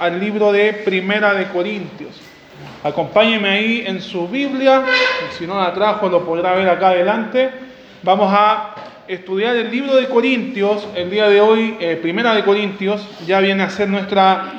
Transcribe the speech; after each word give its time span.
Al 0.00 0.18
libro 0.18 0.50
de 0.50 0.72
Primera 0.72 1.34
de 1.34 1.46
Corintios. 1.46 2.20
Acompáñeme 2.82 3.48
ahí 3.48 3.84
en 3.86 4.00
su 4.00 4.26
Biblia, 4.26 4.82
si 5.38 5.46
no 5.46 5.60
la 5.60 5.72
trajo 5.72 6.08
lo 6.08 6.24
podrá 6.24 6.56
ver 6.56 6.68
acá 6.68 6.88
adelante. 6.88 7.48
Vamos 8.02 8.32
a 8.36 8.74
estudiar 9.06 9.54
el 9.54 9.70
libro 9.70 9.94
de 9.94 10.08
Corintios. 10.08 10.88
El 10.96 11.10
día 11.10 11.28
de 11.28 11.40
hoy, 11.40 11.76
eh, 11.78 11.96
Primera 12.02 12.34
de 12.34 12.42
Corintios, 12.42 13.08
ya 13.24 13.38
viene 13.38 13.62
a 13.62 13.70
ser 13.70 13.88
nuestra, 13.88 14.52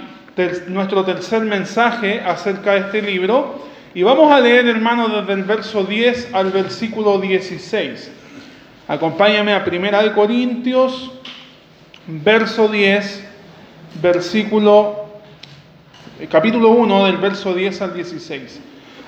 nuestro 0.68 1.04
tercer 1.04 1.42
mensaje 1.42 2.22
acerca 2.26 2.72
de 2.72 2.80
este 2.80 3.02
libro. 3.02 3.66
Y 3.94 4.04
vamos 4.04 4.32
a 4.32 4.40
leer, 4.40 4.68
hermano, 4.68 5.10
desde 5.10 5.34
el 5.34 5.44
verso 5.44 5.84
10 5.84 6.34
al 6.34 6.50
versículo 6.52 7.20
16. 7.20 8.10
Acompáñame 8.88 9.54
a 9.54 9.66
Primera 9.66 10.02
de 10.02 10.14
Corintios, 10.14 11.12
verso 12.08 12.70
10 12.70 13.33
versículo, 14.02 15.06
eh, 16.20 16.28
capítulo 16.30 16.70
1 16.70 17.06
del 17.06 17.18
verso 17.18 17.54
10 17.54 17.82
al 17.82 17.94
16. 17.94 18.62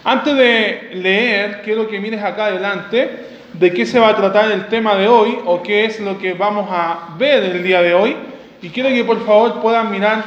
Antes 0.04 0.36
de 0.36 0.90
leer, 0.94 1.62
quiero 1.64 1.88
que 1.88 2.00
mires 2.00 2.24
acá 2.24 2.46
adelante 2.46 3.28
de 3.54 3.74
qué 3.74 3.86
se 3.86 4.00
va 4.00 4.10
a 4.10 4.16
tratar 4.16 4.52
el 4.52 4.68
tema 4.68 4.96
de 4.96 5.08
hoy 5.08 5.38
o 5.46 5.64
qué 5.64 5.86
es 5.86 6.00
lo 6.00 6.18
que 6.18 6.34
vamos 6.34 6.68
a 6.70 7.16
ver 7.18 7.44
el 7.44 7.64
día 7.64 7.82
de 7.82 7.94
hoy. 7.94 8.16
Y 8.62 8.70
quiero 8.70 8.90
que 8.90 9.04
por 9.04 9.26
favor 9.26 9.62
puedan 9.62 9.92
mirar 9.92 10.24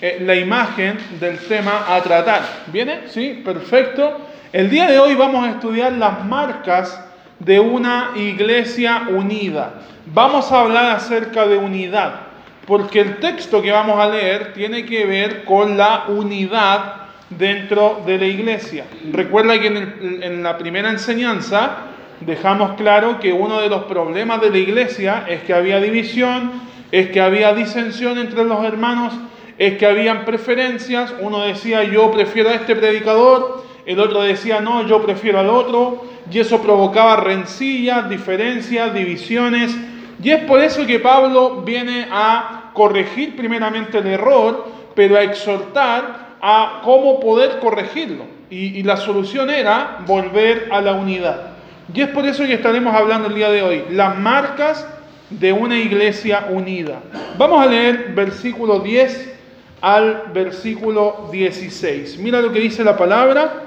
eh, 0.00 0.22
la 0.24 0.34
imagen 0.34 0.98
del 1.20 1.38
tema 1.38 1.84
a 1.88 2.00
tratar. 2.00 2.42
¿Viene? 2.68 3.08
Sí, 3.08 3.42
perfecto. 3.44 4.18
El 4.52 4.70
día 4.70 4.86
de 4.86 4.98
hoy 4.98 5.14
vamos 5.14 5.46
a 5.46 5.50
estudiar 5.50 5.92
las 5.92 6.24
marcas 6.24 7.04
de 7.38 7.60
una 7.60 8.12
iglesia 8.16 9.08
unida. 9.10 9.74
Vamos 10.06 10.50
a 10.50 10.60
hablar 10.60 10.96
acerca 10.96 11.46
de 11.46 11.58
unidad 11.58 12.27
porque 12.68 13.00
el 13.00 13.16
texto 13.16 13.62
que 13.62 13.72
vamos 13.72 13.98
a 13.98 14.10
leer 14.10 14.52
tiene 14.52 14.84
que 14.84 15.06
ver 15.06 15.44
con 15.44 15.78
la 15.78 16.04
unidad 16.08 16.96
dentro 17.30 18.02
de 18.04 18.18
la 18.18 18.26
iglesia. 18.26 18.84
Recuerda 19.10 19.58
que 19.58 19.68
en, 19.68 20.42
la 20.42 20.58
primera 20.58 20.90
enseñanza 20.90 21.86
dejamos 22.20 22.74
claro 22.74 23.20
que 23.20 23.32
uno 23.32 23.62
de 23.62 23.70
los 23.70 23.84
problemas 23.84 24.42
de 24.42 24.50
la 24.50 24.58
iglesia 24.58 25.24
es 25.26 25.40
que 25.44 25.54
había 25.54 25.80
división, 25.80 26.52
es 26.92 27.08
que 27.08 27.22
había 27.22 27.54
disensión 27.54 28.18
entre 28.18 28.44
los 28.44 28.62
hermanos, 28.62 29.14
es 29.56 29.78
que 29.78 29.86
habían 29.86 30.26
preferencias, 30.26 31.14
uno 31.20 31.40
decía 31.44 31.84
yo 31.84 32.10
prefiero 32.10 32.50
a 32.50 32.54
este 32.54 32.76
predicador, 32.76 33.64
el 33.86 33.98
otro 33.98 34.20
decía 34.20 34.60
no, 34.60 34.86
yo 34.86 35.02
prefiero 35.02 35.38
al 35.40 35.48
otro, 35.48 36.04
y 36.30 36.38
eso 36.38 36.60
provocaba 36.60 37.16
rencillas, 37.16 38.10
diferencias, 38.10 38.92
divisiones, 38.92 39.74
y 40.22 40.30
es 40.30 40.44
por 40.44 40.60
eso 40.60 40.84
que 40.84 40.98
Pablo 40.98 41.62
viene 41.62 42.08
a 42.10 42.57
corregir 42.78 43.34
primeramente 43.34 43.98
el 43.98 44.06
error, 44.06 44.64
pero 44.94 45.16
a 45.16 45.22
exhortar 45.24 46.36
a 46.40 46.80
cómo 46.84 47.18
poder 47.18 47.58
corregirlo. 47.58 48.24
Y, 48.50 48.84
la 48.84 48.96
solución 48.96 49.50
era 49.50 49.98
volver 50.06 50.68
a 50.70 50.80
la 50.80 50.92
unidad. 50.92 51.48
Y 51.92 52.00
es 52.00 52.08
por 52.08 52.24
eso 52.24 52.44
que 52.44 52.54
estaremos 52.54 52.94
hablando 52.94 53.28
el 53.28 53.34
día 53.34 53.50
de 53.50 53.62
hoy, 53.62 53.82
las 53.90 54.16
marcas 54.16 54.86
de 55.28 55.52
una 55.52 55.76
iglesia 55.76 56.46
unida. 56.50 57.00
Vamos 57.36 57.60
a 57.60 57.66
leer 57.66 58.12
versículo 58.14 58.78
10 58.78 59.34
al 59.80 60.30
versículo 60.32 61.28
16. 61.32 62.18
Mira 62.18 62.40
lo 62.40 62.52
que 62.52 62.60
dice 62.60 62.84
la 62.84 62.96
palabra. 62.96 63.64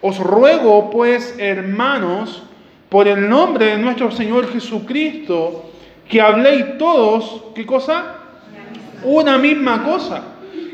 Os 0.00 0.18
ruego 0.20 0.88
pues, 0.88 1.34
hermanos, 1.38 2.44
por 2.88 3.08
el 3.08 3.28
nombre 3.28 3.66
de 3.66 3.78
nuestro 3.78 4.10
Señor 4.12 4.50
Jesucristo, 4.52 5.70
que 6.08 6.20
habléis 6.20 6.78
todos, 6.78 7.42
¿qué 7.54 7.66
cosa? 7.66 8.21
Una 9.04 9.38
misma 9.38 9.82
cosa 9.84 10.22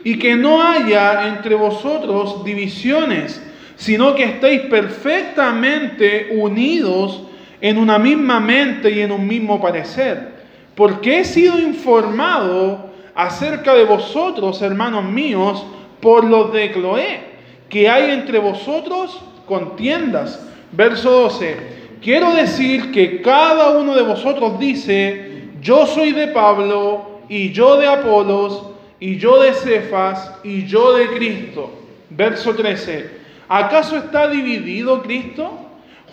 y 0.04 0.18
que 0.18 0.36
no 0.36 0.62
haya 0.62 1.28
entre 1.28 1.54
vosotros 1.54 2.44
divisiones, 2.44 3.42
sino 3.76 4.14
que 4.14 4.24
estéis 4.24 4.62
perfectamente 4.62 6.28
unidos 6.32 7.22
en 7.60 7.78
una 7.78 7.98
misma 7.98 8.40
mente 8.40 8.90
y 8.90 9.00
en 9.00 9.12
un 9.12 9.26
mismo 9.26 9.60
parecer. 9.60 10.38
Porque 10.74 11.20
he 11.20 11.24
sido 11.24 11.58
informado 11.58 12.90
acerca 13.14 13.74
de 13.74 13.84
vosotros, 13.84 14.62
hermanos 14.62 15.04
míos, 15.04 15.64
por 16.00 16.24
los 16.24 16.52
de 16.52 16.70
Cloé, 16.72 17.20
que 17.68 17.88
hay 17.88 18.12
entre 18.12 18.38
vosotros 18.38 19.20
contiendas. 19.46 20.46
Verso 20.70 21.10
12. 21.10 21.78
Quiero 22.00 22.32
decir 22.32 22.92
que 22.92 23.20
cada 23.22 23.70
uno 23.70 23.94
de 23.96 24.02
vosotros 24.02 24.58
dice, 24.60 25.48
yo 25.60 25.86
soy 25.86 26.12
de 26.12 26.28
Pablo, 26.28 27.07
y 27.28 27.52
yo 27.52 27.76
de 27.76 27.86
Apolos, 27.86 28.64
y 29.00 29.16
yo 29.18 29.40
de 29.40 29.52
Cefas, 29.52 30.32
y 30.42 30.66
yo 30.66 30.94
de 30.94 31.08
Cristo. 31.08 31.70
Verso 32.10 32.54
13. 32.54 33.10
¿Acaso 33.48 33.96
está 33.96 34.28
dividido 34.28 35.02
Cristo? 35.02 35.50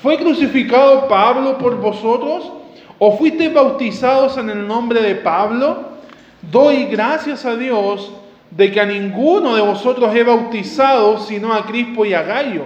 ¿Fue 0.02 0.18
crucificado 0.18 1.08
Pablo 1.08 1.58
por 1.58 1.80
vosotros? 1.80 2.52
¿O 3.00 3.18
fuisteis 3.18 3.54
bautizados 3.54 4.38
en 4.38 4.50
el 4.50 4.68
nombre 4.68 5.02
de 5.02 5.16
Pablo? 5.16 5.96
Doy 6.42 6.86
gracias 6.86 7.46
a 7.46 7.56
Dios 7.56 8.12
de 8.52 8.72
que 8.72 8.80
a 8.80 8.86
ninguno 8.86 9.56
de 9.56 9.62
vosotros 9.62 10.16
he 10.16 10.24
bautizado 10.24 11.20
sino 11.20 11.54
a 11.54 11.66
Crispo 11.66 12.06
y 12.06 12.14
a 12.14 12.22
Gallo, 12.22 12.66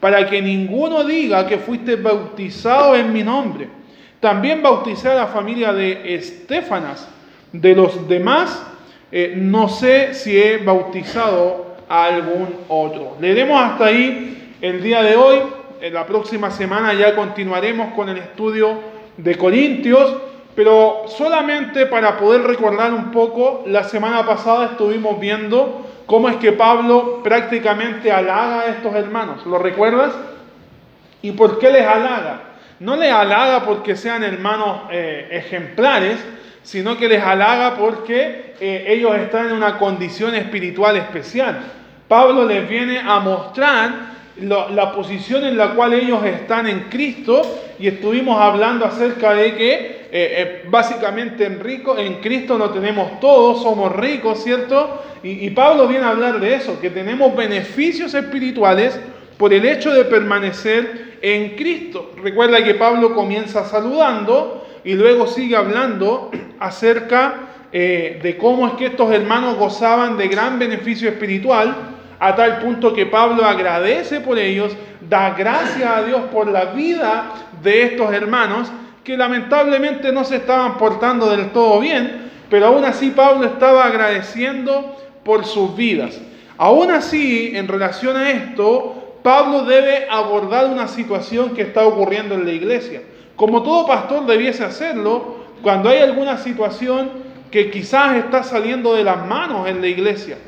para 0.00 0.28
que 0.28 0.40
ninguno 0.40 1.04
diga 1.04 1.46
que 1.46 1.58
fuiste 1.58 1.96
bautizado 1.96 2.96
en 2.96 3.12
mi 3.12 3.22
nombre. 3.22 3.68
También 4.20 4.62
bauticé 4.62 5.10
a 5.10 5.14
la 5.14 5.26
familia 5.26 5.72
de 5.72 6.14
Estefanas 6.14 7.08
de 7.52 7.74
los 7.74 8.08
demás, 8.08 8.64
eh, 9.10 9.34
no 9.36 9.68
sé 9.68 10.14
si 10.14 10.38
he 10.38 10.58
bautizado 10.58 11.76
a 11.88 12.04
algún 12.04 12.48
otro. 12.68 13.16
Leeremos 13.20 13.60
hasta 13.60 13.86
ahí 13.86 14.54
el 14.60 14.82
día 14.82 15.02
de 15.02 15.16
hoy. 15.16 15.38
En 15.80 15.94
la 15.94 16.06
próxima 16.06 16.50
semana 16.50 16.92
ya 16.92 17.14
continuaremos 17.14 17.94
con 17.94 18.08
el 18.08 18.18
estudio 18.18 18.80
de 19.16 19.36
Corintios, 19.36 20.16
pero 20.54 21.04
solamente 21.06 21.86
para 21.86 22.16
poder 22.18 22.42
recordar 22.42 22.92
un 22.92 23.12
poco, 23.12 23.62
la 23.66 23.84
semana 23.84 24.26
pasada 24.26 24.70
estuvimos 24.72 25.20
viendo 25.20 25.86
cómo 26.06 26.28
es 26.28 26.36
que 26.36 26.50
Pablo 26.52 27.22
prácticamente 27.22 28.10
halaga 28.10 28.62
a 28.62 28.66
estos 28.66 28.94
hermanos. 28.94 29.46
¿Lo 29.46 29.58
recuerdas? 29.58 30.12
¿Y 31.22 31.32
por 31.32 31.58
qué 31.58 31.70
les 31.70 31.86
halaga? 31.86 32.42
No 32.80 32.96
les 32.96 33.12
halaga 33.12 33.64
porque 33.64 33.94
sean 33.94 34.24
hermanos 34.24 34.82
eh, 34.90 35.28
ejemplares, 35.30 36.18
sino 36.68 36.98
que 36.98 37.08
les 37.08 37.22
halaga 37.22 37.78
porque 37.78 38.52
eh, 38.60 38.84
ellos 38.88 39.16
están 39.16 39.46
en 39.46 39.52
una 39.52 39.78
condición 39.78 40.34
espiritual 40.34 40.98
especial. 40.98 41.60
Pablo 42.06 42.44
les 42.44 42.68
viene 42.68 42.98
a 42.98 43.20
mostrar 43.20 44.18
la 44.38 44.92
posición 44.92 45.44
en 45.44 45.56
la 45.56 45.70
cual 45.70 45.94
ellos 45.94 46.22
están 46.26 46.68
en 46.68 46.80
Cristo 46.90 47.40
y 47.78 47.88
estuvimos 47.88 48.38
hablando 48.38 48.84
acerca 48.84 49.32
de 49.32 49.54
que 49.54 49.72
eh, 49.72 50.08
eh, 50.12 50.64
básicamente 50.68 51.46
en, 51.46 51.58
rico, 51.58 51.96
en 51.96 52.16
Cristo 52.16 52.58
no 52.58 52.68
tenemos 52.68 53.18
todos, 53.18 53.62
somos 53.62 53.96
ricos, 53.96 54.44
¿cierto? 54.44 55.02
Y 55.22 55.48
Pablo 55.50 55.88
viene 55.88 56.04
a 56.04 56.10
hablar 56.10 56.38
de 56.38 56.54
eso, 56.54 56.78
que 56.80 56.90
tenemos 56.90 57.34
beneficios 57.34 58.12
espirituales 58.12 59.00
por 59.38 59.54
el 59.54 59.64
hecho 59.64 59.90
de 59.90 60.04
permanecer 60.04 61.16
en 61.22 61.56
Cristo. 61.56 62.12
Recuerda 62.22 62.62
que 62.62 62.74
Pablo 62.74 63.14
comienza 63.14 63.64
saludando 63.64 64.67
y 64.84 64.94
luego 64.94 65.26
sigue 65.26 65.56
hablando 65.56 66.30
acerca 66.60 67.34
eh, 67.72 68.18
de 68.22 68.36
cómo 68.36 68.66
es 68.66 68.74
que 68.74 68.86
estos 68.86 69.12
hermanos 69.12 69.56
gozaban 69.56 70.16
de 70.16 70.28
gran 70.28 70.58
beneficio 70.58 71.08
espiritual, 71.08 71.74
a 72.18 72.34
tal 72.34 72.58
punto 72.58 72.94
que 72.94 73.06
Pablo 73.06 73.44
agradece 73.44 74.20
por 74.20 74.38
ellos, 74.38 74.74
da 75.08 75.30
gracias 75.30 75.88
a 75.88 76.02
Dios 76.02 76.22
por 76.32 76.48
la 76.50 76.66
vida 76.66 77.32
de 77.62 77.82
estos 77.82 78.12
hermanos, 78.12 78.70
que 79.04 79.16
lamentablemente 79.16 80.12
no 80.12 80.24
se 80.24 80.36
estaban 80.36 80.76
portando 80.78 81.30
del 81.30 81.50
todo 81.50 81.80
bien, 81.80 82.30
pero 82.50 82.66
aún 82.66 82.84
así 82.84 83.10
Pablo 83.10 83.46
estaba 83.46 83.84
agradeciendo 83.84 84.96
por 85.24 85.44
sus 85.44 85.76
vidas. 85.76 86.20
Aún 86.56 86.90
así, 86.90 87.52
en 87.54 87.68
relación 87.68 88.16
a 88.16 88.30
esto, 88.30 89.18
Pablo 89.22 89.64
debe 89.64 90.06
abordar 90.10 90.66
una 90.66 90.88
situación 90.88 91.54
que 91.54 91.62
está 91.62 91.86
ocurriendo 91.86 92.34
en 92.34 92.44
la 92.44 92.52
iglesia. 92.52 93.02
Como 93.38 93.62
todo 93.62 93.86
pastor 93.86 94.26
debiese 94.26 94.64
hacerlo, 94.64 95.36
cuando 95.62 95.90
hay 95.90 95.98
alguna 95.98 96.38
situación 96.38 97.08
que 97.52 97.70
quizás 97.70 98.16
está 98.16 98.42
saliendo 98.42 98.96
de 98.96 99.04
las 99.04 99.24
manos 99.24 99.68
en 99.68 99.80
la 99.80 99.86
iglesia. 99.86 100.38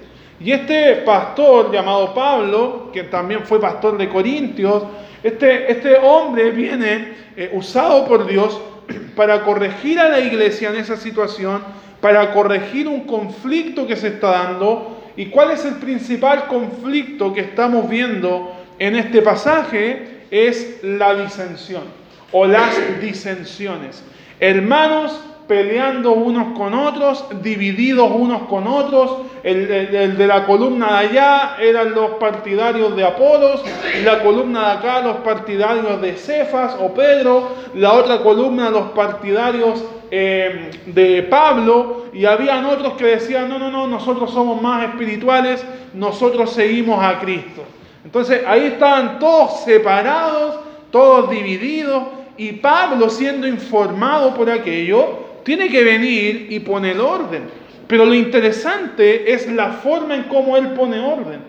Y 0.41 0.51
este 0.51 0.97
pastor 1.07 1.71
llamado 1.71 2.13
Pablo, 2.13 2.91
que 2.93 3.05
también 3.05 3.45
fue 3.45 3.61
pastor 3.61 3.97
de 3.97 4.09
Corintios, 4.09 4.83
este, 5.23 5.71
este 5.71 5.99
hombre 5.99 6.51
viene 6.51 7.13
eh, 7.37 7.53
usado 7.53 8.09
por 8.09 8.27
Dios 8.27 8.61
para 9.15 9.45
corregir 9.45 10.01
a 10.01 10.09
la 10.09 10.19
iglesia 10.19 10.71
en 10.71 10.75
esa 10.75 10.97
situación, 10.97 11.63
para 12.01 12.33
corregir 12.33 12.89
un 12.89 13.03
conflicto 13.03 13.87
que 13.87 13.95
se 13.95 14.09
está 14.09 14.31
dando. 14.31 15.01
¿Y 15.17 15.27
cuál 15.27 15.53
es 15.53 15.65
el 15.65 15.75
principal 15.75 16.49
conflicto 16.49 17.33
que 17.33 17.43
estamos 17.43 17.89
viendo 17.89 18.53
en 18.81 18.97
este 18.97 19.23
pasaje? 19.23 20.25
Es 20.33 20.83
la 20.83 21.15
disensión 21.15 22.00
o 22.33 22.47
las 22.47 23.01
disensiones. 23.01 24.03
Hermanos 24.39 25.21
peleando 25.51 26.13
unos 26.13 26.57
con 26.57 26.75
otros, 26.75 27.25
divididos 27.43 28.09
unos 28.15 28.43
con 28.43 28.69
otros, 28.69 29.23
el, 29.43 30.17
de 30.17 30.27
la 30.29 30.47
columna 30.47 30.93
de 30.93 31.09
allá 31.09 31.57
eran 31.61 31.93
los 31.93 32.13
partidarios 32.21 32.95
de 32.95 33.05
Apolos, 33.05 33.65
la 34.05 34.23
columna 34.23 34.61
de 34.61 34.79
acá 34.79 35.01
los 35.01 35.17
partidarios 35.17 36.01
de 36.01 36.13
Cefas 36.13 36.77
o 36.81 36.95
Pedro, 36.95 37.49
la 37.75 37.95
otra 37.95 38.23
columna 38.23 38.71
los 38.71 38.91
partidarios 38.93 39.83
eh, 40.13 40.71
de 40.87 41.25
Pablo, 41.25 42.05
y 42.13 42.27
habían 42.27 42.65
otros 42.67 42.93
que 42.93 43.07
decían, 43.07 43.49
no, 43.49 43.59
no, 43.59 43.73
no, 43.73 43.89
nosotros 43.89 44.31
somos 44.31 44.63
más 44.63 44.85
espirituales, 44.85 45.65
nosotros 45.95 46.53
seguimos 46.53 47.03
a 47.03 47.19
Cristo. 47.19 47.65
Entonces 48.05 48.43
ahí 48.47 48.67
estaban 48.67 49.19
todos 49.19 49.65
separados, 49.65 50.61
todos 50.93 51.29
divididos, 51.29 52.05
y 52.41 52.53
Pablo 52.53 53.11
siendo 53.11 53.47
informado 53.47 54.35
por 54.35 54.49
aquello, 54.49 55.43
tiene 55.45 55.69
que 55.69 55.85
venir 55.85 56.47
y 56.49 56.59
poner 56.61 56.99
orden. 56.99 57.43
Pero 57.87 58.07
lo 58.07 58.15
interesante 58.15 59.31
es 59.31 59.47
la 59.53 59.73
forma 59.73 60.15
en 60.15 60.23
cómo 60.23 60.57
él 60.57 60.69
pone 60.69 60.99
orden. 60.99 61.41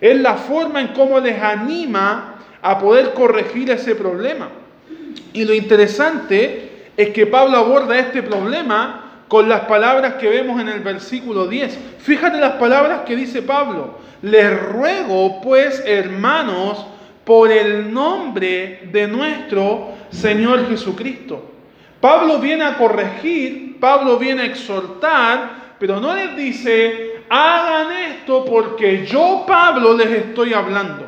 Es 0.00 0.16
la 0.20 0.34
forma 0.34 0.80
en 0.80 0.88
cómo 0.88 1.18
les 1.18 1.42
anima 1.42 2.36
a 2.62 2.78
poder 2.78 3.12
corregir 3.12 3.72
ese 3.72 3.96
problema. 3.96 4.50
Y 5.32 5.44
lo 5.44 5.52
interesante 5.52 6.90
es 6.96 7.08
que 7.10 7.26
Pablo 7.26 7.56
aborda 7.56 7.98
este 7.98 8.22
problema 8.22 9.24
con 9.26 9.48
las 9.48 9.62
palabras 9.62 10.14
que 10.14 10.28
vemos 10.28 10.60
en 10.60 10.68
el 10.68 10.78
versículo 10.78 11.48
10. 11.48 11.76
Fíjate 11.98 12.38
las 12.38 12.52
palabras 12.52 13.00
que 13.00 13.16
dice 13.16 13.42
Pablo. 13.42 13.98
Les 14.22 14.62
ruego 14.62 15.40
pues, 15.40 15.82
hermanos, 15.84 16.86
por 17.24 17.50
el 17.50 17.92
nombre 17.92 18.82
de 18.92 19.08
nuestro 19.08 19.95
Señor 20.10 20.68
Jesucristo. 20.68 21.52
Pablo 22.00 22.38
viene 22.38 22.64
a 22.64 22.76
corregir, 22.76 23.78
Pablo 23.80 24.18
viene 24.18 24.42
a 24.42 24.46
exhortar, 24.46 25.76
pero 25.78 26.00
no 26.00 26.14
les 26.14 26.36
dice, 26.36 27.22
hagan 27.28 27.92
esto 27.92 28.44
porque 28.44 29.06
yo, 29.06 29.44
Pablo, 29.46 29.94
les 29.94 30.10
estoy 30.10 30.54
hablando. 30.54 31.06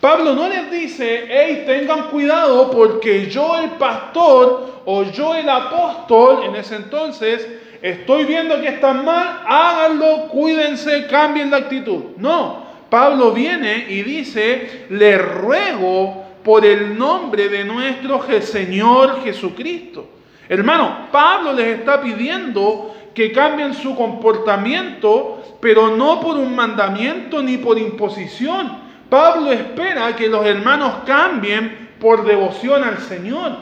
Pablo 0.00 0.34
no 0.34 0.48
les 0.48 0.70
dice, 0.70 1.24
hey, 1.28 1.64
tengan 1.66 2.08
cuidado 2.08 2.70
porque 2.70 3.30
yo 3.30 3.56
el 3.58 3.70
pastor 3.70 4.82
o 4.84 5.04
yo 5.04 5.34
el 5.34 5.48
apóstol, 5.48 6.44
en 6.44 6.56
ese 6.56 6.76
entonces, 6.76 7.48
estoy 7.80 8.24
viendo 8.24 8.60
que 8.60 8.68
están 8.68 9.04
mal, 9.04 9.40
háganlo, 9.46 10.28
cuídense, 10.28 11.06
cambien 11.06 11.50
la 11.50 11.56
actitud. 11.56 12.16
No, 12.18 12.64
Pablo 12.90 13.32
viene 13.32 13.86
y 13.88 14.02
dice, 14.02 14.86
le 14.90 15.16
ruego 15.16 16.23
por 16.44 16.64
el 16.64 16.96
nombre 16.96 17.48
de 17.48 17.64
nuestro 17.64 18.22
Señor 18.42 19.22
Jesucristo. 19.24 20.06
Hermano, 20.48 21.08
Pablo 21.10 21.54
les 21.54 21.78
está 21.78 22.02
pidiendo 22.02 22.94
que 23.14 23.32
cambien 23.32 23.72
su 23.72 23.96
comportamiento, 23.96 25.42
pero 25.60 25.96
no 25.96 26.20
por 26.20 26.36
un 26.36 26.54
mandamiento 26.54 27.42
ni 27.42 27.56
por 27.56 27.78
imposición. 27.78 28.78
Pablo 29.08 29.50
espera 29.52 30.14
que 30.14 30.28
los 30.28 30.44
hermanos 30.44 30.96
cambien 31.06 31.88
por 31.98 32.24
devoción 32.24 32.84
al 32.84 32.98
Señor, 32.98 33.52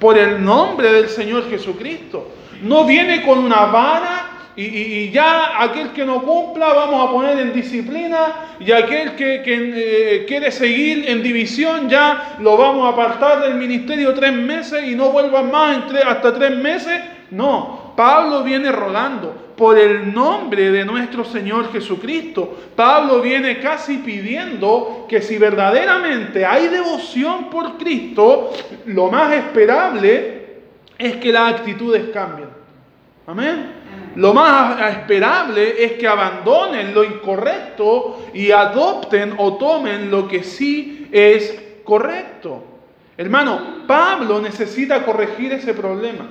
por 0.00 0.18
el 0.18 0.44
nombre 0.44 0.92
del 0.92 1.08
Señor 1.08 1.48
Jesucristo. 1.48 2.32
No 2.62 2.84
viene 2.84 3.22
con 3.24 3.38
una 3.38 3.66
vara 3.66 4.27
y, 4.60 5.10
ya 5.10 5.62
aquel 5.62 5.92
que 5.92 6.04
no 6.04 6.22
cumpla 6.22 6.72
vamos 6.72 7.08
a 7.08 7.12
poner 7.12 7.38
en 7.38 7.52
disciplina 7.52 8.56
y 8.58 8.72
aquel 8.72 9.14
que, 9.14 9.42
eh, 9.46 10.24
quiere 10.26 10.50
seguir 10.50 11.08
en 11.08 11.22
división 11.22 11.88
ya 11.88 12.36
lo 12.40 12.56
vamos 12.56 12.84
a 12.84 12.88
apartar 12.88 13.40
del 13.42 13.54
ministerio 13.54 14.12
tres 14.14 14.32
meses 14.32 14.82
y 14.84 14.96
no 14.96 15.10
vuelva 15.10 15.44
más 15.44 15.84
hasta 16.04 16.34
tres 16.34 16.56
meses. 16.56 17.00
No, 17.30 17.92
Pablo 17.94 18.42
viene 18.42 18.72
rogando 18.72 19.52
por 19.56 19.78
el 19.78 20.12
nombre 20.12 20.72
de 20.72 20.84
nuestro 20.84 21.24
Señor 21.24 21.70
Jesucristo. 21.70 22.58
Pablo 22.74 23.20
viene 23.20 23.60
casi 23.60 23.98
pidiendo 23.98 25.06
que 25.08 25.22
si 25.22 25.38
verdaderamente 25.38 26.44
hay 26.44 26.66
devoción 26.66 27.48
por 27.48 27.76
Cristo, 27.76 28.52
lo 28.86 29.08
más 29.08 29.32
esperable 29.34 30.62
es 30.98 31.16
que 31.16 31.32
las 31.32 31.54
actitudes 31.54 32.08
cambien. 32.12 32.48
Amén. 33.26 33.77
Lo 34.18 34.34
más 34.34 34.80
esperable 34.96 35.84
es 35.84 35.92
que 35.92 36.08
abandonen 36.08 36.92
lo 36.92 37.04
incorrecto 37.04 38.26
y 38.34 38.50
adopten 38.50 39.34
o 39.38 39.56
tomen 39.56 40.10
lo 40.10 40.26
que 40.26 40.42
sí 40.42 41.06
es 41.12 41.56
correcto. 41.84 42.64
Hermano, 43.16 43.84
Pablo 43.86 44.40
necesita 44.40 45.04
corregir 45.04 45.52
ese 45.52 45.72
problema. 45.72 46.28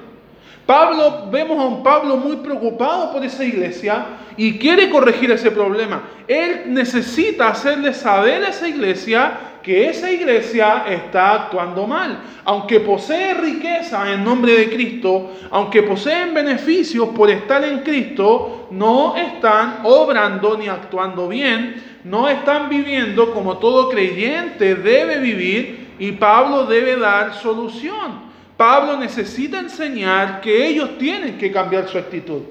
Pablo, 0.67 1.29
vemos 1.31 1.57
a 1.57 1.65
un 1.65 1.81
Pablo 1.81 2.17
muy 2.17 2.35
preocupado 2.35 3.13
por 3.13 3.23
esa 3.23 3.45
iglesia 3.45 4.05
y 4.35 4.59
quiere 4.59 4.89
corregir 4.89 5.31
ese 5.31 5.49
problema. 5.49 6.03
Él 6.27 6.65
necesita 6.67 7.47
hacerle 7.47 7.93
saber 7.93 8.43
a 8.43 8.49
esa 8.49 8.67
iglesia 8.67 9.31
que 9.63 9.87
esa 9.87 10.11
iglesia 10.11 10.83
está 10.89 11.33
actuando 11.35 11.87
mal. 11.87 12.19
Aunque 12.43 12.81
posee 12.81 13.33
riqueza 13.35 14.11
en 14.11 14.25
nombre 14.25 14.57
de 14.57 14.69
Cristo, 14.69 15.31
aunque 15.51 15.83
poseen 15.83 16.33
beneficios 16.33 17.09
por 17.15 17.29
estar 17.29 17.63
en 17.63 17.79
Cristo, 17.79 18.67
no 18.71 19.15
están 19.15 19.79
obrando 19.85 20.57
ni 20.57 20.67
actuando 20.67 21.29
bien, 21.29 21.81
no 22.03 22.27
están 22.27 22.67
viviendo 22.67 23.33
como 23.33 23.57
todo 23.57 23.87
creyente 23.87 24.75
debe 24.75 25.19
vivir 25.19 25.95
y 25.97 26.11
Pablo 26.11 26.65
debe 26.65 26.97
dar 26.97 27.33
solución. 27.35 28.26
Pablo 28.57 28.97
necesita 28.97 29.59
enseñar 29.59 30.41
que 30.41 30.67
ellos 30.67 30.97
tienen 30.97 31.37
que 31.37 31.51
cambiar 31.51 31.87
su 31.87 31.97
actitud. 31.97 32.41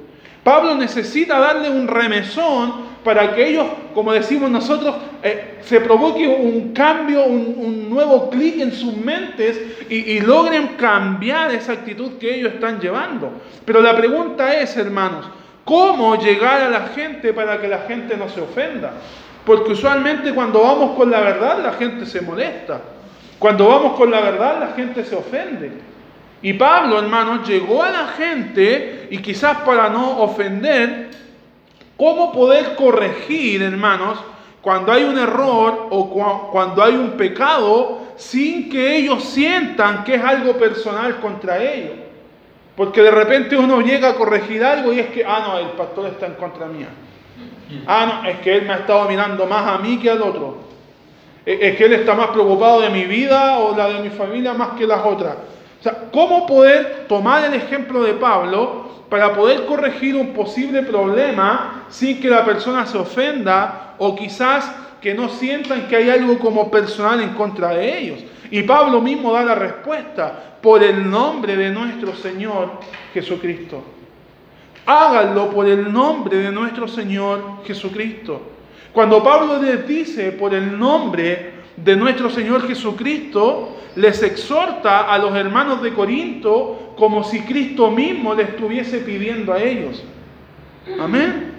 Pablo 0.45 0.77
necesita 0.77 1.41
darle 1.41 1.69
un 1.69 1.89
remesón 1.89 2.87
para 3.03 3.35
que 3.35 3.49
ellos, 3.49 3.67
como 3.93 4.13
decimos 4.13 4.49
nosotros, 4.49 4.95
eh, 5.23 5.59
se 5.63 5.81
provoque 5.81 6.27
un 6.29 6.73
cambio, 6.73 7.25
un, 7.25 7.91
nuevo 7.91 8.31
clic 8.31 8.61
en 8.61 8.73
sus 8.73 8.97
mentes 8.97 9.59
y, 9.89 10.21
logren 10.21 10.77
cambiar 10.77 11.53
esa 11.53 11.73
actitud 11.73 12.19
que 12.19 12.35
ellos 12.35 12.55
están 12.55 12.79
llevando. 12.79 13.31
Pero 13.65 13.81
la 13.81 13.97
pregunta 13.97 14.55
es, 14.61 14.77
hermanos, 14.77 15.27
¿cómo 15.65 16.15
llegar 16.17 16.61
a 16.61 16.69
la 16.69 16.89
gente 16.89 17.33
para 17.33 17.61
que 17.61 17.69
la 17.69 17.79
gente 17.79 18.17
no 18.17 18.29
se 18.29 18.41
ofenda? 18.41 18.93
Porque 19.45 19.73
usualmente 19.73 20.33
cuando 20.35 20.63
vamos 20.63 20.97
con 20.97 21.11
la 21.11 21.21
verdad 21.21 21.61
la 21.63 21.73
gente 21.73 22.07
se 22.07 22.21
molesta. 22.21 22.81
Cuando 23.39 23.69
vamos 23.69 23.97
con 23.97 24.11
la 24.11 24.21
verdad 24.21 24.59
la 24.61 24.69
gente 24.75 25.05
se 25.05 25.17
ofende. 25.17 25.86
Y 26.47 26.53
Pablo, 26.53 27.01
hermanos, 27.01 27.49
llegó 27.49 27.83
a 27.83 27.91
la 27.91 28.07
gente 28.07 29.09
y 29.11 29.19
quizás 29.19 29.63
para 29.63 29.89
no 29.89 30.21
ofender, 30.21 31.11
¿Cómo 31.97 32.31
poder 32.31 32.77
corregir, 32.77 33.63
hermanos, 33.63 34.19
cuando 34.61 34.93
hay 34.93 35.05
un 35.05 35.19
error 35.19 35.89
o 35.91 36.51
cuando 36.53 36.85
hay 36.85 36.95
un 36.95 37.13
pecado 37.13 38.01
sin 38.17 38.69
que 38.69 38.97
ellos 38.97 39.25
sientan 39.25 40.05
que 40.05 40.17
es 40.17 40.23
algo 40.23 40.55
personal 40.55 41.17
contra 41.21 41.63
ellos? 41.63 41.95
Porque 42.77 43.01
de 43.01 43.11
repente 43.11 43.57
uno 43.57 43.81
llega 43.81 44.11
a 44.11 44.15
corregir 44.15 44.63
algo 44.63 44.93
y 44.93 45.01
es 45.01 45.07
que, 45.07 45.25
ah, 45.25 45.43
no, 45.47 45.59
el 45.59 45.69
pastor 45.69 46.07
está 46.07 46.27
en 46.27 46.35
contra 46.35 46.67
mía. 46.67 46.89
Ah, 47.87 48.21
no, 48.23 48.29
es 48.29 48.39
que 48.41 48.59
él 48.59 48.67
me 48.67 48.75
ha 48.75 48.77
estado 48.77 49.09
mirando 49.09 49.47
más 49.47 49.67
a 49.67 49.79
mí 49.79 49.99
que 49.99 50.11
al 50.11 50.21
otro. 50.21 50.59
E, 51.47 51.59
es 51.69 51.77
que 51.77 51.87
él 51.87 51.95
está 51.95 52.15
más 52.15 52.29
preocupado 52.29 52.83
de 52.83 52.91
mi 52.91 53.05
vida 53.05 53.59
o 53.59 53.75
la 53.75 53.89
de 53.89 54.01
mi 54.01 54.11
familia 54.11 54.53
más 54.53 54.71
que 54.79 54.87
las 54.87 55.05
otras. 55.05 55.35
O 55.81 55.83
sea, 55.83 56.09
¿cómo 56.13 56.47
poder 56.47 57.07
tomar 57.09 57.45
el 57.45 57.55
ejemplo 57.55 58.03
de 58.03 58.15
Pablo 58.15 58.87
para 59.09 59.33
poder 59.33 59.67
corregir 59.67 60.17
un 60.17 60.33
posible 60.33 60.83
problema 60.83 61.85
sin 61.89 62.21
que 62.21 62.29
la 62.29 62.45
persona 62.45 62.87
se 62.87 62.99
ofenda 62.99 63.95
o 63.99 64.17
quizás 64.17 64.71
que 65.01 65.15
no 65.15 65.29
sientan 65.29 65.87
que 65.89 65.97
hay 65.97 66.11
algo 66.11 66.39
como 66.39 66.71
personal 66.71 67.21
en 67.21 67.31
contra 67.31 67.69
de 67.71 67.99
ellos. 67.99 68.25
Y 68.51 68.63
Pablo 68.63 69.01
mismo 69.01 69.33
da 69.33 69.45
la 69.45 69.55
respuesta 69.55 70.59
por 70.61 70.83
el 70.83 71.09
nombre 71.09 71.57
de 71.57 71.71
nuestro 71.71 72.15
Señor 72.15 72.81
Jesucristo. 73.13 73.83
Háganlo 74.87 75.51
por 75.51 75.67
el 75.67 75.93
nombre 75.93 76.39
de 76.39 76.53
nuestro 76.53 76.87
Señor 76.87 77.65
Jesucristo. 77.65 78.41
Cuando 78.93 79.23
Pablo 79.23 79.61
les 79.61 79.87
dice 79.87 80.33
por 80.33 80.55
el 80.55 80.79
nombre 80.79 81.56
de 81.77 81.97
nuestro 81.97 82.31
Señor 82.31 82.67
Jesucristo, 82.67 83.77
les 83.97 84.23
exhorta 84.23 85.13
a 85.13 85.19
los 85.19 85.35
hermanos 85.35 85.83
de 85.83 85.93
Corinto 85.93 86.95
como 86.97 87.25
si 87.25 87.41
Cristo 87.41 87.91
mismo 87.91 88.35
les 88.35 88.51
estuviese 88.51 88.99
pidiendo 88.99 89.53
a 89.53 89.63
ellos. 89.63 90.03
Amén. 91.01 91.53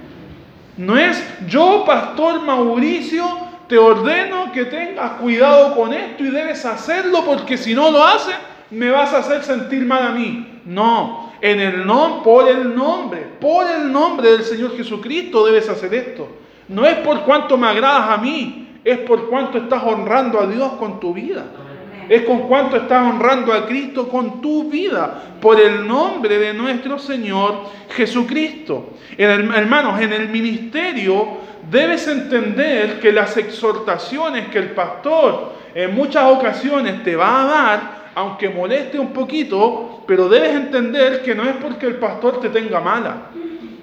No 0.78 0.98
es 0.98 1.24
yo, 1.48 1.84
pastor 1.86 2.42
Mauricio, 2.44 3.26
te 3.68 3.78
ordeno 3.78 4.52
que 4.52 4.66
tengas 4.66 5.14
cuidado 5.14 5.76
con 5.76 5.94
esto 5.94 6.24
y 6.24 6.30
debes 6.30 6.64
hacerlo 6.66 7.24
porque 7.26 7.58
si 7.58 7.74
no 7.74 7.92
lo 7.92 8.04
haces, 8.04 8.36
me 8.70 8.90
vas 8.90 9.14
a 9.14 9.20
hacer 9.20 9.44
sentir 9.44 9.86
mal 9.86 10.04
a 10.04 10.12
mí. 10.12 10.62
No, 10.66 11.32
en 11.42 11.60
el 11.60 11.86
nombre, 11.86 12.24
por 12.24 12.48
el 12.48 12.76
nombre, 12.76 13.28
por 13.40 13.70
el 13.70 13.92
nombre 13.92 14.32
del 14.32 14.44
Señor 14.44 14.76
Jesucristo 14.78 15.46
debes 15.46 15.68
hacer 15.70 15.94
esto. 15.94 16.30
No 16.68 16.86
es 16.86 16.96
por 16.98 17.22
cuanto 17.22 17.58
me 17.58 17.68
agradas 17.68 18.10
a 18.10 18.18
mí, 18.18 18.67
es 18.88 19.00
por 19.00 19.28
cuanto 19.28 19.58
estás 19.58 19.84
honrando 19.84 20.40
a 20.40 20.48
Dios 20.48 20.72
con 20.80 21.02
tu 21.02 21.14
vida. 21.14 21.44
Es 22.08 22.22
con 22.22 22.48
cuánto 22.48 22.78
estás 22.78 23.06
honrando 23.06 23.52
a 23.52 23.66
Cristo 23.66 24.08
con 24.08 24.42
tu 24.42 24.70
vida, 24.70 25.24
por 25.42 25.60
el 25.60 25.86
nombre 25.86 26.40
de 26.40 26.54
nuestro 26.54 26.98
Señor 26.98 27.64
Jesucristo. 27.90 28.92
hermanos, 29.18 30.00
en 30.00 30.14
el 30.14 30.30
ministerio 30.30 31.28
debes 31.70 32.08
entender 32.08 33.02
que 33.02 33.12
las 33.12 33.36
exhortaciones 33.36 34.48
que 34.48 34.60
el 34.60 34.72
pastor 34.72 35.52
en 35.76 35.94
muchas 35.94 36.24
ocasiones 36.32 37.04
te 37.04 37.18
va 37.18 37.42
a 37.42 37.46
dar, 37.46 38.12
aunque 38.16 38.48
moleste 38.50 38.98
un 38.98 39.12
poquito, 39.12 40.06
pero 40.08 40.30
debes 40.30 40.56
entender 40.56 41.24
que 41.24 41.36
no 41.36 41.44
es 41.44 41.58
porque 41.58 41.88
el 41.88 41.96
pastor 41.96 42.40
te 42.40 42.48
tenga 42.48 42.80
mala, 42.80 43.32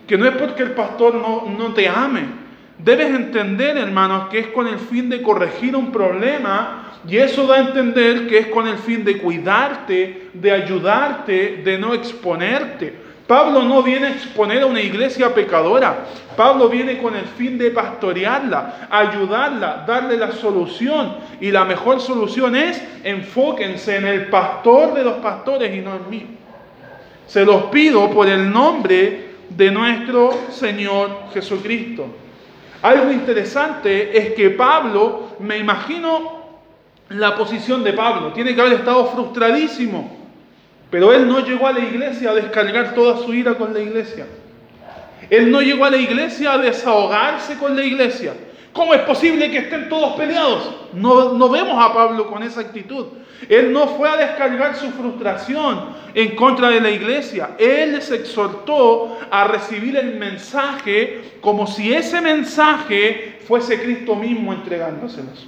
que 0.06 0.16
no 0.16 0.24
es 0.24 0.34
porque 0.34 0.62
el 0.62 0.70
pastor 0.70 1.14
no, 1.14 1.44
no 1.58 1.74
te 1.74 1.86
ame. 1.86 2.43
Debes 2.78 3.08
entender, 3.08 3.76
hermanos, 3.76 4.28
que 4.28 4.40
es 4.40 4.46
con 4.48 4.66
el 4.66 4.78
fin 4.78 5.08
de 5.08 5.22
corregir 5.22 5.76
un 5.76 5.92
problema 5.92 6.92
y 7.08 7.18
eso 7.18 7.46
da 7.46 7.56
a 7.56 7.60
entender 7.60 8.26
que 8.26 8.38
es 8.38 8.46
con 8.48 8.66
el 8.66 8.78
fin 8.78 9.04
de 9.04 9.18
cuidarte, 9.18 10.30
de 10.32 10.52
ayudarte, 10.52 11.62
de 11.64 11.78
no 11.78 11.94
exponerte. 11.94 13.04
Pablo 13.26 13.62
no 13.62 13.82
viene 13.82 14.06
a 14.06 14.10
exponer 14.10 14.62
a 14.62 14.66
una 14.66 14.80
iglesia 14.80 15.32
pecadora. 15.34 16.04
Pablo 16.36 16.68
viene 16.68 16.98
con 16.98 17.14
el 17.14 17.24
fin 17.24 17.56
de 17.56 17.70
pastorearla, 17.70 18.88
ayudarla, 18.90 19.84
darle 19.86 20.16
la 20.16 20.32
solución. 20.32 21.16
Y 21.40 21.50
la 21.50 21.64
mejor 21.64 22.00
solución 22.00 22.54
es 22.56 22.82
enfóquense 23.02 23.96
en 23.96 24.06
el 24.06 24.26
pastor 24.26 24.94
de 24.94 25.04
los 25.04 25.14
pastores 25.14 25.74
y 25.74 25.80
no 25.80 25.94
en 25.94 26.10
mí. 26.10 26.26
Se 27.26 27.44
los 27.44 27.64
pido 27.64 28.10
por 28.10 28.28
el 28.28 28.50
nombre 28.50 29.30
de 29.48 29.70
nuestro 29.70 30.32
Señor 30.50 31.30
Jesucristo. 31.32 32.23
Algo 32.84 33.10
interesante 33.10 34.16
es 34.16 34.34
que 34.34 34.50
Pablo, 34.50 35.36
me 35.40 35.58
imagino 35.58 36.44
la 37.08 37.34
posición 37.34 37.82
de 37.82 37.92
Pablo, 37.92 38.32
tiene 38.32 38.54
que 38.54 38.60
haber 38.60 38.74
estado 38.74 39.06
frustradísimo 39.06 40.24
pero 40.94 41.12
él 41.12 41.26
no 41.26 41.40
llegó 41.40 41.66
a 41.66 41.72
la 41.72 41.80
iglesia 41.80 42.30
a 42.30 42.34
descargar 42.34 42.94
toda 42.94 43.18
su 43.18 43.34
ira 43.34 43.54
con 43.54 43.74
la 43.74 43.80
iglesia. 43.80 44.26
Él 45.28 45.50
no 45.50 45.60
llegó 45.60 45.86
a 45.86 45.90
la 45.90 45.96
iglesia 45.96 46.52
a 46.52 46.58
desahogarse 46.58 47.58
con 47.58 47.74
la 47.74 47.82
iglesia. 47.82 48.32
¿Cómo 48.74 48.92
es 48.92 49.02
posible 49.02 49.52
que 49.52 49.58
estén 49.58 49.88
todos 49.88 50.16
peleados? 50.16 50.74
No, 50.92 51.34
no 51.34 51.48
vemos 51.48 51.76
a 51.80 51.94
Pablo 51.94 52.26
con 52.28 52.42
esa 52.42 52.60
actitud. 52.60 53.06
Él 53.48 53.72
no 53.72 53.86
fue 53.86 54.08
a 54.08 54.16
descargar 54.16 54.74
su 54.74 54.90
frustración 54.90 55.90
en 56.12 56.34
contra 56.34 56.70
de 56.70 56.80
la 56.80 56.90
iglesia. 56.90 57.50
Él 57.56 57.92
les 57.92 58.10
exhortó 58.10 59.16
a 59.30 59.44
recibir 59.44 59.96
el 59.96 60.16
mensaje 60.16 61.38
como 61.40 61.68
si 61.68 61.94
ese 61.94 62.20
mensaje 62.20 63.38
fuese 63.46 63.80
Cristo 63.80 64.16
mismo 64.16 64.52
entregándoselos. 64.52 65.46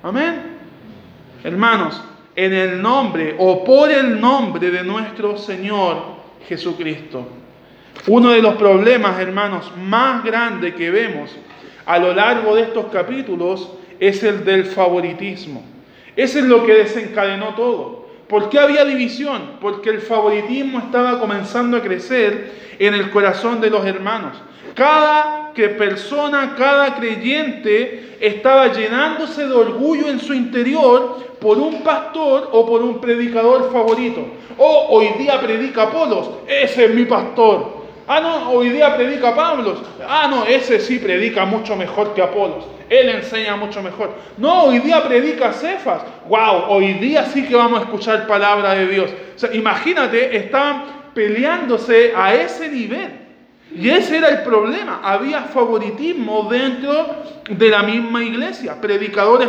Amén. 0.00 0.54
Hermanos, 1.42 2.00
en 2.36 2.52
el 2.52 2.80
nombre 2.80 3.34
o 3.40 3.64
por 3.64 3.90
el 3.90 4.20
nombre 4.20 4.70
de 4.70 4.84
nuestro 4.84 5.36
Señor 5.36 5.96
Jesucristo. 6.46 7.26
Uno 8.06 8.30
de 8.30 8.40
los 8.40 8.54
problemas, 8.54 9.18
hermanos, 9.18 9.72
más 9.76 10.22
grandes 10.22 10.76
que 10.76 10.92
vemos 10.92 11.30
a 11.86 11.98
lo 11.98 12.14
largo 12.14 12.54
de 12.54 12.62
estos 12.62 12.86
capítulos 12.86 13.70
es 14.00 14.22
el 14.22 14.44
del 14.44 14.64
favoritismo. 14.64 15.62
Ese 16.16 16.40
es 16.40 16.44
lo 16.44 16.64
que 16.64 16.74
desencadenó 16.74 17.54
todo. 17.54 18.04
¿Por 18.28 18.48
qué 18.48 18.58
había 18.58 18.84
división? 18.84 19.58
Porque 19.60 19.90
el 19.90 20.00
favoritismo 20.00 20.78
estaba 20.78 21.18
comenzando 21.18 21.76
a 21.76 21.82
crecer 21.82 22.52
en 22.78 22.94
el 22.94 23.10
corazón 23.10 23.60
de 23.60 23.70
los 23.70 23.84
hermanos. 23.84 24.36
Cada 24.74 25.44
persona, 25.78 26.54
cada 26.56 26.96
creyente 26.96 28.16
estaba 28.20 28.72
llenándose 28.72 29.46
de 29.46 29.54
orgullo 29.54 30.08
en 30.08 30.18
su 30.18 30.34
interior 30.34 31.18
por 31.40 31.58
un 31.58 31.82
pastor 31.82 32.48
o 32.52 32.66
por 32.66 32.82
un 32.82 33.00
predicador 33.00 33.70
favorito. 33.72 34.22
Oh, 34.58 34.86
hoy 34.90 35.08
día 35.18 35.40
predica 35.40 35.82
Apolos, 35.82 36.30
ese 36.48 36.86
es 36.86 36.94
mi 36.94 37.04
pastor. 37.04 37.83
Ah, 38.06 38.20
no, 38.20 38.50
hoy 38.50 38.68
día 38.68 38.94
predica 38.96 39.34
Pablo. 39.34 39.82
Ah, 40.06 40.28
no, 40.28 40.44
ese 40.44 40.78
sí 40.78 40.98
predica 40.98 41.44
mucho 41.46 41.74
mejor 41.74 42.12
que 42.14 42.20
Apolos. 42.20 42.66
Él 42.90 43.08
enseña 43.08 43.56
mucho 43.56 43.82
mejor. 43.82 44.14
No, 44.36 44.64
hoy 44.64 44.78
día 44.80 45.02
predica 45.02 45.52
Cefas. 45.52 46.02
Wow, 46.28 46.66
hoy 46.68 46.94
día 46.94 47.24
sí 47.24 47.46
que 47.46 47.56
vamos 47.56 47.80
a 47.80 47.82
escuchar 47.84 48.26
palabra 48.26 48.74
de 48.74 48.86
Dios. 48.86 49.10
Imagínate, 49.54 50.36
estaban 50.36 50.84
peleándose 51.14 52.12
a 52.14 52.34
ese 52.34 52.68
nivel. 52.68 53.23
Y 53.76 53.90
ese 53.90 54.18
era 54.18 54.28
el 54.28 54.42
problema. 54.42 55.00
Había 55.02 55.42
favoritismo 55.42 56.48
dentro 56.50 57.24
de 57.50 57.68
la 57.68 57.82
misma 57.82 58.22
iglesia. 58.22 58.80
Predicadores 58.80 59.48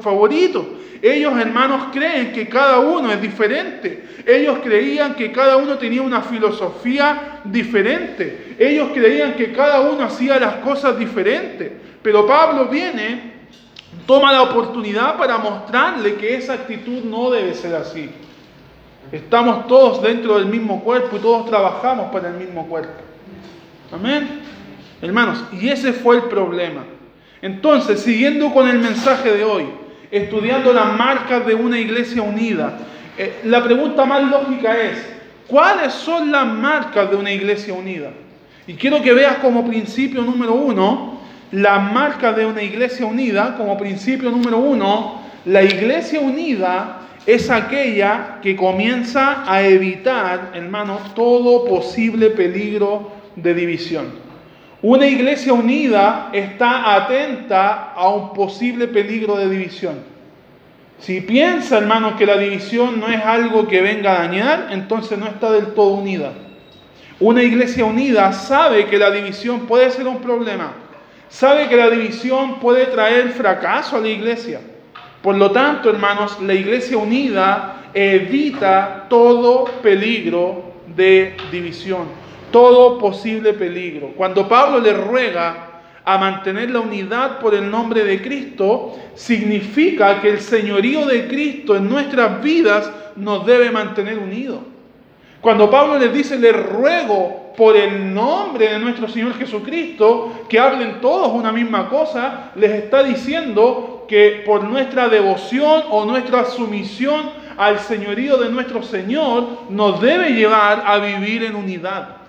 favoritos. 0.00 0.66
Ellos, 1.02 1.38
hermanos, 1.38 1.86
creen 1.92 2.32
que 2.32 2.48
cada 2.48 2.80
uno 2.80 3.10
es 3.12 3.22
diferente. 3.22 4.08
Ellos 4.26 4.58
creían 4.62 5.14
que 5.14 5.32
cada 5.32 5.56
uno 5.56 5.78
tenía 5.78 6.02
una 6.02 6.20
filosofía 6.20 7.40
diferente. 7.44 8.56
Ellos 8.58 8.90
creían 8.92 9.34
que 9.34 9.52
cada 9.52 9.80
uno 9.80 10.04
hacía 10.04 10.38
las 10.38 10.56
cosas 10.56 10.98
diferentes. 10.98 11.72
Pero 12.02 12.26
Pablo 12.26 12.66
viene, 12.66 13.34
toma 14.04 14.32
la 14.32 14.42
oportunidad 14.42 15.16
para 15.16 15.38
mostrarle 15.38 16.16
que 16.16 16.34
esa 16.34 16.54
actitud 16.54 17.04
no 17.04 17.30
debe 17.30 17.54
ser 17.54 17.74
así. 17.76 18.10
Estamos 19.12 19.66
todos 19.68 20.02
dentro 20.02 20.38
del 20.38 20.46
mismo 20.46 20.82
cuerpo 20.82 21.16
y 21.16 21.20
todos 21.20 21.46
trabajamos 21.46 22.12
para 22.12 22.28
el 22.28 22.34
mismo 22.34 22.66
cuerpo. 22.66 23.09
Amén. 23.92 24.28
Hermanos, 25.02 25.44
y 25.52 25.68
ese 25.68 25.92
fue 25.92 26.16
el 26.16 26.22
problema. 26.24 26.84
Entonces, 27.42 28.00
siguiendo 28.00 28.52
con 28.52 28.68
el 28.68 28.78
mensaje 28.78 29.32
de 29.32 29.44
hoy, 29.44 29.64
estudiando 30.10 30.72
las 30.72 30.96
marcas 30.96 31.46
de 31.46 31.54
una 31.54 31.78
iglesia 31.78 32.22
unida, 32.22 32.78
eh, 33.18 33.40
la 33.44 33.64
pregunta 33.64 34.04
más 34.04 34.30
lógica 34.30 34.76
es, 34.78 35.04
¿cuáles 35.48 35.92
son 35.92 36.30
las 36.30 36.46
marcas 36.46 37.10
de 37.10 37.16
una 37.16 37.32
iglesia 37.32 37.74
unida? 37.74 38.10
Y 38.66 38.74
quiero 38.74 39.02
que 39.02 39.12
veas 39.12 39.38
como 39.38 39.66
principio 39.66 40.22
número 40.22 40.54
uno, 40.54 41.18
las 41.50 41.92
marcas 41.92 42.36
de 42.36 42.46
una 42.46 42.62
iglesia 42.62 43.06
unida, 43.06 43.56
como 43.56 43.76
principio 43.76 44.30
número 44.30 44.58
uno, 44.58 45.22
la 45.46 45.62
iglesia 45.62 46.20
unida 46.20 46.98
es 47.26 47.50
aquella 47.50 48.38
que 48.42 48.54
comienza 48.54 49.42
a 49.50 49.62
evitar, 49.62 50.52
hermanos, 50.54 51.14
todo 51.14 51.64
posible 51.64 52.30
peligro 52.30 53.19
de 53.42 53.54
división. 53.54 54.30
Una 54.82 55.06
iglesia 55.06 55.52
unida 55.52 56.30
está 56.32 56.94
atenta 56.94 57.92
a 57.92 58.08
un 58.08 58.32
posible 58.32 58.88
peligro 58.88 59.36
de 59.36 59.50
división. 59.50 59.96
Si 60.98 61.20
piensa, 61.20 61.78
hermano, 61.78 62.16
que 62.16 62.24
la 62.24 62.38
división 62.38 62.98
no 62.98 63.08
es 63.08 63.22
algo 63.22 63.68
que 63.68 63.82
venga 63.82 64.12
a 64.12 64.26
dañar, 64.26 64.68
entonces 64.70 65.18
no 65.18 65.26
está 65.26 65.52
del 65.52 65.74
todo 65.74 65.94
unida. 65.94 66.32
Una 67.18 67.42
iglesia 67.42 67.84
unida 67.84 68.32
sabe 68.32 68.86
que 68.86 68.98
la 68.98 69.10
división 69.10 69.60
puede 69.60 69.90
ser 69.90 70.06
un 70.06 70.20
problema. 70.20 70.72
Sabe 71.28 71.68
que 71.68 71.76
la 71.76 71.90
división 71.90 72.58
puede 72.58 72.86
traer 72.86 73.28
fracaso 73.30 73.96
a 73.96 74.00
la 74.00 74.08
iglesia. 74.08 74.60
Por 75.22 75.36
lo 75.36 75.50
tanto, 75.50 75.90
hermanos, 75.90 76.38
la 76.40 76.54
iglesia 76.54 76.96
unida 76.96 77.82
evita 77.92 79.06
todo 79.10 79.64
peligro 79.82 80.72
de 80.96 81.36
división 81.52 82.19
todo 82.50 82.98
posible 82.98 83.52
peligro. 83.54 84.12
Cuando 84.16 84.48
Pablo 84.48 84.80
le 84.80 84.92
ruega 84.92 85.70
a 86.04 86.18
mantener 86.18 86.70
la 86.70 86.80
unidad 86.80 87.38
por 87.38 87.54
el 87.54 87.70
nombre 87.70 88.04
de 88.04 88.20
Cristo, 88.20 88.96
significa 89.14 90.20
que 90.20 90.30
el 90.30 90.40
señorío 90.40 91.06
de 91.06 91.28
Cristo 91.28 91.76
en 91.76 91.88
nuestras 91.88 92.42
vidas 92.42 92.90
nos 93.16 93.46
debe 93.46 93.70
mantener 93.70 94.18
unidos. 94.18 94.60
Cuando 95.40 95.70
Pablo 95.70 95.98
les 95.98 96.12
dice, 96.12 96.38
le 96.38 96.52
ruego 96.52 97.52
por 97.56 97.76
el 97.76 98.14
nombre 98.14 98.68
de 98.68 98.78
nuestro 98.78 99.08
Señor 99.08 99.34
Jesucristo, 99.34 100.44
que 100.48 100.58
hablen 100.58 101.00
todos 101.00 101.32
una 101.32 101.52
misma 101.52 101.88
cosa, 101.88 102.50
les 102.56 102.70
está 102.72 103.02
diciendo 103.02 104.04
que 104.08 104.42
por 104.44 104.64
nuestra 104.64 105.08
devoción 105.08 105.84
o 105.90 106.04
nuestra 106.04 106.44
sumisión 106.44 107.30
al 107.56 107.78
señorío 107.78 108.38
de 108.38 108.50
nuestro 108.50 108.82
Señor, 108.82 109.46
nos 109.68 110.00
debe 110.00 110.30
llevar 110.30 110.82
a 110.86 110.98
vivir 110.98 111.44
en 111.44 111.56
unidad 111.56 112.19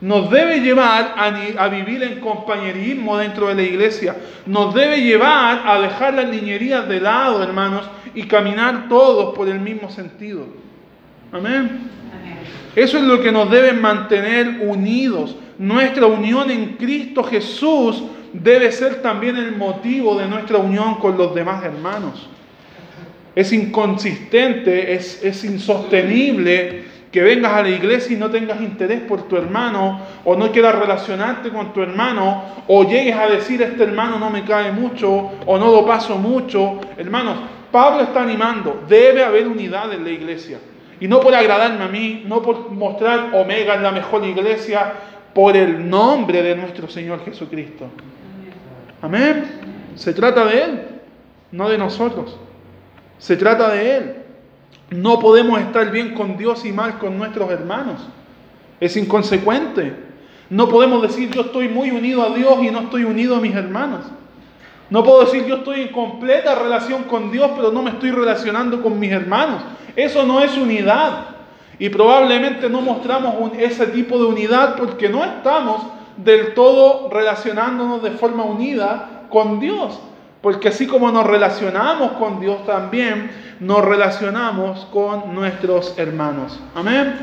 nos 0.00 0.30
debe 0.30 0.60
llevar 0.60 1.14
a, 1.16 1.68
vivir 1.68 2.02
en 2.02 2.20
compañerismo 2.20 3.18
dentro 3.18 3.48
de 3.48 3.54
la 3.54 3.62
iglesia, 3.62 4.16
nos 4.46 4.74
debe 4.74 5.02
llevar 5.02 5.62
a 5.66 5.80
dejar 5.80 6.14
las 6.14 6.28
niñerías 6.28 6.88
de 6.88 7.00
lado, 7.00 7.42
hermanos, 7.42 7.88
y 8.14 8.22
caminar 8.22 8.88
todos 8.88 9.34
por 9.34 9.48
el 9.48 9.60
mismo 9.60 9.90
sentido. 9.90 10.46
Amén. 11.32 11.90
Eso 12.74 12.98
es 12.98 13.04
lo 13.04 13.20
que 13.20 13.30
nos 13.30 13.50
debe 13.50 13.72
mantener 13.72 14.60
unidos. 14.62 15.36
Nuestra 15.58 16.06
unión 16.06 16.50
en 16.50 16.76
Cristo 16.76 17.22
Jesús 17.22 18.02
debe 18.32 18.72
ser 18.72 19.02
también 19.02 19.36
el 19.36 19.56
motivo 19.56 20.18
de 20.18 20.26
nuestra 20.26 20.58
unión 20.58 20.94
con 20.94 21.18
los 21.18 21.34
demás 21.34 21.62
hermanos. 21.62 22.28
Es 23.34 23.52
inconsistente, 23.52 24.94
es, 24.94 25.22
es 25.22 25.44
insostenible 25.44 26.89
que 27.10 27.22
vengas 27.22 27.52
a 27.52 27.62
la 27.62 27.70
iglesia 27.70 28.16
y 28.16 28.18
no 28.18 28.30
tengas 28.30 28.60
interés 28.60 29.00
por 29.00 29.22
tu 29.26 29.36
hermano, 29.36 30.00
o 30.24 30.36
no 30.36 30.52
quieras 30.52 30.76
relacionarte 30.76 31.50
con 31.50 31.72
tu 31.72 31.82
hermano, 31.82 32.44
o 32.68 32.84
llegues 32.84 33.16
a 33.16 33.26
decir, 33.26 33.60
este 33.62 33.82
hermano 33.82 34.18
no 34.18 34.30
me 34.30 34.44
cae 34.44 34.70
mucho, 34.70 35.30
o 35.44 35.58
no 35.58 35.72
lo 35.72 35.84
paso 35.84 36.16
mucho. 36.16 36.78
Hermanos, 36.96 37.36
Pablo 37.72 38.02
está 38.02 38.22
animando, 38.22 38.84
debe 38.88 39.24
haber 39.24 39.48
unidad 39.48 39.92
en 39.92 40.04
la 40.04 40.10
iglesia. 40.10 40.58
Y 41.00 41.08
no 41.08 41.18
por 41.18 41.34
agradarme 41.34 41.84
a 41.84 41.88
mí, 41.88 42.24
no 42.26 42.42
por 42.42 42.70
mostrar 42.70 43.30
Omega 43.34 43.74
es 43.74 43.80
la 43.80 43.90
mejor 43.90 44.24
iglesia, 44.24 44.92
por 45.34 45.56
el 45.56 45.88
nombre 45.88 46.42
de 46.42 46.54
nuestro 46.54 46.88
Señor 46.88 47.24
Jesucristo. 47.24 47.86
Amén. 49.02 49.44
Se 49.94 50.12
trata 50.12 50.44
de 50.44 50.62
Él, 50.62 50.80
no 51.52 51.68
de 51.68 51.78
nosotros. 51.78 52.38
Se 53.18 53.36
trata 53.36 53.70
de 53.70 53.96
Él. 53.96 54.16
No 54.90 55.20
podemos 55.20 55.60
estar 55.60 55.90
bien 55.90 56.14
con 56.14 56.36
Dios 56.36 56.64
y 56.64 56.72
mal 56.72 56.98
con 56.98 57.16
nuestros 57.16 57.50
hermanos. 57.50 58.00
Es 58.80 58.96
inconsecuente. 58.96 59.94
No 60.50 60.68
podemos 60.68 61.02
decir 61.02 61.30
yo 61.30 61.42
estoy 61.42 61.68
muy 61.68 61.92
unido 61.92 62.22
a 62.22 62.34
Dios 62.34 62.58
y 62.60 62.70
no 62.70 62.80
estoy 62.80 63.04
unido 63.04 63.36
a 63.36 63.40
mis 63.40 63.54
hermanos. 63.54 64.00
No 64.90 65.04
puedo 65.04 65.24
decir 65.24 65.46
yo 65.46 65.56
estoy 65.56 65.82
en 65.82 65.88
completa 65.88 66.56
relación 66.56 67.04
con 67.04 67.30
Dios, 67.30 67.52
pero 67.54 67.70
no 67.70 67.82
me 67.82 67.90
estoy 67.90 68.10
relacionando 68.10 68.82
con 68.82 68.98
mis 68.98 69.12
hermanos. 69.12 69.62
Eso 69.94 70.26
no 70.26 70.40
es 70.40 70.56
unidad. 70.56 71.26
Y 71.78 71.88
probablemente 71.88 72.68
no 72.68 72.80
mostramos 72.80 73.52
ese 73.56 73.86
tipo 73.86 74.18
de 74.18 74.24
unidad 74.24 74.74
porque 74.76 75.08
no 75.08 75.24
estamos 75.24 75.82
del 76.16 76.52
todo 76.54 77.08
relacionándonos 77.10 78.02
de 78.02 78.10
forma 78.10 78.42
unida 78.42 79.26
con 79.30 79.60
Dios. 79.60 80.00
Porque 80.42 80.68
así 80.68 80.86
como 80.86 81.12
nos 81.12 81.26
relacionamos 81.26 82.12
con 82.12 82.40
Dios 82.40 82.66
también, 82.66 83.30
nos 83.60 83.84
relacionamos 83.84 84.86
con 84.86 85.34
nuestros 85.34 85.94
hermanos. 85.98 86.58
Amén. 86.74 87.14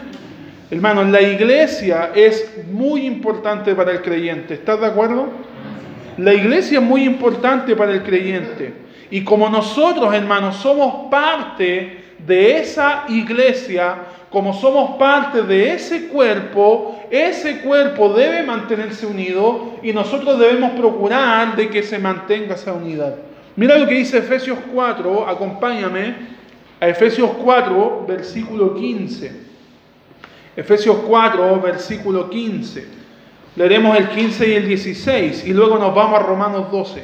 Hermanos, 0.70 1.08
la 1.10 1.22
iglesia 1.22 2.12
es 2.13 2.63
muy 2.72 3.06
importante 3.06 3.74
para 3.74 3.91
el 3.91 4.01
creyente. 4.01 4.53
¿Estás 4.53 4.79
de 4.79 4.86
acuerdo? 4.86 5.27
La 6.17 6.34
iglesia 6.34 6.79
es 6.79 6.86
muy 6.86 7.03
importante 7.03 7.75
para 7.75 7.91
el 7.91 8.03
creyente. 8.03 8.74
Y 9.10 9.24
como 9.24 9.50
nosotros, 9.50 10.13
hermanos, 10.13 10.58
somos 10.58 11.10
parte 11.10 12.03
de 12.20 12.58
esa 12.58 13.06
iglesia, 13.08 13.96
como 14.29 14.53
somos 14.53 14.98
parte 14.98 15.41
de 15.44 15.74
ese 15.74 16.08
cuerpo, 16.08 17.00
ese 17.10 17.62
cuerpo 17.62 18.10
debe 18.10 18.44
mantenerse 18.44 19.06
unido 19.06 19.74
y 19.82 19.94
nosotros 19.94 20.38
debemos 20.38 20.72
procurar 20.72 21.56
de 21.56 21.70
que 21.70 21.82
se 21.82 21.98
mantenga 21.98 22.56
esa 22.56 22.74
unidad. 22.74 23.15
Mira 23.57 23.75
lo 23.75 23.87
que 23.87 23.95
dice 23.95 24.19
Efesios 24.19 24.59
4, 24.71 25.27
acompáñame 25.27 26.15
a 26.79 26.87
Efesios 26.87 27.31
4, 27.43 28.05
versículo 28.07 28.75
15. 28.75 29.31
Efesios 30.55 30.97
4, 31.07 31.59
versículo 31.59 32.29
15. 32.29 32.85
Leeremos 33.55 33.97
el 33.97 34.09
15 34.09 34.47
y 34.47 34.53
el 34.53 34.67
16 34.67 35.47
y 35.47 35.53
luego 35.53 35.79
nos 35.79 35.95
vamos 35.95 36.19
a 36.19 36.23
Romanos 36.23 36.71
12. 36.71 37.03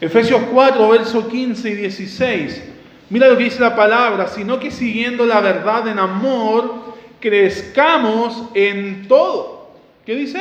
Efesios 0.00 0.42
4, 0.52 0.88
verso 0.88 1.26
15 1.26 1.68
y 1.68 1.74
16. 1.74 2.62
Mira 3.10 3.26
lo 3.26 3.36
que 3.36 3.44
dice 3.44 3.60
la 3.60 3.74
palabra, 3.74 4.28
sino 4.28 4.60
que 4.60 4.70
siguiendo 4.70 5.26
la 5.26 5.40
verdad 5.40 5.88
en 5.88 5.98
amor, 5.98 6.94
crezcamos 7.18 8.44
en 8.54 9.08
todo. 9.08 9.70
¿Qué 10.06 10.14
dice? 10.14 10.40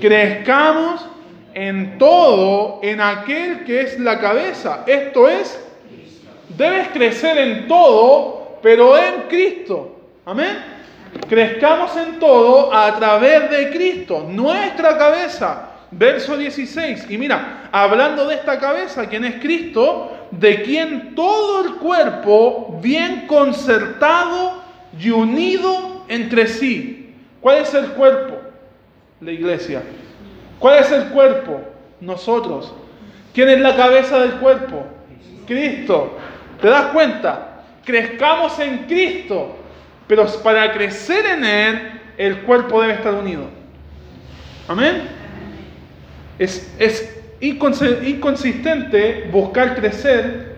Crezcamos 0.00 1.06
en 1.54 1.98
todo, 1.98 2.80
en 2.82 3.00
aquel 3.00 3.64
que 3.64 3.82
es 3.82 3.98
la 3.98 4.20
cabeza. 4.20 4.84
Esto 4.86 5.28
es, 5.28 5.58
debes 6.56 6.88
crecer 6.88 7.38
en 7.38 7.68
todo, 7.68 8.58
pero 8.62 8.98
en 8.98 9.22
Cristo. 9.28 10.00
Amén. 10.26 10.74
Crezcamos 11.28 11.96
en 11.96 12.18
todo 12.18 12.74
a 12.74 12.96
través 12.96 13.50
de 13.50 13.70
Cristo, 13.70 14.26
nuestra 14.28 14.98
cabeza. 14.98 15.70
Verso 15.90 16.36
16. 16.36 17.08
Y 17.08 17.18
mira, 17.18 17.68
hablando 17.70 18.26
de 18.26 18.34
esta 18.34 18.58
cabeza, 18.58 19.08
quien 19.08 19.24
es 19.24 19.36
Cristo, 19.36 20.26
de 20.32 20.62
quien 20.62 21.14
todo 21.14 21.64
el 21.64 21.74
cuerpo, 21.76 22.80
bien 22.82 23.28
concertado 23.28 24.64
y 24.98 25.10
unido 25.10 26.04
entre 26.08 26.48
sí. 26.48 27.14
¿Cuál 27.40 27.58
es 27.58 27.72
el 27.74 27.88
cuerpo? 27.90 28.38
La 29.20 29.30
iglesia. 29.30 29.82
¿Cuál 30.58 30.78
es 30.78 30.90
el 30.92 31.04
cuerpo? 31.06 31.60
Nosotros. 32.00 32.72
¿Quién 33.32 33.48
es 33.48 33.60
la 33.60 33.76
cabeza 33.76 34.20
del 34.20 34.32
cuerpo? 34.34 34.86
Cristo. 35.46 36.16
¿Te 36.60 36.68
das 36.68 36.86
cuenta? 36.86 37.62
Crezcamos 37.84 38.58
en 38.58 38.84
Cristo. 38.86 39.56
Pero 40.06 40.26
para 40.42 40.72
crecer 40.72 41.26
en 41.26 41.44
Él, 41.44 42.00
el 42.16 42.42
cuerpo 42.42 42.80
debe 42.80 42.94
estar 42.94 43.14
unido. 43.14 43.44
Amén. 44.68 45.08
Es, 46.38 46.74
es 46.78 47.22
inconsistente 47.40 49.28
buscar 49.30 49.74
crecer 49.74 50.54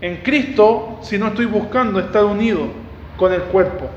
en 0.00 0.16
Cristo 0.18 0.98
si 1.02 1.18
no 1.18 1.28
estoy 1.28 1.46
buscando 1.46 1.98
estar 2.00 2.24
unido 2.24 2.68
con 3.16 3.32
el 3.32 3.42
cuerpo. 3.42 3.88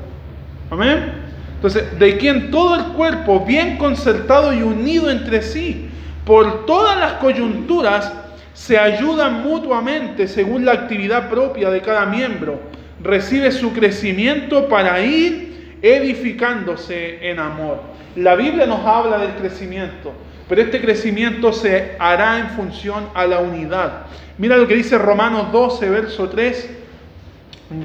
Amén. 0.70 1.19
Entonces, 1.60 1.98
de 1.98 2.16
quien 2.16 2.50
todo 2.50 2.74
el 2.74 2.84
cuerpo, 2.94 3.44
bien 3.44 3.76
concertado 3.76 4.54
y 4.54 4.62
unido 4.62 5.10
entre 5.10 5.42
sí, 5.42 5.90
por 6.24 6.64
todas 6.64 6.98
las 6.98 7.14
coyunturas, 7.14 8.12
se 8.54 8.78
ayudan 8.78 9.42
mutuamente 9.42 10.26
según 10.26 10.64
la 10.64 10.72
actividad 10.72 11.28
propia 11.28 11.70
de 11.70 11.82
cada 11.82 12.06
miembro 12.06 12.70
recibe 13.02 13.50
su 13.52 13.72
crecimiento 13.72 14.68
para 14.68 15.00
ir 15.00 15.78
edificándose 15.82 17.30
en 17.30 17.38
amor. 17.38 17.80
La 18.16 18.34
Biblia 18.34 18.66
nos 18.66 18.84
habla 18.84 19.18
del 19.18 19.32
crecimiento, 19.32 20.12
pero 20.48 20.62
este 20.62 20.80
crecimiento 20.80 21.52
se 21.52 21.96
hará 21.98 22.38
en 22.38 22.50
función 22.50 23.08
a 23.14 23.26
la 23.26 23.38
unidad. 23.38 24.06
Mira 24.36 24.56
lo 24.56 24.66
que 24.66 24.74
dice 24.74 24.98
Romanos 24.98 25.52
12, 25.52 25.90
verso 25.90 26.28
3. 26.28 26.76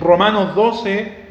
Romanos 0.02 0.56
12, 0.56 1.25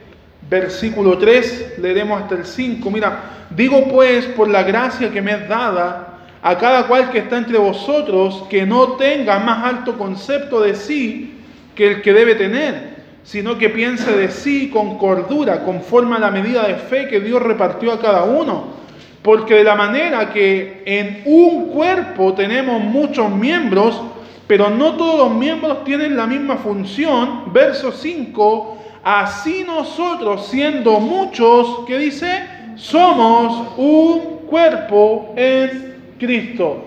versículo 0.49 1.19
3, 1.19 1.75
leeremos 1.79 2.23
hasta 2.23 2.37
el 2.37 2.45
5. 2.45 2.91
Mira, 2.91 3.47
digo 3.51 3.89
pues 3.89 4.27
por 4.27 4.49
la 4.49 4.63
gracia 4.63 5.11
que 5.11 5.23
me 5.23 5.33
es 5.33 5.49
dada 5.49 6.19
a 6.43 6.59
cada 6.59 6.87
cual 6.87 7.11
que 7.11 7.19
está 7.19 7.39
entre 7.39 7.59
vosotros, 7.59 8.45
que 8.51 8.67
no 8.67 8.93
tenga 8.93 9.39
más 9.39 9.65
alto 9.65 9.97
concepto 9.97 10.61
de 10.61 10.75
sí 10.75 11.41
que 11.75 11.93
el 11.93 12.03
que 12.03 12.13
debe 12.13 12.35
tener 12.35 12.95
sino 13.25 13.57
que 13.57 13.71
piense 13.71 14.13
de 14.13 14.31
sí 14.31 14.69
con 14.69 14.99
cordura, 14.99 15.65
conforme 15.65 16.17
a 16.17 16.21
la 16.21 16.31
medida 16.31 16.69
de 16.69 16.75
fe 16.75 17.09
que 17.09 17.21
Dios 17.21 17.43
repartió 17.43 17.93
a 17.93 18.01
cada 18.01 18.25
uno. 18.25 18.75
Porque 19.23 19.55
de 19.55 19.65
la 19.65 19.75
manera 19.75 20.31
que 20.31 20.83
en 20.85 21.23
un 21.25 21.71
cuerpo 21.71 22.35
tenemos 22.35 22.83
muchos 22.83 23.31
miembros, 23.31 23.99
pero 24.47 24.69
no 24.69 24.97
todos 24.97 25.31
los 25.31 25.39
miembros 25.39 25.83
tienen 25.85 26.15
la 26.15 26.27
misma 26.27 26.59
función, 26.59 27.51
verso 27.51 27.91
5, 27.91 28.84
así 29.05 29.65
nosotros 29.65 30.47
siendo 30.47 30.99
muchos, 30.99 31.81
¿qué 31.87 31.99
dice? 31.99 32.45
Somos 32.77 33.69
un 33.77 34.47
cuerpo 34.49 35.33
en 35.37 36.15
Cristo. 36.19 36.85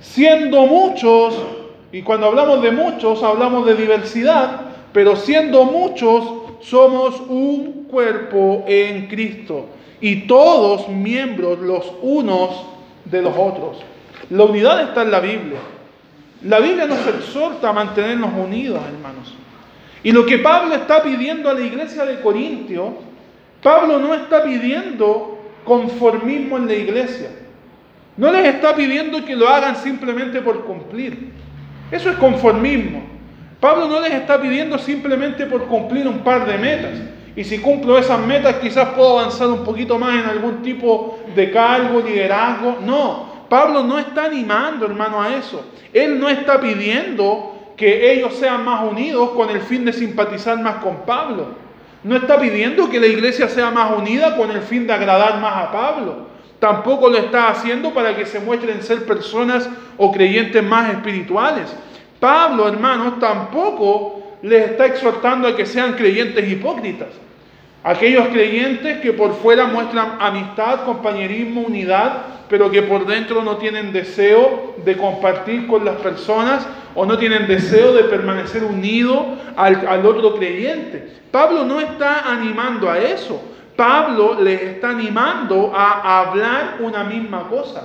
Siendo 0.00 0.66
muchos, 0.66 1.34
y 1.92 2.02
cuando 2.02 2.26
hablamos 2.26 2.62
de 2.62 2.70
muchos 2.70 3.22
hablamos 3.22 3.66
de 3.66 3.74
diversidad, 3.74 4.60
pero 4.92 5.16
siendo 5.16 5.64
muchos, 5.64 6.24
somos 6.60 7.20
un 7.28 7.84
cuerpo 7.88 8.64
en 8.66 9.08
Cristo 9.08 9.66
y 10.00 10.26
todos 10.26 10.88
miembros 10.88 11.58
los 11.60 11.92
unos 12.02 12.50
de 13.04 13.22
los 13.22 13.34
otros. 13.36 13.78
La 14.30 14.44
unidad 14.44 14.80
está 14.82 15.02
en 15.02 15.10
la 15.10 15.20
Biblia. 15.20 15.58
La 16.42 16.58
Biblia 16.60 16.86
nos 16.86 17.06
exhorta 17.06 17.70
a 17.70 17.72
mantenernos 17.72 18.30
unidos, 18.36 18.80
hermanos. 18.86 19.34
Y 20.02 20.12
lo 20.12 20.24
que 20.26 20.38
Pablo 20.38 20.74
está 20.74 21.02
pidiendo 21.02 21.50
a 21.50 21.54
la 21.54 21.62
iglesia 21.62 22.04
de 22.04 22.20
Corintio, 22.20 22.94
Pablo 23.62 23.98
no 23.98 24.14
está 24.14 24.44
pidiendo 24.44 25.38
conformismo 25.64 26.56
en 26.58 26.66
la 26.66 26.74
iglesia. 26.74 27.30
No 28.16 28.30
les 28.32 28.46
está 28.46 28.74
pidiendo 28.74 29.24
que 29.24 29.36
lo 29.36 29.48
hagan 29.48 29.76
simplemente 29.76 30.40
por 30.40 30.64
cumplir. 30.64 31.32
Eso 31.90 32.10
es 32.10 32.16
conformismo. 32.16 33.02
Pablo 33.60 33.88
no 33.88 34.00
les 34.00 34.12
está 34.12 34.40
pidiendo 34.40 34.78
simplemente 34.78 35.46
por 35.46 35.66
cumplir 35.66 36.06
un 36.06 36.18
par 36.18 36.46
de 36.46 36.58
metas. 36.58 36.92
Y 37.34 37.44
si 37.44 37.58
cumplo 37.58 37.98
esas 37.98 38.20
metas 38.20 38.56
quizás 38.56 38.88
puedo 38.90 39.18
avanzar 39.18 39.48
un 39.48 39.64
poquito 39.64 39.98
más 39.98 40.22
en 40.22 40.30
algún 40.30 40.62
tipo 40.62 41.18
de 41.34 41.50
cargo, 41.50 42.00
liderazgo. 42.00 42.78
No, 42.84 43.26
Pablo 43.48 43.82
no 43.82 43.98
está 43.98 44.24
animando, 44.24 44.86
hermano, 44.86 45.20
a 45.20 45.34
eso. 45.36 45.64
Él 45.92 46.18
no 46.18 46.28
está 46.28 46.60
pidiendo 46.60 47.55
que 47.76 48.12
ellos 48.12 48.34
sean 48.34 48.64
más 48.64 48.84
unidos 48.84 49.30
con 49.30 49.50
el 49.50 49.60
fin 49.60 49.84
de 49.84 49.92
simpatizar 49.92 50.58
más 50.60 50.76
con 50.76 51.04
Pablo. 51.04 51.48
No 52.02 52.16
está 52.16 52.38
pidiendo 52.38 52.88
que 52.88 53.00
la 53.00 53.06
iglesia 53.06 53.48
sea 53.48 53.70
más 53.70 53.92
unida 53.96 54.36
con 54.36 54.50
el 54.50 54.62
fin 54.62 54.86
de 54.86 54.92
agradar 54.92 55.40
más 55.40 55.56
a 55.56 55.72
Pablo. 55.72 56.26
Tampoco 56.58 57.10
lo 57.10 57.18
está 57.18 57.48
haciendo 57.48 57.92
para 57.92 58.16
que 58.16 58.24
se 58.24 58.40
muestren 58.40 58.82
ser 58.82 59.04
personas 59.04 59.68
o 59.98 60.10
creyentes 60.10 60.62
más 60.62 60.90
espirituales. 60.90 61.74
Pablo, 62.18 62.66
hermanos, 62.68 63.18
tampoco 63.18 64.22
les 64.42 64.70
está 64.70 64.86
exhortando 64.86 65.48
a 65.48 65.56
que 65.56 65.66
sean 65.66 65.94
creyentes 65.94 66.48
hipócritas. 66.48 67.08
Aquellos 67.86 68.26
creyentes 68.30 68.98
que 68.98 69.12
por 69.12 69.32
fuera 69.34 69.66
muestran 69.66 70.16
amistad, 70.18 70.84
compañerismo, 70.84 71.60
unidad, 71.60 72.22
pero 72.48 72.68
que 72.68 72.82
por 72.82 73.06
dentro 73.06 73.44
no 73.44 73.58
tienen 73.58 73.92
deseo 73.92 74.74
de 74.84 74.96
compartir 74.96 75.68
con 75.68 75.84
las 75.84 75.94
personas 75.98 76.66
o 76.96 77.06
no 77.06 77.16
tienen 77.16 77.46
deseo 77.46 77.92
de 77.92 78.02
permanecer 78.02 78.64
unidos 78.64 79.24
al, 79.54 79.86
al 79.86 80.04
otro 80.04 80.34
creyente. 80.34 81.12
Pablo 81.30 81.64
no 81.64 81.78
está 81.78 82.28
animando 82.28 82.90
a 82.90 82.98
eso. 82.98 83.40
Pablo 83.76 84.40
les 84.40 84.60
está 84.62 84.90
animando 84.90 85.72
a 85.72 86.22
hablar 86.22 86.78
una 86.80 87.04
misma 87.04 87.48
cosa. 87.48 87.84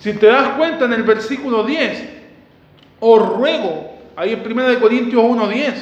Si 0.00 0.12
te 0.14 0.26
das 0.26 0.48
cuenta 0.56 0.86
en 0.86 0.92
el 0.92 1.04
versículo 1.04 1.62
10, 1.62 2.04
os 2.98 3.28
ruego, 3.28 3.92
ahí 4.16 4.32
en 4.32 4.40
1 4.40 4.80
Corintios 4.80 5.22
1.10, 5.22 5.74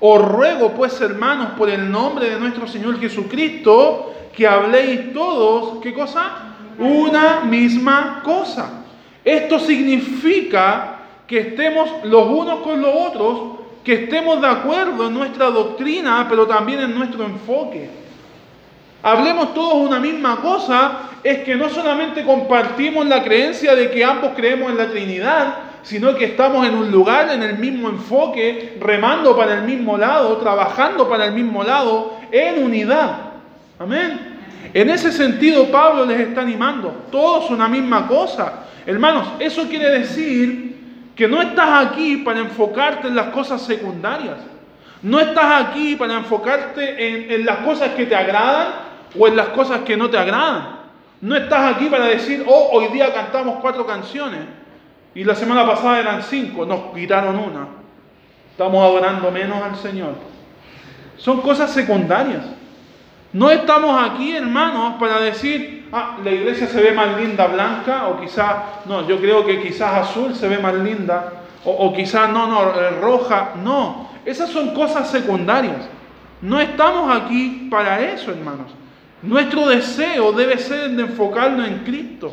os 0.00 0.22
ruego 0.22 0.72
pues 0.72 0.98
hermanos 1.00 1.50
por 1.58 1.68
el 1.68 1.90
nombre 1.90 2.30
de 2.30 2.40
nuestro 2.40 2.66
Señor 2.66 2.98
Jesucristo 2.98 4.12
que 4.34 4.46
habléis 4.46 5.12
todos, 5.12 5.80
¿qué 5.82 5.92
cosa? 5.92 6.54
Una 6.78 7.40
misma 7.40 8.22
cosa. 8.24 8.84
Esto 9.24 9.58
significa 9.58 10.96
que 11.26 11.40
estemos 11.40 11.90
los 12.04 12.26
unos 12.26 12.60
con 12.60 12.80
los 12.80 12.94
otros, 12.94 13.40
que 13.84 14.04
estemos 14.04 14.40
de 14.40 14.46
acuerdo 14.46 15.08
en 15.08 15.14
nuestra 15.14 15.50
doctrina, 15.50 16.26
pero 16.28 16.46
también 16.46 16.80
en 16.80 16.94
nuestro 16.94 17.24
enfoque. 17.24 17.90
Hablemos 19.02 19.54
todos 19.54 19.74
una 19.74 19.98
misma 19.98 20.36
cosa, 20.36 21.10
es 21.22 21.40
que 21.40 21.56
no 21.56 21.68
solamente 21.68 22.24
compartimos 22.24 23.06
la 23.06 23.22
creencia 23.22 23.74
de 23.74 23.90
que 23.90 24.04
ambos 24.04 24.32
creemos 24.34 24.70
en 24.70 24.78
la 24.78 24.88
Trinidad, 24.88 25.69
sino 25.82 26.14
que 26.14 26.26
estamos 26.26 26.66
en 26.66 26.74
un 26.74 26.90
lugar, 26.90 27.30
en 27.30 27.42
el 27.42 27.58
mismo 27.58 27.88
enfoque, 27.88 28.78
remando 28.80 29.36
para 29.36 29.54
el 29.54 29.62
mismo 29.62 29.96
lado, 29.96 30.36
trabajando 30.38 31.08
para 31.08 31.26
el 31.26 31.32
mismo 31.32 31.62
lado, 31.62 32.18
en 32.30 32.62
unidad. 32.62 33.16
Amén. 33.78 34.38
En 34.72 34.90
ese 34.90 35.10
sentido 35.10 35.66
Pablo 35.66 36.04
les 36.04 36.20
está 36.20 36.42
animando, 36.42 37.06
todos 37.10 37.50
una 37.50 37.68
misma 37.68 38.06
cosa. 38.06 38.64
Hermanos, 38.86 39.26
eso 39.40 39.68
quiere 39.68 39.90
decir 39.90 40.76
que 41.16 41.26
no 41.26 41.40
estás 41.40 41.86
aquí 41.86 42.18
para 42.18 42.40
enfocarte 42.40 43.08
en 43.08 43.16
las 43.16 43.26
cosas 43.26 43.62
secundarias. 43.62 44.36
No 45.02 45.18
estás 45.18 45.66
aquí 45.66 45.96
para 45.96 46.14
enfocarte 46.14 47.08
en, 47.08 47.30
en 47.30 47.46
las 47.46 47.58
cosas 47.58 47.90
que 47.90 48.06
te 48.06 48.14
agradan 48.14 48.68
o 49.18 49.26
en 49.26 49.34
las 49.34 49.48
cosas 49.48 49.80
que 49.80 49.96
no 49.96 50.10
te 50.10 50.18
agradan. 50.18 50.80
No 51.20 51.36
estás 51.36 51.74
aquí 51.74 51.86
para 51.86 52.06
decir, 52.06 52.44
oh, 52.46 52.70
hoy 52.72 52.88
día 52.88 53.12
cantamos 53.12 53.58
cuatro 53.60 53.86
canciones. 53.86 54.40
Y 55.14 55.24
la 55.24 55.34
semana 55.34 55.66
pasada 55.66 55.98
eran 55.98 56.22
cinco, 56.22 56.64
nos 56.64 56.94
quitaron 56.94 57.36
una. 57.36 57.66
Estamos 58.52 58.82
adorando 58.82 59.30
menos 59.30 59.62
al 59.62 59.76
Señor. 59.76 60.14
Son 61.16 61.40
cosas 61.40 61.72
secundarias. 61.72 62.44
No 63.32 63.50
estamos 63.50 64.00
aquí, 64.02 64.36
hermanos, 64.36 64.94
para 64.98 65.20
decir, 65.20 65.88
ah, 65.92 66.16
la 66.22 66.30
iglesia 66.30 66.66
se 66.66 66.80
ve 66.80 66.92
más 66.92 67.16
linda 67.16 67.46
blanca, 67.46 68.08
o 68.08 68.20
quizás, 68.20 68.56
no, 68.86 69.06
yo 69.06 69.20
creo 69.20 69.44
que 69.44 69.62
quizás 69.62 70.08
azul 70.08 70.34
se 70.34 70.48
ve 70.48 70.58
más 70.58 70.74
linda, 70.74 71.32
o, 71.64 71.92
quizás 71.92 72.30
no, 72.30 72.46
no, 72.46 72.70
eh, 72.80 72.90
roja. 73.00 73.52
No, 73.62 74.08
esas 74.24 74.50
son 74.50 74.72
cosas 74.74 75.10
secundarias. 75.10 75.88
No 76.40 76.58
estamos 76.58 77.14
aquí 77.14 77.68
para 77.70 78.00
eso, 78.00 78.30
hermanos. 78.30 78.72
Nuestro 79.22 79.68
deseo 79.68 80.32
debe 80.32 80.56
ser 80.56 80.90
de 80.90 81.02
enfocarnos 81.02 81.68
en 81.68 81.80
Cristo. 81.80 82.32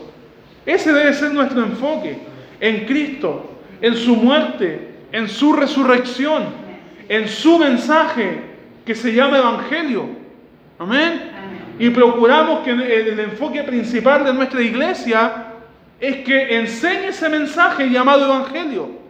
Ese 0.65 0.93
debe 0.93 1.13
ser 1.13 1.33
nuestro 1.33 1.61
enfoque 1.61 2.17
en 2.59 2.85
Cristo, 2.85 3.51
en 3.81 3.95
su 3.95 4.15
muerte, 4.15 4.89
en 5.11 5.29
su 5.29 5.53
resurrección, 5.53 6.45
en 7.07 7.27
su 7.27 7.57
mensaje 7.57 8.41
que 8.85 8.95
se 8.95 9.13
llama 9.13 9.37
Evangelio. 9.37 10.05
Amén. 10.79 11.31
Y 11.79 11.89
procuramos 11.89 12.59
que 12.59 12.71
el 12.71 13.19
enfoque 13.19 13.63
principal 13.63 14.25
de 14.25 14.33
nuestra 14.33 14.61
iglesia 14.61 15.45
es 15.99 16.17
que 16.17 16.57
enseñe 16.57 17.07
ese 17.07 17.29
mensaje 17.29 17.89
llamado 17.89 18.25
Evangelio. 18.25 19.07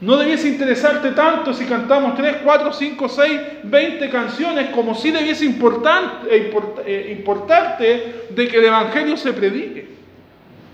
No 0.00 0.16
debiese 0.16 0.48
interesarte 0.48 1.10
tanto 1.10 1.52
si 1.52 1.64
cantamos 1.64 2.16
3, 2.16 2.36
4, 2.44 2.72
5, 2.72 3.08
6, 3.08 3.40
20 3.64 4.10
canciones, 4.10 4.70
como 4.70 4.94
si 4.94 5.10
debiese 5.10 5.44
eh, 5.44 6.52
eh, 6.86 7.16
importarte 7.18 8.26
de 8.30 8.48
que 8.48 8.56
el 8.58 8.66
Evangelio 8.66 9.16
se 9.16 9.32
predique 9.32 9.97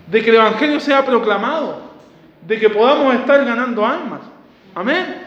de 0.06 0.22
que 0.22 0.30
el 0.30 0.36
Evangelio 0.36 0.80
sea 0.80 1.04
proclamado, 1.04 1.78
de 2.46 2.58
que 2.58 2.68
podamos 2.68 3.14
estar 3.14 3.44
ganando 3.44 3.86
almas. 3.86 4.20
Amén. 4.74 5.22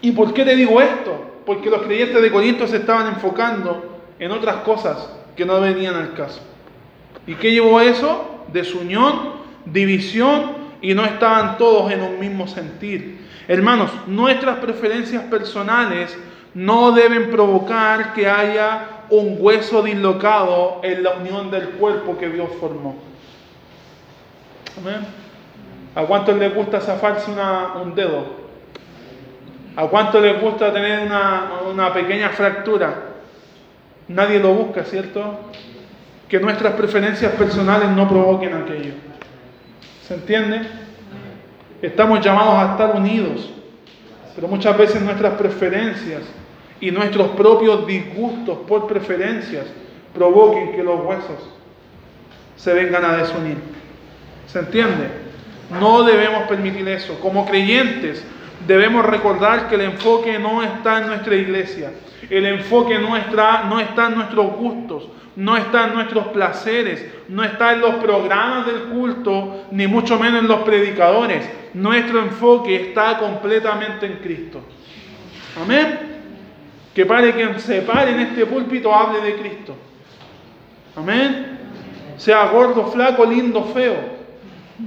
¿Y 0.00 0.12
por 0.12 0.32
qué 0.32 0.44
te 0.44 0.56
digo 0.56 0.80
esto? 0.80 1.40
Porque 1.44 1.70
los 1.70 1.82
creyentes 1.82 2.20
de 2.22 2.30
Corinto 2.30 2.66
se 2.66 2.78
estaban 2.78 3.08
enfocando 3.08 4.00
en 4.18 4.30
otras 4.30 4.56
cosas 4.56 5.10
que 5.36 5.44
no 5.44 5.60
venían 5.60 5.94
al 5.94 6.14
caso. 6.14 6.40
¿Y 7.26 7.34
qué 7.34 7.52
llevó 7.52 7.78
a 7.78 7.84
eso? 7.84 8.44
Desunión, 8.52 9.32
división 9.64 10.62
y 10.80 10.94
no 10.94 11.04
estaban 11.04 11.56
todos 11.58 11.92
en 11.92 12.02
un 12.02 12.18
mismo 12.18 12.46
sentir. 12.48 13.20
Hermanos, 13.48 13.90
nuestras 14.06 14.58
preferencias 14.58 15.22
personales 15.24 16.16
no 16.54 16.92
deben 16.92 17.30
provocar 17.30 18.12
que 18.12 18.28
haya 18.28 19.04
un 19.10 19.36
hueso 19.38 19.82
dislocado 19.82 20.80
en 20.82 21.02
la 21.02 21.14
unión 21.14 21.50
del 21.50 21.70
cuerpo 21.70 22.18
que 22.18 22.28
Dios 22.28 22.48
formó. 22.60 23.11
¿A 25.94 26.02
cuántos 26.02 26.36
les 26.36 26.54
gusta 26.54 26.80
zafarse 26.80 27.30
un 27.30 27.94
dedo? 27.94 28.42
¿A 29.76 29.86
cuántos 29.86 30.22
les 30.22 30.40
gusta 30.40 30.72
tener 30.72 31.06
una, 31.06 31.50
una 31.70 31.92
pequeña 31.92 32.30
fractura? 32.30 32.94
Nadie 34.08 34.38
lo 34.38 34.54
busca, 34.54 34.84
¿cierto? 34.84 35.38
Que 36.28 36.40
nuestras 36.40 36.74
preferencias 36.74 37.32
personales 37.32 37.88
no 37.90 38.08
provoquen 38.08 38.54
aquello. 38.54 38.94
¿Se 40.06 40.14
entiende? 40.14 40.62
Estamos 41.80 42.20
llamados 42.20 42.54
a 42.54 42.72
estar 42.72 42.96
unidos, 42.96 43.50
pero 44.34 44.48
muchas 44.48 44.76
veces 44.76 45.02
nuestras 45.02 45.34
preferencias 45.34 46.22
y 46.80 46.90
nuestros 46.90 47.28
propios 47.28 47.86
disgustos 47.86 48.58
por 48.66 48.86
preferencias 48.86 49.66
provoquen 50.14 50.72
que 50.72 50.82
los 50.82 51.00
huesos 51.04 51.48
se 52.56 52.72
vengan 52.72 53.04
a 53.04 53.16
desunir. 53.16 53.56
¿Se 54.46 54.58
entiende? 54.58 55.22
No 55.80 56.02
debemos 56.02 56.42
permitir 56.44 56.86
eso. 56.88 57.18
Como 57.20 57.46
creyentes 57.46 58.24
debemos 58.66 59.04
recordar 59.04 59.68
que 59.68 59.74
el 59.76 59.82
enfoque 59.82 60.38
no 60.38 60.62
está 60.62 60.98
en 60.98 61.06
nuestra 61.08 61.34
iglesia. 61.34 61.92
El 62.28 62.46
enfoque 62.46 62.98
no 62.98 63.16
está, 63.16 63.64
no 63.64 63.80
está 63.80 64.06
en 64.08 64.16
nuestros 64.16 64.52
gustos, 64.56 65.08
no 65.36 65.56
está 65.56 65.86
en 65.86 65.94
nuestros 65.94 66.28
placeres, 66.28 67.04
no 67.28 67.42
está 67.42 67.72
en 67.72 67.80
los 67.80 67.96
programas 67.96 68.66
del 68.66 68.82
culto, 68.84 69.64
ni 69.70 69.86
mucho 69.86 70.18
menos 70.18 70.40
en 70.40 70.48
los 70.48 70.60
predicadores. 70.60 71.48
Nuestro 71.74 72.20
enfoque 72.20 72.88
está 72.88 73.18
completamente 73.18 74.06
en 74.06 74.16
Cristo. 74.16 74.60
Amén. 75.60 76.12
Que 76.94 77.06
pare 77.06 77.32
quien 77.32 77.58
se 77.58 77.80
pare 77.82 78.12
en 78.12 78.20
este 78.20 78.44
púlpito 78.44 78.94
hable 78.94 79.20
de 79.20 79.36
Cristo. 79.36 79.74
Amén. 80.94 81.58
Sea 82.18 82.46
gordo, 82.46 82.86
flaco, 82.88 83.24
lindo, 83.24 83.64
feo 83.64 84.11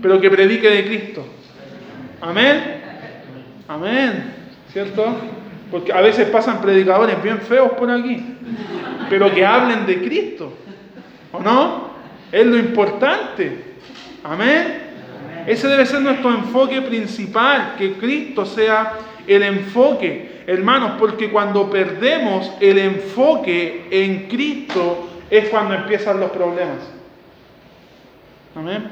pero 0.02 0.20
que 0.20 0.30
predique 0.30 0.70
de 0.70 0.86
Cristo. 0.86 1.26
Amén. 2.22 2.82
Amén. 3.68 4.34
¿Cierto? 4.72 5.16
Porque 5.72 5.92
a 5.92 6.02
veces 6.02 6.28
pasan 6.30 6.62
predicadores 6.62 7.22
bien 7.22 7.40
feos 7.40 7.72
por 7.74 7.90
aquí, 7.90 8.24
pero 9.10 9.34
que 9.34 9.46
hablen 9.46 9.86
de 9.86 10.00
Cristo. 10.04 10.54
¿O 11.32 11.40
no? 11.40 11.90
Es 12.32 12.46
lo 12.46 12.58
importante. 12.58 13.76
Amén. 14.24 14.86
Ese 15.48 15.68
debe 15.68 15.86
ser 15.86 16.02
nuestro 16.02 16.30
enfoque 16.30 16.82
principal, 16.82 17.76
que 17.78 17.94
Cristo 17.94 18.46
sea 18.46 18.94
el 19.28 19.44
enfoque, 19.44 20.44
hermanos, 20.48 20.94
porque 20.98 21.30
cuando 21.30 21.70
perdemos 21.70 22.52
el 22.60 22.78
enfoque 22.80 23.88
en 23.92 24.28
Cristo 24.28 25.08
es 25.30 25.50
cuando 25.50 25.76
empiezan 25.76 26.20
los 26.20 26.32
problemas. 26.32 26.80
Amén. 28.56 28.90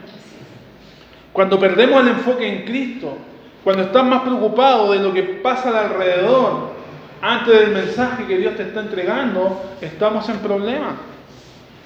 Cuando 1.33 1.59
perdemos 1.59 2.01
el 2.01 2.09
enfoque 2.09 2.47
en 2.47 2.63
Cristo, 2.63 3.17
cuando 3.63 3.83
estás 3.83 4.05
más 4.05 4.21
preocupado 4.21 4.91
de 4.91 4.99
lo 4.99 5.11
que 5.11 5.23
pasa 5.23 5.77
alrededor, 5.77 6.73
antes 7.21 7.59
del 7.59 7.71
mensaje 7.71 8.25
que 8.25 8.37
Dios 8.37 8.55
te 8.55 8.63
está 8.63 8.81
entregando, 8.81 9.59
estamos 9.81 10.29
en 10.29 10.37
problemas. 10.39 10.93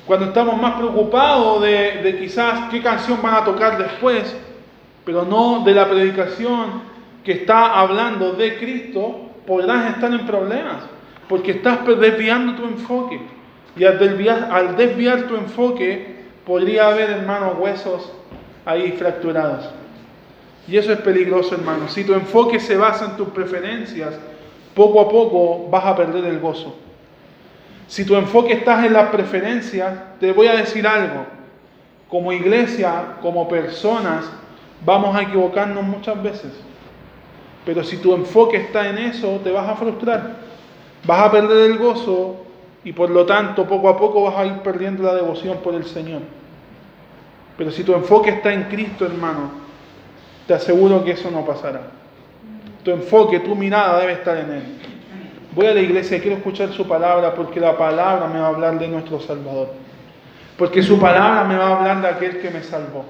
Cuando 0.05 0.27
estamos 0.27 0.59
más 0.61 0.73
preocupados 0.75 1.61
de, 1.61 2.01
de 2.03 2.19
quizás 2.19 2.69
qué 2.69 2.81
canción 2.81 3.21
van 3.21 3.35
a 3.35 3.45
tocar 3.45 3.77
después, 3.77 4.35
pero 5.05 5.23
no 5.23 5.63
de 5.63 5.73
la 5.73 5.87
predicación 5.87 6.81
que 7.23 7.31
está 7.33 7.79
hablando 7.79 8.33
de 8.33 8.57
Cristo, 8.57 9.29
podrás 9.45 9.93
estar 9.93 10.11
en 10.11 10.25
problemas, 10.25 10.83
porque 11.29 11.51
estás 11.51 11.85
desviando 11.85 12.55
tu 12.55 12.65
enfoque. 12.65 13.21
Y 13.77 13.85
al 13.85 13.97
desviar, 13.99 14.49
al 14.51 14.75
desviar 14.75 15.23
tu 15.23 15.35
enfoque, 15.35 16.17
podría 16.45 16.87
haber, 16.87 17.11
hermanos, 17.11 17.53
huesos 17.59 18.16
ahí 18.67 18.91
fracturados. 18.91 19.69
Y 20.67 20.75
eso 20.75 20.91
es 20.91 20.99
peligroso, 20.99 21.55
hermano. 21.55 21.87
Si 21.87 22.03
tu 22.03 22.13
enfoque 22.13 22.59
se 22.59 22.75
basa 22.75 23.05
en 23.05 23.15
tus 23.15 23.29
preferencias, 23.29 24.13
poco 24.75 24.99
a 24.99 25.09
poco 25.09 25.69
vas 25.69 25.85
a 25.85 25.95
perder 25.95 26.25
el 26.25 26.39
gozo. 26.39 26.75
Si 27.87 28.05
tu 28.05 28.15
enfoque 28.15 28.53
estás 28.53 28.85
en 28.85 28.91
las 28.91 29.09
preferencias, 29.09 29.93
te 30.19 30.33
voy 30.33 30.47
a 30.47 30.57
decir 30.57 30.85
algo. 30.85 31.25
Como 32.09 32.33
iglesia, 32.33 33.15
como 33.21 33.47
personas, 33.47 34.29
vamos 34.85 35.15
a 35.15 35.21
equivocarnos 35.21 35.83
muchas 35.83 36.21
veces. 36.21 36.51
Pero 37.65 37.83
si 37.85 37.97
tu 37.97 38.13
enfoque 38.13 38.57
está 38.57 38.89
en 38.89 38.97
eso, 38.97 39.39
te 39.43 39.51
vas 39.51 39.69
a 39.69 39.75
frustrar. 39.75 40.35
Vas 41.05 41.21
a 41.21 41.31
perder 41.31 41.71
el 41.71 41.77
gozo 41.77 42.35
y 42.83 42.91
por 42.91 43.09
lo 43.09 43.25
tanto 43.25 43.65
poco 43.65 43.87
a 43.87 43.97
poco 43.97 44.23
vas 44.23 44.35
a 44.35 44.45
ir 44.45 44.57
perdiendo 44.59 45.03
la 45.03 45.15
devoción 45.15 45.57
por 45.59 45.73
el 45.73 45.85
Señor. 45.85 46.21
Pero 47.57 47.71
si 47.71 47.83
tu 47.83 47.93
enfoque 47.93 48.29
está 48.29 48.53
en 48.53 48.63
Cristo, 48.65 49.05
hermano, 49.05 49.51
te 50.45 50.53
aseguro 50.53 51.03
que 51.03 51.11
eso 51.11 51.31
no 51.31 51.45
pasará. 51.45 51.81
Tu 52.83 52.91
enfoque, 52.91 53.39
tu 53.39 53.55
mirada 53.55 53.99
debe 53.99 54.13
estar 54.13 54.37
en 54.37 54.51
Él. 54.51 54.63
Voy 55.53 55.65
a 55.65 55.73
la 55.73 55.81
iglesia, 55.81 56.21
quiero 56.21 56.37
escuchar 56.37 56.71
su 56.71 56.87
palabra 56.87 57.33
porque 57.33 57.59
la 57.59 57.75
palabra 57.75 58.27
me 58.27 58.39
va 58.39 58.45
a 58.45 58.49
hablar 58.49 58.77
de 58.77 58.87
nuestro 58.87 59.19
Salvador. 59.19 59.73
Porque 60.57 60.83
su 60.83 60.99
palabra 60.99 61.43
me 61.43 61.57
va 61.57 61.67
a 61.67 61.77
hablar 61.79 62.01
de 62.01 62.07
aquel 62.07 62.39
que 62.39 62.49
me 62.49 62.61
salvó, 62.61 63.05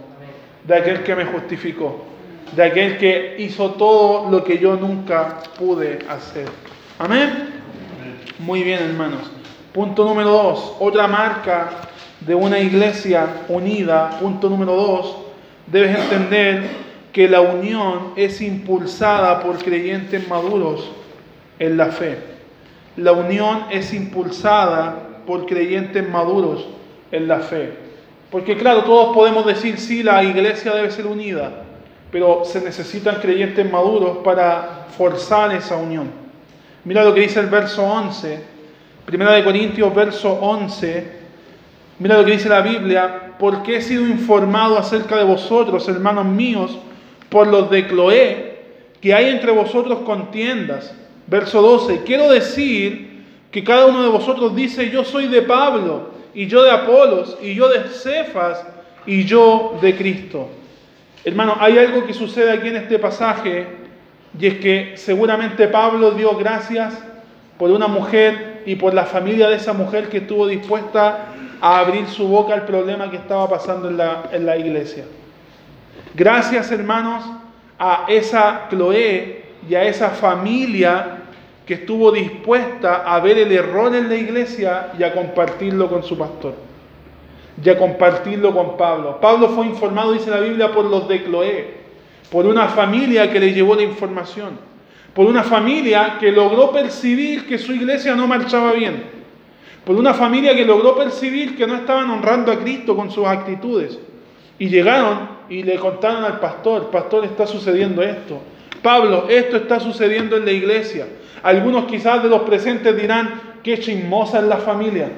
de 0.64 0.76
aquel 0.76 1.04
que 1.04 1.16
me 1.16 1.26
justificó, 1.26 2.06
de 2.54 2.64
aquel 2.64 2.98
que 2.98 3.36
hizo 3.40 3.72
todo 3.72 4.32
lo 4.32 4.44
que 4.44 4.58
yo 4.58 4.76
nunca 4.76 5.40
pude 5.58 6.00
hacer. 6.10 6.48
Amén. 7.00 7.50
Muy 8.40 8.64
bien, 8.64 8.82
hermanos. 8.82 9.32
Punto 9.74 10.06
número 10.06 10.32
dos, 10.32 10.76
otra 10.80 11.08
marca 11.08 11.70
de 12.28 12.36
una 12.36 12.60
iglesia 12.60 13.28
unida. 13.48 14.20
Punto 14.20 14.50
número 14.50 14.76
dos, 14.76 15.18
debes 15.66 15.98
entender 15.98 16.70
que 17.12 17.28
la 17.28 17.42
unión 17.42 18.14
es 18.16 18.42
impulsada 18.42 19.40
por 19.40 19.58
creyentes 19.58 20.28
maduros 20.28 20.92
en 21.58 21.78
la 21.78 21.88
fe 21.88 22.38
la 22.98 23.12
unión 23.12 23.66
es 23.70 23.94
impulsada 23.94 24.96
por 25.26 25.46
creyentes 25.46 26.08
maduros 26.10 26.66
en 27.12 27.28
la 27.28 27.40
fe. 27.40 27.72
Porque 28.32 28.58
claro, 28.58 28.84
todos 28.84 29.16
podemos 29.16 29.46
decir, 29.46 29.78
sí, 29.78 30.04
la 30.04 30.24
iglesia 30.24 30.74
debe 30.74 30.92
ser 30.92 31.06
unida, 31.06 31.64
pero 32.12 32.44
se 32.44 32.60
necesitan 32.60 33.22
creyentes 33.22 33.72
maduros 33.72 34.18
para 34.24 34.88
forzar 34.98 35.54
esa 35.56 35.78
unión. 35.78 36.10
Mira 36.84 37.04
lo 37.04 37.14
que 37.14 37.22
dice 37.22 37.40
el 37.40 37.48
verso 37.48 37.84
11, 37.84 38.58
Primera 39.06 39.34
de 39.34 39.44
Corintios, 39.44 39.94
verso 39.94 40.34
11. 40.34 41.17
Mira 42.00 42.18
lo 42.18 42.26
que 42.26 42.34
dice 42.34 42.48
la 42.48 42.62
Biblia, 42.62 43.34
porque 43.40 43.78
he 43.78 43.82
sido 43.82 44.06
informado 44.08 44.78
acerca 44.78 45.18
de 45.18 45.24
vosotros, 45.24 45.88
hermanos 45.88 46.26
míos, 46.26 46.78
por 47.30 47.48
los 47.48 47.72
de 47.72 47.88
Cloé, 47.88 48.60
que 49.02 49.16
hay 49.16 49.30
entre 49.30 49.52
vosotros 49.52 50.00
contiendas. 50.00 50.94
Verso 51.26 51.62
12, 51.62 52.04
quiero 52.04 52.30
decir 52.30 53.24
que 53.52 53.64
cada 53.64 53.88
uno 53.88 54.04
de 54.04 54.10
vosotros 54.10 54.56
dice, 54.56 54.92
yo 54.92 55.04
soy 55.04 55.28
de 55.28 55.42
Pablo, 55.42 56.12
y 56.36 56.46
yo 56.46 56.64
de 56.64 56.70
Apolos, 56.70 57.36
y 57.42 57.56
yo 57.56 57.68
de 57.68 57.90
Cefas, 57.90 58.64
y 59.08 59.24
yo 59.24 59.80
de 59.82 59.96
Cristo. 59.96 60.50
Hermano, 61.26 61.58
hay 61.60 61.80
algo 61.80 62.06
que 62.06 62.14
sucede 62.14 62.52
aquí 62.52 62.68
en 62.68 62.76
este 62.76 63.00
pasaje, 63.00 63.66
y 64.40 64.46
es 64.46 64.60
que 64.60 64.94
seguramente 64.98 65.68
Pablo 65.68 66.12
dio 66.12 66.36
gracias 66.36 66.94
por 67.58 67.72
una 67.72 67.88
mujer 67.88 68.62
y 68.68 68.76
por 68.76 68.94
la 68.94 69.06
familia 69.06 69.50
de 69.50 69.56
esa 69.56 69.74
mujer 69.74 70.10
que 70.10 70.18
estuvo 70.18 70.46
dispuesta 70.46 71.34
a 71.62 71.80
abrir 71.80 72.08
su 72.08 72.28
boca 72.28 72.54
al 72.54 72.66
problema 72.66 73.10
que 73.10 73.18
estaba 73.18 73.50
pasando 73.50 73.90
en 73.90 73.98
la, 73.98 74.30
en 74.32 74.46
la 74.46 74.58
iglesia. 74.58 75.06
Gracias, 76.16 76.72
hermanos, 76.72 77.24
a 77.80 78.06
esa 78.08 78.68
Cloé 78.70 79.46
y 79.70 79.76
a 79.76 79.84
esa 79.84 80.10
familia 80.10 81.18
que 81.66 81.76
estuvo 81.76 82.12
dispuesta 82.12 83.04
a 83.06 83.20
ver 83.20 83.38
el 83.38 83.52
error 83.52 83.94
en 83.94 84.08
la 84.08 84.16
iglesia 84.16 84.94
y 84.98 85.04
a 85.04 85.14
compartirlo 85.14 85.90
con 85.90 86.02
su 86.02 86.18
pastor, 86.18 86.56
y 87.62 87.70
a 87.70 87.78
compartirlo 87.78 88.54
con 88.54 88.78
Pablo. 88.78 89.20
Pablo 89.20 89.50
fue 89.50 89.66
informado, 89.66 90.14
dice 90.14 90.30
la 90.30 90.40
Biblia, 90.40 90.72
por 90.72 90.86
los 90.86 91.08
de 91.08 91.24
Cloé, 91.24 91.74
por 92.32 92.46
una 92.46 92.68
familia 92.68 93.30
que 93.32 93.40
le 93.40 93.54
llevó 93.54 93.76
la 93.76 93.84
información, 93.84 94.58
por 95.14 95.26
una 95.26 95.44
familia 95.44 96.18
que 96.20 96.32
logró 96.32 96.72
percibir 96.72 97.48
que 97.48 97.58
su 97.58 97.74
iglesia 97.74 98.16
no 98.16 98.28
marchaba 98.28 98.72
bien, 98.72 99.17
por 99.86 99.96
una 99.96 100.14
familia 100.14 100.56
que 100.56 100.66
logró 100.66 100.96
percibir 100.96 101.58
que 101.58 101.66
no 101.68 101.76
estaban 101.76 102.10
honrando 102.10 102.52
a 102.52 102.60
Cristo 102.60 102.96
con 102.96 103.10
sus 103.10 103.26
actitudes. 103.26 104.00
Y 104.60 104.70
llegaron 104.70 105.30
y 105.50 105.64
le 105.64 105.76
contaron 105.78 106.24
al 106.24 106.40
pastor, 106.40 106.90
pastor, 106.90 107.26
está 107.26 107.48
sucediendo 107.48 108.02
esto. 108.02 108.40
Pablo, 108.82 109.26
esto 109.30 109.58
está 109.58 109.80
sucediendo 109.80 110.38
en 110.38 110.46
la 110.46 110.52
iglesia. 110.52 111.08
Algunos 111.44 111.86
quizás 111.86 112.24
de 112.24 112.30
los 112.30 112.42
presentes 112.42 112.96
dirán, 113.00 113.60
qué 113.64 113.80
chismosa 113.80 114.40
es 114.40 114.46
la 114.46 114.58
familia. 114.58 115.10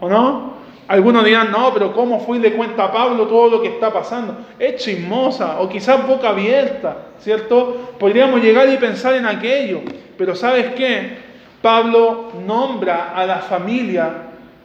¿O 0.00 0.08
no? 0.08 0.54
Algunos 0.86 1.24
dirán, 1.24 1.50
no, 1.50 1.72
pero 1.72 1.94
¿cómo 1.94 2.20
fue 2.20 2.36
y 2.36 2.40
le 2.40 2.52
cuenta 2.52 2.84
a 2.84 2.92
Pablo 2.92 3.26
todo 3.26 3.48
lo 3.48 3.62
que 3.62 3.68
está 3.68 3.90
pasando? 3.90 4.36
Es 4.58 4.84
chismosa 4.84 5.60
o 5.60 5.68
quizás 5.68 6.06
boca 6.06 6.28
abierta, 6.28 6.96
¿cierto? 7.20 7.94
Podríamos 7.98 8.42
llegar 8.42 8.68
y 8.68 8.76
pensar 8.76 9.14
en 9.14 9.24
aquello. 9.24 9.80
Pero 10.18 10.34
¿sabes 10.34 10.74
qué? 10.74 11.23
Pablo 11.64 12.30
nombra 12.46 13.14
a 13.16 13.24
la 13.24 13.38
familia 13.38 14.12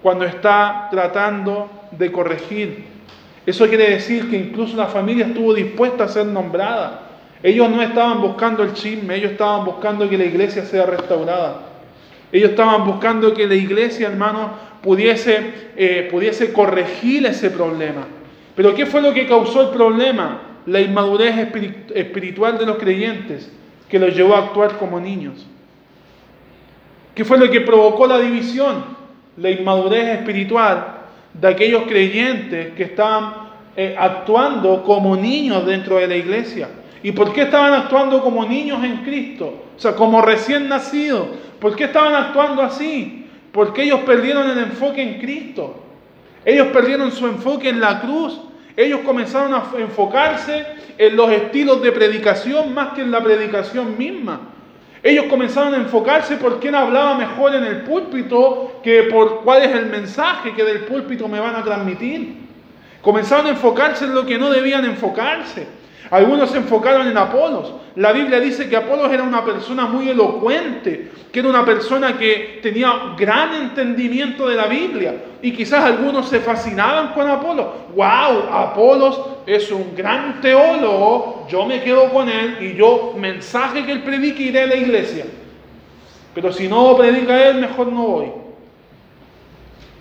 cuando 0.03 0.25
está 0.25 0.89
tratando 0.91 1.69
de 1.91 2.11
corregir. 2.11 2.83
Eso 3.45 3.69
quiere 3.69 3.91
decir 3.91 4.29
que 4.29 4.35
incluso 4.35 4.75
la 4.75 4.87
familia 4.87 5.27
estuvo 5.27 5.53
dispuesta 5.53 6.03
a 6.03 6.07
ser 6.09 6.25
nombrada. 6.25 7.03
Ellos 7.41 7.69
no 7.69 7.81
estaban 7.81 8.19
buscando 8.19 8.63
el 8.63 8.73
chisme, 8.73 9.15
ellos 9.15 9.31
estaban 9.31 9.63
buscando 9.63 10.09
que 10.09 10.17
la 10.17 10.25
iglesia 10.25 10.65
sea 10.65 10.85
restaurada. 10.87 11.61
Ellos 12.33 12.49
estaban 12.49 12.85
buscando 12.85 13.33
que 13.33 13.47
la 13.47 13.55
iglesia, 13.55 14.09
hermano, 14.09 14.49
pudiese, 14.83 15.53
eh, 15.77 16.09
pudiese 16.11 16.51
corregir 16.51 17.25
ese 17.25 17.49
problema. 17.49 18.07
Pero 18.57 18.75
¿qué 18.75 18.85
fue 18.85 19.01
lo 19.01 19.13
que 19.13 19.25
causó 19.25 19.61
el 19.61 19.69
problema? 19.69 20.41
La 20.65 20.81
inmadurez 20.81 21.47
espiritual 21.95 22.57
de 22.57 22.65
los 22.65 22.75
creyentes, 22.75 23.49
que 23.87 23.99
los 23.99 24.13
llevó 24.13 24.35
a 24.35 24.39
actuar 24.39 24.77
como 24.77 24.99
niños. 24.99 25.48
¿Qué 27.19 27.25
fue 27.25 27.37
lo 27.37 27.51
que 27.51 27.59
provocó 27.59 28.07
la 28.07 28.17
división? 28.17 28.81
La 29.35 29.49
inmadurez 29.49 30.19
espiritual 30.19 30.99
de 31.33 31.49
aquellos 31.49 31.83
creyentes 31.83 32.73
que 32.75 32.83
estaban 32.83 33.33
eh, 33.75 33.93
actuando 33.99 34.83
como 34.83 35.17
niños 35.17 35.65
dentro 35.65 35.97
de 35.97 36.07
la 36.07 36.15
iglesia. 36.15 36.69
¿Y 37.03 37.11
por 37.11 37.33
qué 37.33 37.41
estaban 37.41 37.73
actuando 37.73 38.21
como 38.21 38.45
niños 38.45 38.81
en 38.85 39.03
Cristo? 39.03 39.65
O 39.75 39.77
sea, 39.77 39.97
como 39.97 40.21
recién 40.21 40.69
nacidos. 40.69 41.27
¿Por 41.59 41.75
qué 41.75 41.83
estaban 41.83 42.15
actuando 42.15 42.61
así? 42.61 43.25
Porque 43.51 43.83
ellos 43.83 43.99
perdieron 44.05 44.49
el 44.49 44.59
enfoque 44.59 45.01
en 45.01 45.19
Cristo. 45.19 45.75
Ellos 46.45 46.67
perdieron 46.67 47.11
su 47.11 47.27
enfoque 47.27 47.67
en 47.67 47.81
la 47.81 47.99
cruz. 47.99 48.39
Ellos 48.77 49.01
comenzaron 49.05 49.53
a 49.53 49.63
enfocarse 49.77 50.65
en 50.97 51.17
los 51.17 51.29
estilos 51.29 51.81
de 51.81 51.91
predicación 51.91 52.73
más 52.73 52.93
que 52.93 53.01
en 53.01 53.11
la 53.11 53.21
predicación 53.21 53.97
misma. 53.97 54.39
Ellos 55.01 55.25
comenzaron 55.25 55.73
a 55.73 55.77
enfocarse 55.77 56.35
por 56.37 56.59
quién 56.59 56.75
hablaba 56.75 57.15
mejor 57.15 57.55
en 57.55 57.63
el 57.63 57.81
púlpito 57.83 58.79
que 58.83 59.03
por 59.03 59.43
cuál 59.43 59.63
es 59.63 59.71
el 59.71 59.85
mensaje 59.85 60.53
que 60.53 60.63
del 60.63 60.81
púlpito 60.81 61.27
me 61.27 61.39
van 61.39 61.55
a 61.55 61.63
transmitir. 61.63 62.35
Comenzaron 63.01 63.47
a 63.47 63.49
enfocarse 63.51 64.05
en 64.05 64.13
lo 64.13 64.25
que 64.25 64.37
no 64.37 64.49
debían 64.49 64.83
enfocarse. 64.83 65.67
Algunos 66.11 66.49
se 66.49 66.57
enfocaron 66.57 67.07
en 67.07 67.17
Apolos. 67.17 67.71
La 67.95 68.11
Biblia 68.11 68.39
dice 68.39 68.67
que 68.67 68.75
Apolos 68.75 69.11
era 69.11 69.21
una 69.21 69.45
persona 69.45 69.85
muy 69.85 70.09
elocuente, 70.09 71.11
que 71.31 71.39
era 71.39 71.49
una 71.49 71.63
persona 71.63 72.17
que 72.17 72.59
tenía 72.63 73.13
gran 73.15 73.53
entendimiento 73.53 74.47
de 74.47 74.55
la 74.55 74.65
Biblia. 74.65 75.15
Y 75.41 75.51
quizás 75.51 75.83
algunos 75.83 76.27
se 76.27 76.39
fascinaban 76.39 77.13
con 77.13 77.29
Apolos. 77.29 77.67
¡Wow! 77.95 78.49
Apolos 78.51 79.21
es 79.45 79.71
un 79.71 79.95
gran 79.95 80.41
teólogo. 80.41 81.45
Yo 81.47 81.65
me 81.65 81.81
quedo 81.81 82.09
con 82.09 82.27
él 82.27 82.57
y 82.59 82.75
yo, 82.75 83.13
mensaje 83.15 83.85
que 83.85 83.91
él 83.91 84.01
predique, 84.01 84.43
iré 84.43 84.63
a 84.63 84.67
la 84.67 84.75
iglesia. 84.75 85.25
Pero 86.33 86.51
si 86.51 86.67
no 86.67 86.97
predica 86.97 87.49
él, 87.49 87.57
mejor 87.57 87.87
no 87.87 88.03
voy. 88.03 88.31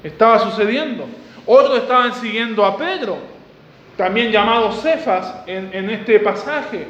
Estaba 0.02 0.38
sucediendo. 0.38 1.04
Otros 1.44 1.78
estaban 1.80 2.14
siguiendo 2.14 2.64
a 2.64 2.76
Pedro 2.78 3.27
también 3.98 4.30
llamado 4.30 4.70
Cefas 4.70 5.42
en, 5.48 5.90
este 5.90 6.20
pasaje. 6.20 6.86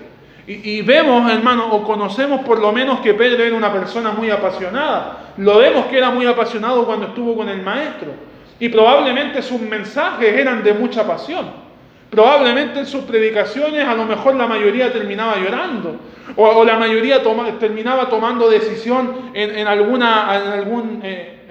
Y, 0.47 0.83
vemos, 0.83 1.31
hermano, 1.33 1.73
o 1.73 1.83
conocemos 1.83 2.43
por 2.43 2.61
lo 2.61 2.71
menos 2.71 3.01
que 3.01 3.15
Pedro 3.15 3.45
era 3.45 3.57
una 3.57 3.73
persona 3.73 4.13
muy 4.13 4.31
apasionada. 4.31 5.33
Lo 5.39 5.59
vemos 5.59 5.87
que 5.87 5.97
era 5.97 6.11
muy 6.11 6.27
apasionado 6.27 6.85
cuando 6.85 7.07
estuvo 7.07 7.35
con 7.35 7.49
el 7.49 7.63
maestro. 7.63 8.09
Y 8.61 8.69
probablemente 8.69 9.41
sus 9.41 9.61
mensajes 9.61 10.35
eran 10.35 10.63
de 10.63 10.75
mucha 10.75 11.07
pasión. 11.07 11.47
Probablemente 12.11 12.81
en 12.81 12.87
sus 12.87 13.05
predicaciones 13.05 13.87
a 13.87 13.95
lo 13.95 14.05
mejor 14.05 14.35
la 14.35 14.47
mayoría 14.47 14.93
terminaba 14.93 15.37
llorando. 15.39 15.97
O, 16.37 16.63
la 16.63 16.79
mayoría 16.79 17.23
terminaba 17.59 18.11
tomando 18.11 18.51
decisión 18.51 19.31
en, 19.33 19.67
alguna, 19.67 20.29
algún 20.29 21.01
eh, 21.03 21.47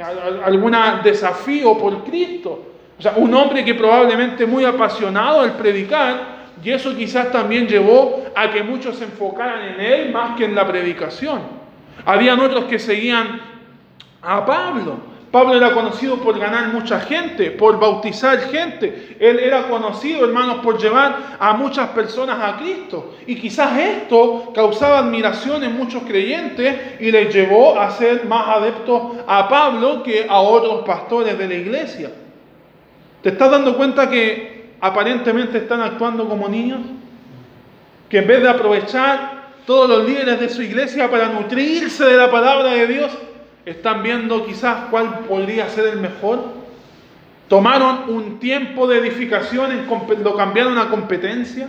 alguna 0.46 1.02
desafío 1.04 1.80
por 1.80 2.04
Cristo. 2.04 2.77
O 2.98 3.02
sea, 3.02 3.14
un 3.18 3.34
hombre 3.34 3.64
que 3.64 3.76
probablemente 3.76 4.46
muy 4.46 4.66
apasionado 4.66 5.42
al 5.42 5.54
predicar, 5.54 6.38
y 6.64 6.72
eso 6.72 6.96
quizás 6.96 7.32
también 7.32 7.68
llevó 7.68 8.26
a 8.36 8.50
que 8.50 8.64
muchos 8.64 8.98
se 8.98 9.04
enfocaran 9.04 9.76
en 9.76 9.80
él 9.80 10.12
más 10.12 10.36
que 10.36 10.46
en 10.46 10.56
la 10.56 10.66
predicación. 10.66 11.42
Habían 12.06 12.40
otros 12.40 12.66
que 12.66 12.80
seguían 12.80 13.40
a 14.22 14.46
Pablo, 14.46 14.98
Pablo 15.32 15.56
era 15.56 15.74
conocido 15.74 16.18
por 16.18 16.40
ganar 16.40 16.70
mucha 16.70 17.02
gente, 17.02 17.52
por 17.52 17.80
bautizar 17.80 18.40
gente. 18.50 19.18
Él 19.20 19.40
era 19.40 19.68
conocido, 19.68 20.26
hermanos, 20.26 20.60
por 20.64 20.80
llevar 20.82 21.38
a 21.38 21.54
muchas 21.54 21.90
personas 21.90 22.40
a 22.42 22.58
Cristo. 22.58 23.14
Y 23.26 23.36
quizás 23.36 23.78
esto 23.78 24.52
causaba 24.56 25.00
admiración 25.00 25.64
en 25.66 25.78
muchos 25.78 26.04
creyentes 26.04 26.76
y 27.00 27.12
les 27.12 27.34
llevó 27.34 27.78
a 27.78 27.92
ser 27.92 28.26
más 28.26 28.48
adeptos 28.48 29.18
a 29.28 29.50
Pablo 29.50 30.02
que 30.02 30.26
a 30.30 30.40
otros 30.40 30.86
pastores 30.86 31.38
de 31.38 31.48
la 31.48 31.56
iglesia. 31.56 32.10
¿Te 33.28 33.34
estás 33.34 33.52
dando 33.52 33.76
cuenta 33.76 34.10
que 34.10 34.70
aparentemente 34.80 35.58
están 35.58 35.82
actuando 35.82 36.30
como 36.30 36.48
niños? 36.48 36.80
Que 38.08 38.20
en 38.20 38.28
vez 38.28 38.42
de 38.42 38.48
aprovechar 38.48 39.50
todos 39.66 39.90
los 39.90 40.08
líderes 40.08 40.40
de 40.40 40.48
su 40.48 40.62
iglesia 40.62 41.12
para 41.12 41.28
nutrirse 41.28 42.06
de 42.06 42.16
la 42.16 42.32
palabra 42.32 42.72
de 42.72 42.88
Dios, 42.88 43.12
están 43.66 44.02
viendo 44.02 44.46
quizás 44.46 44.86
cuál 44.90 45.26
podría 45.28 45.68
ser 45.68 45.88
el 45.88 46.00
mejor. 46.00 46.42
Tomaron 47.50 48.04
un 48.08 48.40
tiempo 48.40 48.88
de 48.88 49.00
edificación, 49.00 49.72
y 49.74 50.24
lo 50.24 50.38
cambiaron 50.38 50.78
a 50.78 50.88
competencia. 50.88 51.68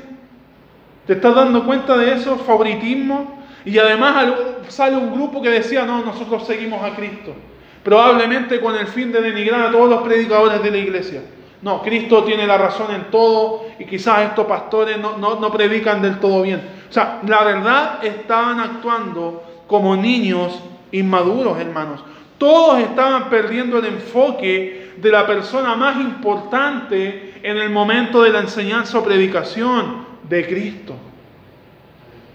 ¿Te 1.08 1.14
estás 1.14 1.34
dando 1.34 1.66
cuenta 1.66 1.98
de 1.98 2.12
eso? 2.12 2.36
Favoritismo. 2.36 3.42
Y 3.64 3.76
además 3.78 4.32
sale 4.68 4.96
un 4.96 5.12
grupo 5.12 5.42
que 5.42 5.50
decía, 5.50 5.84
no, 5.84 6.04
nosotros 6.04 6.46
seguimos 6.46 6.84
a 6.84 6.94
Cristo. 6.94 7.34
Probablemente 7.82 8.60
con 8.60 8.76
el 8.76 8.86
fin 8.86 9.10
de 9.10 9.20
denigrar 9.20 9.62
a 9.62 9.72
todos 9.72 9.90
los 9.90 10.02
predicadores 10.02 10.62
de 10.62 10.70
la 10.70 10.78
iglesia. 10.78 11.22
No, 11.62 11.82
Cristo 11.82 12.22
tiene 12.24 12.46
la 12.46 12.56
razón 12.56 12.94
en 12.94 13.10
todo 13.10 13.66
y 13.78 13.84
quizás 13.84 14.28
estos 14.28 14.46
pastores 14.46 14.98
no, 14.98 15.16
no 15.18 15.52
predican 15.52 16.00
del 16.00 16.20
todo 16.20 16.42
bien. 16.42 16.62
O 16.88 16.92
sea, 16.92 17.20
la 17.26 17.44
verdad 17.44 18.04
estaban 18.04 18.60
actuando 18.60 19.42
como 19.66 19.96
niños 19.96 20.62
inmaduros, 20.92 21.58
hermanos. 21.58 22.04
Todos 22.38 22.78
estaban 22.78 23.28
perdiendo 23.28 23.78
el 23.78 23.86
enfoque 23.86 24.92
de 24.96 25.10
la 25.10 25.26
persona 25.26 25.74
más 25.74 26.00
importante 26.00 27.34
en 27.42 27.56
el 27.56 27.70
momento 27.70 28.22
de 28.22 28.30
la 28.30 28.40
enseñanza 28.40 28.98
o 28.98 29.04
predicación 29.04 30.06
de 30.28 30.46
Cristo. 30.46 30.94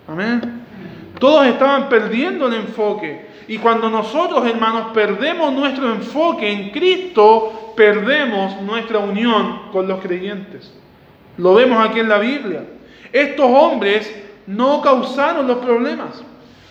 Amén. 0.07 0.62
Todos 1.19 1.45
estaban 1.45 1.88
perdiendo 1.88 2.47
el 2.47 2.55
enfoque. 2.55 3.33
Y 3.47 3.58
cuando 3.58 3.89
nosotros, 3.89 4.45
hermanos, 4.47 4.88
perdemos 4.93 5.53
nuestro 5.53 5.91
enfoque 5.91 6.51
en 6.51 6.69
Cristo, 6.71 7.73
perdemos 7.75 8.62
nuestra 8.62 8.99
unión 8.99 9.71
con 9.71 9.88
los 9.88 9.99
creyentes. 10.01 10.73
Lo 11.38 11.56
vemos 11.56 11.86
aquí 11.86 11.99
en 11.99 12.10
la 12.10 12.19
Biblia. 12.19 12.63
Estos 13.12 13.49
hombres 13.49 14.13
no 14.47 14.82
causaron 14.82 15.47
los 15.47 15.58
problemas 15.58 16.23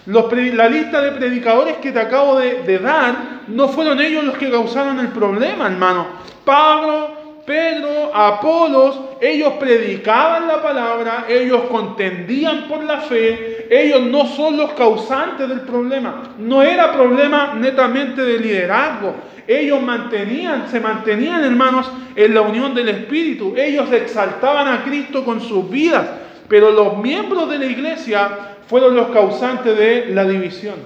la 0.07 0.69
lista 0.69 1.01
de 1.01 1.13
predicadores 1.13 1.77
que 1.77 1.93
te 1.93 2.01
acabo 2.01 2.39
de, 2.39 2.79
dar, 2.79 3.43
no 3.47 3.69
fueron 3.69 4.01
ellos 4.01 4.25
los 4.25 4.37
que 4.37 4.51
causaron 4.51 4.99
el 4.99 5.09
problema, 5.09 5.67
hermano. 5.67 6.07
Pablo, 6.45 7.22
Pedro, 7.45 8.15
Apolos, 8.15 9.01
ellos 9.21 9.55
predicaban 9.55 10.47
la 10.47 10.63
palabra, 10.63 11.27
ellos 11.29 11.63
contendían 11.71 12.69
por 12.69 12.85
la 12.85 13.01
fe, 13.01 13.67
ellos 13.69 14.03
no 14.03 14.27
son 14.27 14.57
los 14.57 14.73
causantes 14.75 15.49
del 15.49 15.63
problema. 15.63 16.35
No 16.39 16.63
era 16.63 16.93
problema 16.93 17.55
netamente 17.55 18.23
de 18.23 18.39
liderazgo. 18.39 19.15
Ellos 19.47 19.83
mantenían, 19.83 20.69
se 20.69 20.79
mantenían, 20.79 21.43
hermanos, 21.43 21.91
en 22.15 22.33
la 22.33 22.43
unión 22.43 22.75
del 22.75 22.91
Espíritu. 22.91 23.55
Ellos 23.57 23.91
exaltaban 23.91 24.69
a 24.69 24.85
Cristo 24.85 25.25
con 25.25 25.41
sus 25.41 25.69
vidas. 25.69 26.07
Pero 26.49 26.71
los 26.71 26.99
miembros 26.99 27.51
de 27.51 27.59
la 27.59 27.67
iglesia 27.67 28.31
fueron 28.69 28.95
los 28.95 29.09
causantes 29.09 29.77
de 29.77 30.07
la 30.15 30.25
división. 30.25 30.77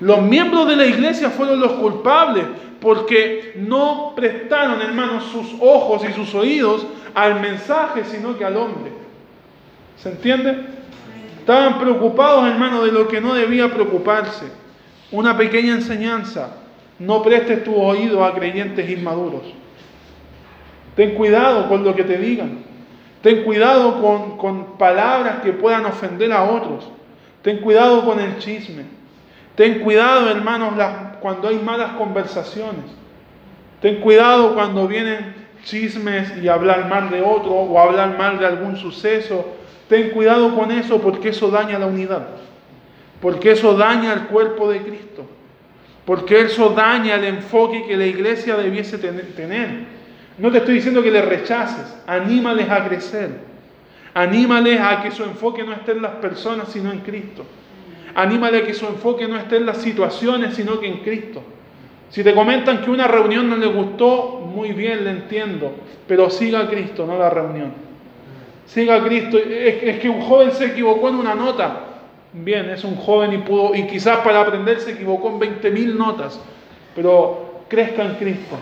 Los 0.00 0.20
miembros 0.22 0.66
de 0.66 0.74
la 0.74 0.86
iglesia 0.86 1.30
fueron 1.30 1.60
los 1.60 1.72
culpables 1.72 2.44
porque 2.82 3.54
no 3.56 4.12
prestaron, 4.16 4.82
hermanos, 4.82 5.24
sus 5.30 5.54
ojos 5.60 6.02
y 6.04 6.12
sus 6.12 6.34
oídos 6.34 6.84
al 7.14 7.40
mensaje, 7.40 8.04
sino 8.04 8.36
que 8.36 8.44
al 8.44 8.56
hombre. 8.56 8.90
¿Se 9.96 10.10
entiende? 10.10 10.66
Estaban 11.38 11.78
preocupados, 11.78 12.48
hermanos, 12.48 12.84
de 12.84 12.90
lo 12.90 13.06
que 13.06 13.20
no 13.20 13.34
debía 13.34 13.72
preocuparse. 13.72 14.46
Una 15.12 15.36
pequeña 15.36 15.74
enseñanza. 15.74 16.56
No 16.98 17.22
prestes 17.22 17.62
tu 17.62 17.74
oído 17.76 18.24
a 18.24 18.34
creyentes 18.34 18.90
inmaduros. 18.90 19.42
Ten 20.96 21.14
cuidado 21.14 21.68
con 21.68 21.84
lo 21.84 21.94
que 21.94 22.02
te 22.02 22.18
digan. 22.18 22.64
Ten 23.22 23.44
cuidado 23.44 24.00
con, 24.38 24.76
palabras 24.76 25.40
que 25.42 25.52
puedan 25.52 25.86
ofender 25.86 26.32
a 26.32 26.42
otros. 26.42 26.88
Ten 27.42 27.58
cuidado 27.58 28.04
con 28.04 28.18
el 28.18 28.38
chisme. 28.38 28.84
Ten 29.54 29.80
cuidado, 29.80 30.28
hermanos, 30.28 30.74
cuando 31.22 31.48
hay 31.48 31.58
malas 31.58 31.92
conversaciones. 31.92 32.84
Ten 33.80 34.00
cuidado 34.00 34.54
cuando 34.54 34.86
vienen 34.86 35.34
chismes 35.64 36.36
y 36.42 36.48
hablar 36.48 36.88
mal 36.88 37.10
de 37.10 37.22
otro 37.22 37.52
o 37.52 37.78
hablar 37.78 38.18
mal 38.18 38.38
de 38.38 38.46
algún 38.46 38.76
suceso. 38.76 39.56
Ten 39.88 40.10
cuidado 40.10 40.54
con 40.54 40.70
eso 40.70 41.00
porque 41.00 41.30
eso 41.30 41.48
daña 41.48 41.78
la 41.78 41.86
unidad. 41.86 42.28
Porque 43.20 43.52
eso 43.52 43.74
daña 43.74 44.12
el 44.12 44.22
cuerpo 44.22 44.70
de 44.70 44.80
Cristo. 44.82 45.24
Porque 46.04 46.42
eso 46.42 46.70
daña 46.70 47.14
el 47.14 47.24
enfoque 47.24 47.84
que 47.86 47.96
la 47.96 48.06
iglesia 48.06 48.56
debiese 48.56 48.98
tener. 48.98 49.86
No 50.38 50.50
te 50.50 50.58
estoy 50.58 50.74
diciendo 50.74 51.02
que 51.02 51.10
les 51.10 51.24
rechaces, 51.24 51.96
anímales 52.06 52.68
a 52.68 52.84
crecer. 52.86 53.52
Anímales 54.14 54.80
a 54.80 55.02
que 55.02 55.10
su 55.10 55.22
enfoque 55.22 55.62
no 55.62 55.72
esté 55.72 55.92
en 55.92 56.02
las 56.02 56.16
personas, 56.16 56.68
sino 56.68 56.90
en 56.90 56.98
Cristo. 57.00 57.44
Anímale 58.14 58.58
a 58.58 58.66
que 58.66 58.74
su 58.74 58.86
enfoque 58.86 59.26
no 59.28 59.36
esté 59.36 59.56
en 59.56 59.66
las 59.66 59.78
situaciones, 59.78 60.54
sino 60.54 60.80
que 60.80 60.86
en 60.86 60.98
Cristo. 60.98 61.42
Si 62.10 62.22
te 62.22 62.34
comentan 62.34 62.82
que 62.82 62.90
una 62.90 63.08
reunión 63.08 63.48
no 63.48 63.56
le 63.56 63.66
gustó, 63.66 64.40
muy 64.54 64.72
bien, 64.72 65.04
le 65.04 65.10
entiendo. 65.10 65.72
Pero 66.06 66.28
siga 66.30 66.60
a 66.60 66.68
Cristo, 66.68 67.06
no 67.06 67.18
la 67.18 67.30
reunión. 67.30 67.72
Siga 68.66 68.96
a 68.96 69.04
Cristo. 69.04 69.38
Es, 69.38 69.98
que 69.98 70.08
un 70.08 70.20
joven 70.20 70.52
se 70.52 70.66
equivocó 70.66 71.08
en 71.08 71.16
una 71.16 71.34
nota. 71.34 71.80
Bien, 72.32 72.70
es 72.70 72.84
un 72.84 72.96
joven 72.96 73.32
y 73.32 73.38
pudo, 73.38 73.74
y 73.74 73.86
quizás 73.86 74.18
para 74.18 74.40
aprender 74.40 74.80
se 74.80 74.92
equivocó 74.92 75.28
en 75.28 75.60
20.000 75.60 75.94
notas. 75.94 76.40
Pero 76.94 77.62
crezca 77.68 78.04
en 78.04 78.14
Cristo. 78.14 78.56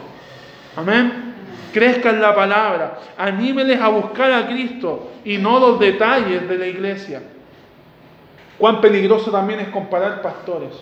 Amén 0.76 1.30
crezca 1.72 2.10
en 2.10 2.20
la 2.20 2.34
palabra, 2.34 2.98
anímeles 3.16 3.80
a 3.80 3.88
buscar 3.88 4.32
a 4.32 4.46
Cristo 4.48 5.12
y 5.24 5.38
no 5.38 5.58
los 5.58 5.80
detalles 5.80 6.48
de 6.48 6.58
la 6.58 6.66
iglesia. 6.66 7.22
Cuán 8.60 8.82
peligroso 8.82 9.30
también 9.30 9.58
es 9.60 9.68
comparar 9.68 10.20
pastores. 10.20 10.74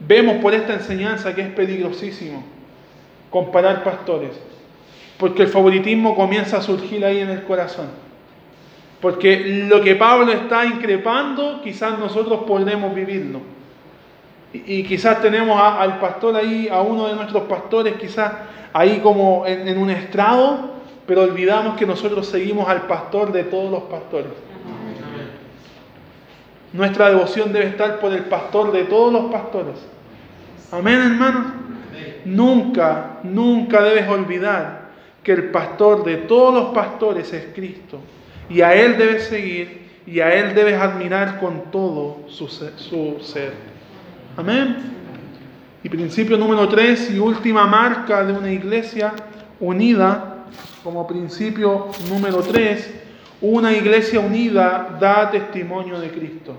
Vemos 0.00 0.38
por 0.42 0.52
esta 0.52 0.74
enseñanza 0.74 1.32
que 1.32 1.42
es 1.42 1.48
peligrosísimo 1.50 2.42
comparar 3.30 3.84
pastores, 3.84 4.32
porque 5.16 5.42
el 5.42 5.48
favoritismo 5.48 6.16
comienza 6.16 6.56
a 6.56 6.60
surgir 6.60 7.04
ahí 7.04 7.20
en 7.20 7.30
el 7.30 7.44
corazón. 7.44 7.86
Porque 9.00 9.64
lo 9.68 9.80
que 9.80 9.94
Pablo 9.94 10.32
está 10.32 10.66
increpando, 10.66 11.60
quizás 11.62 11.96
nosotros 12.00 12.40
podremos 12.48 12.92
vivirlo. 12.92 13.40
Y, 14.52 14.82
quizás 14.82 15.22
tenemos 15.22 15.60
al 15.60 16.00
pastor 16.00 16.34
ahí, 16.34 16.68
a 16.68 16.80
uno 16.80 17.06
de 17.06 17.14
nuestros 17.14 17.44
pastores, 17.44 17.94
quizás 17.94 18.32
ahí 18.72 18.98
como 18.98 19.46
en, 19.46 19.78
un 19.78 19.90
estrado, 19.90 20.70
pero 21.06 21.22
olvidamos 21.22 21.76
que 21.76 21.86
nosotros 21.86 22.26
seguimos 22.26 22.68
al 22.68 22.88
pastor 22.88 23.30
de 23.30 23.44
todos 23.44 23.70
los 23.70 23.82
pastores. 23.84 24.47
Nuestra 26.72 27.08
devoción 27.08 27.52
debe 27.52 27.66
estar 27.66 27.98
por 27.98 28.12
el 28.12 28.24
pastor 28.24 28.72
de 28.72 28.84
todos 28.84 29.12
los 29.12 29.32
pastores. 29.32 29.76
Amén, 30.70 31.00
hermanos. 31.00 31.46
Nunca, 32.24 33.18
nunca 33.22 33.82
debes 33.82 34.08
olvidar 34.08 34.88
que 35.22 35.32
el 35.32 35.50
pastor 35.50 36.04
de 36.04 36.16
todos 36.18 36.54
los 36.54 36.74
pastores 36.74 37.32
es 37.32 37.46
Cristo. 37.54 38.00
Y 38.50 38.60
a 38.60 38.74
Él 38.74 38.98
debes 38.98 39.24
seguir 39.24 39.88
y 40.06 40.20
a 40.20 40.34
Él 40.34 40.54
debes 40.54 40.74
admirar 40.80 41.40
con 41.40 41.70
todo 41.70 42.18
su 42.28 42.48
ser. 42.48 43.52
Amén. 44.36 44.76
Y 45.82 45.88
principio 45.88 46.36
número 46.36 46.68
tres 46.68 47.10
y 47.10 47.18
última 47.18 47.66
marca 47.66 48.24
de 48.24 48.32
una 48.32 48.50
iglesia 48.50 49.12
unida, 49.60 50.44
como 50.82 51.06
principio 51.06 51.88
número 52.08 52.40
tres, 52.40 52.92
una 53.40 53.72
iglesia 53.72 54.20
unida 54.20 54.96
da 55.00 55.30
testimonio 55.30 56.00
de 56.00 56.10
Cristo. 56.10 56.56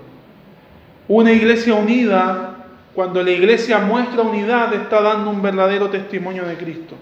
Una 1.08 1.32
iglesia 1.32 1.74
unida, 1.74 2.56
cuando 2.94 3.22
la 3.22 3.30
iglesia 3.30 3.78
muestra 3.78 4.22
unidad, 4.22 4.72
está 4.74 5.00
dando 5.02 5.30
un 5.30 5.42
verdadero 5.42 5.90
testimonio 5.90 6.44
de 6.44 6.56
Cristo. 6.56 6.94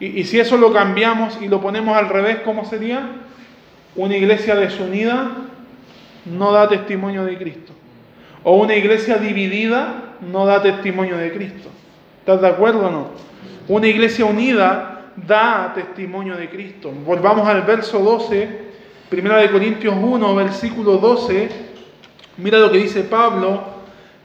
Y, 0.00 0.20
y 0.20 0.24
si 0.24 0.40
eso 0.40 0.56
lo 0.56 0.72
cambiamos 0.72 1.38
y 1.40 1.48
lo 1.48 1.60
ponemos 1.60 1.96
al 1.96 2.08
revés, 2.08 2.38
¿cómo 2.44 2.64
sería? 2.64 3.06
Una 3.94 4.16
iglesia 4.16 4.56
desunida 4.56 5.30
no 6.24 6.52
da 6.52 6.68
testimonio 6.68 7.24
de 7.24 7.36
Cristo. 7.36 7.72
O 8.42 8.56
una 8.56 8.74
iglesia 8.74 9.18
dividida 9.18 10.14
no 10.20 10.46
da 10.46 10.62
testimonio 10.62 11.16
de 11.16 11.32
Cristo. 11.32 11.68
¿Estás 12.20 12.40
de 12.40 12.48
acuerdo 12.48 12.86
o 12.86 12.90
no? 12.90 13.08
Una 13.68 13.86
iglesia 13.86 14.24
unida 14.24 15.10
da 15.16 15.72
testimonio 15.74 16.36
de 16.36 16.48
Cristo. 16.48 16.92
Volvamos 17.04 17.46
al 17.46 17.62
verso 17.62 17.98
12, 17.98 18.61
primera 19.12 19.36
de 19.36 19.50
Corintios 19.50 19.94
1, 19.94 20.34
versículo 20.34 20.96
12. 20.96 21.50
Mira 22.38 22.58
lo 22.58 22.72
que 22.72 22.78
dice 22.78 23.02
Pablo. 23.02 23.62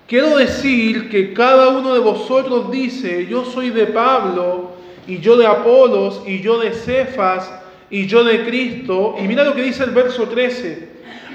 quiero 0.07 0.37
decir 0.37 1.09
que 1.09 1.33
cada 1.33 1.67
uno 1.77 1.93
de 1.93 1.99
vosotros 1.99 2.71
dice, 2.71 3.27
yo 3.27 3.43
soy 3.43 3.69
de 3.69 3.87
Pablo, 3.87 4.77
y 5.05 5.19
yo 5.19 5.35
de 5.35 5.45
Apolos, 5.45 6.23
y 6.25 6.39
yo 6.39 6.57
de 6.59 6.71
Cefas, 6.71 7.51
y 7.89 8.07
yo 8.07 8.23
de 8.23 8.45
Cristo. 8.45 9.15
Y 9.19 9.23
mira 9.23 9.43
lo 9.43 9.53
que 9.53 9.63
dice 9.63 9.83
el 9.83 9.91
verso 9.91 10.29
13. 10.29 10.87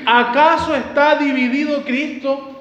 ¿Acaso 0.07 0.74
está 0.74 1.16
dividido 1.16 1.82
Cristo? 1.82 2.53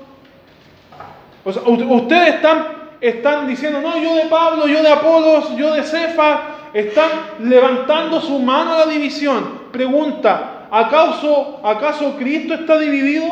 O 1.46 1.54
sea, 1.54 1.62
ustedes 1.64 2.36
están, 2.36 2.68
están 3.00 3.48
diciendo, 3.48 3.80
no, 3.80 3.98
yo 3.98 4.14
de 4.14 4.26
Pablo, 4.26 4.68
yo 4.68 4.84
de 4.84 4.90
Apolos, 4.90 5.56
yo 5.56 5.74
de 5.74 5.84
Cefas, 5.84 6.42
están 6.74 7.12
levantando 7.40 8.20
su 8.20 8.38
mano 8.40 8.74
a 8.74 8.80
la 8.80 8.86
división. 8.88 9.62
Pregunta, 9.72 10.51
¿acaso, 10.72 11.60
¿acaso 11.64 12.16
Cristo 12.18 12.56
está 12.56 12.80
dividido? 12.80 13.26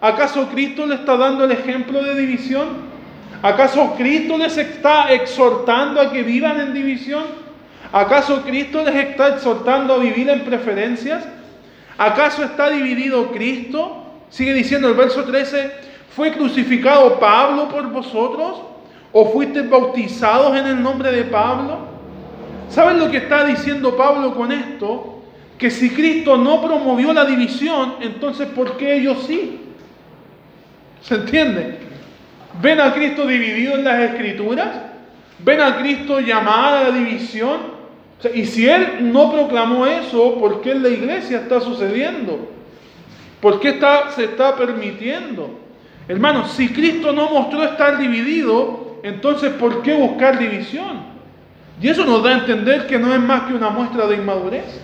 ¿Acaso 0.00 0.48
Cristo 0.48 0.86
le 0.86 0.96
está 0.96 1.16
dando 1.16 1.44
el 1.44 1.52
ejemplo 1.52 2.02
de 2.02 2.14
división? 2.14 2.90
¿Acaso 3.42 3.94
Cristo 3.96 4.36
les 4.36 4.56
está 4.58 5.12
exhortando 5.12 6.00
a 6.00 6.12
que 6.12 6.22
vivan 6.22 6.60
en 6.60 6.74
división? 6.74 7.24
¿Acaso 7.92 8.42
Cristo 8.42 8.84
les 8.84 8.94
está 8.94 9.28
exhortando 9.28 9.94
a 9.94 9.98
vivir 9.98 10.28
en 10.28 10.40
preferencias? 10.40 11.24
¿Acaso 11.96 12.44
está 12.44 12.70
dividido 12.70 13.30
Cristo? 13.32 14.04
Sigue 14.30 14.54
diciendo 14.54 14.88
el 14.88 14.94
verso 14.94 15.24
13, 15.24 15.70
¿fue 16.14 16.32
crucificado 16.32 17.18
Pablo 17.18 17.68
por 17.68 17.90
vosotros? 17.90 18.62
¿O 19.12 19.30
fuisteis 19.32 19.68
bautizados 19.68 20.56
en 20.56 20.66
el 20.66 20.82
nombre 20.82 21.10
de 21.10 21.24
Pablo? 21.24 21.78
¿Saben 22.68 23.00
lo 23.00 23.10
que 23.10 23.18
está 23.18 23.44
diciendo 23.44 23.96
Pablo 23.96 24.34
con 24.34 24.52
esto? 24.52 25.19
Que 25.60 25.70
si 25.70 25.90
Cristo 25.90 26.38
no 26.38 26.62
promovió 26.62 27.12
la 27.12 27.26
división, 27.26 27.96
entonces 28.00 28.48
¿por 28.48 28.78
qué 28.78 28.96
ellos 28.96 29.24
sí? 29.26 29.60
¿Se 31.02 31.16
entiende? 31.16 31.78
¿Ven 32.62 32.80
a 32.80 32.94
Cristo 32.94 33.26
dividido 33.26 33.74
en 33.74 33.84
las 33.84 34.00
escrituras? 34.10 34.68
¿Ven 35.38 35.60
a 35.60 35.78
Cristo 35.78 36.18
llamado 36.20 36.76
a 36.76 36.88
la 36.88 36.90
división? 36.90 37.78
y 38.34 38.44
si 38.44 38.68
Él 38.68 39.12
no 39.12 39.32
proclamó 39.32 39.86
eso, 39.86 40.34
¿por 40.38 40.60
qué 40.60 40.72
en 40.72 40.82
la 40.82 40.90
iglesia 40.90 41.38
está 41.38 41.60
sucediendo? 41.60 42.50
¿Por 43.40 43.60
qué 43.60 43.78
se 44.14 44.24
está 44.24 44.56
permitiendo? 44.56 45.58
Hermanos, 46.06 46.52
si 46.52 46.68
Cristo 46.68 47.12
no 47.12 47.30
mostró 47.30 47.62
estar 47.64 47.96
dividido, 47.96 48.98
entonces 49.02 49.52
¿por 49.52 49.82
qué 49.82 49.94
buscar 49.94 50.38
división? 50.38 51.00
Y 51.80 51.88
eso 51.88 52.04
nos 52.04 52.22
da 52.22 52.30
a 52.30 52.38
entender 52.38 52.86
que 52.86 52.98
no 52.98 53.14
es 53.14 53.20
más 53.20 53.42
que 53.42 53.54
una 53.54 53.70
muestra 53.70 54.06
de 54.06 54.16
inmadurez, 54.16 54.80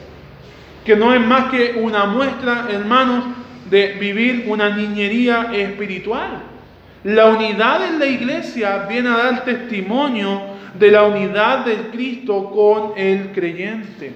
que 0.86 0.94
no 0.94 1.12
es 1.12 1.20
más 1.20 1.50
que 1.50 1.74
una 1.82 2.06
muestra, 2.06 2.68
hermanos, 2.70 3.24
de 3.68 3.94
vivir 3.94 4.44
una 4.46 4.74
niñería 4.74 5.50
espiritual. 5.52 6.44
La 7.02 7.26
unidad 7.26 7.84
en 7.84 7.98
la 7.98 8.06
iglesia 8.06 8.86
viene 8.88 9.08
a 9.08 9.16
dar 9.16 9.44
testimonio 9.44 10.42
de 10.78 10.90
la 10.92 11.02
unidad 11.02 11.64
del 11.64 11.88
Cristo 11.88 12.50
con 12.50 12.92
el 12.96 13.32
creyente. 13.32 14.14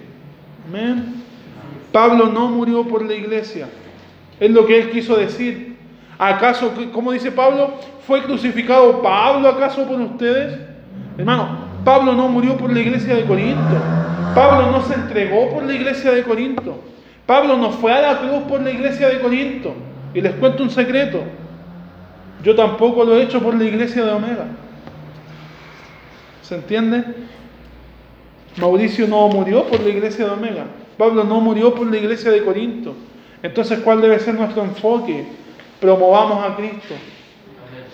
Amén. 0.68 1.14
Pablo 1.90 2.26
no 2.26 2.48
murió 2.48 2.86
por 2.86 3.04
la 3.04 3.14
iglesia. 3.14 3.68
Es 4.38 4.50
lo 4.50 4.64
que 4.64 4.78
él 4.78 4.90
quiso 4.90 5.16
decir. 5.16 5.76
¿Acaso, 6.18 6.72
como 6.92 7.10
dice 7.10 7.32
Pablo, 7.32 7.80
fue 8.06 8.22
crucificado 8.22 9.02
Pablo 9.02 9.48
acaso 9.48 9.86
por 9.88 10.00
ustedes? 10.00 10.56
Hermano, 11.18 11.69
Pablo 11.84 12.12
no 12.12 12.28
murió 12.28 12.56
por 12.56 12.72
la 12.72 12.80
iglesia 12.80 13.14
de 13.14 13.24
Corinto. 13.24 13.76
Pablo 14.34 14.70
no 14.70 14.82
se 14.82 14.94
entregó 14.94 15.50
por 15.50 15.62
la 15.64 15.72
iglesia 15.72 16.12
de 16.12 16.22
Corinto. 16.22 16.78
Pablo 17.26 17.56
no 17.56 17.70
fue 17.70 17.92
a 17.92 18.00
la 18.00 18.18
cruz 18.18 18.42
por 18.48 18.60
la 18.60 18.70
iglesia 18.70 19.08
de 19.08 19.20
Corinto. 19.20 19.74
Y 20.14 20.20
les 20.20 20.32
cuento 20.34 20.62
un 20.62 20.70
secreto. 20.70 21.22
Yo 22.42 22.54
tampoco 22.54 23.04
lo 23.04 23.16
he 23.16 23.22
hecho 23.22 23.40
por 23.40 23.54
la 23.54 23.64
iglesia 23.64 24.04
de 24.04 24.12
Omega. 24.12 24.46
¿Se 26.42 26.56
entiende? 26.56 27.04
Mauricio 28.56 29.06
no 29.06 29.28
murió 29.28 29.64
por 29.64 29.80
la 29.80 29.88
iglesia 29.88 30.24
de 30.26 30.30
Omega. 30.32 30.64
Pablo 30.98 31.24
no 31.24 31.40
murió 31.40 31.74
por 31.74 31.86
la 31.86 31.96
iglesia 31.96 32.30
de 32.30 32.42
Corinto. 32.42 32.94
Entonces, 33.42 33.78
¿cuál 33.80 34.00
debe 34.00 34.18
ser 34.18 34.34
nuestro 34.34 34.62
enfoque? 34.62 35.24
Promovamos 35.80 36.44
a 36.44 36.56
Cristo. 36.56 36.94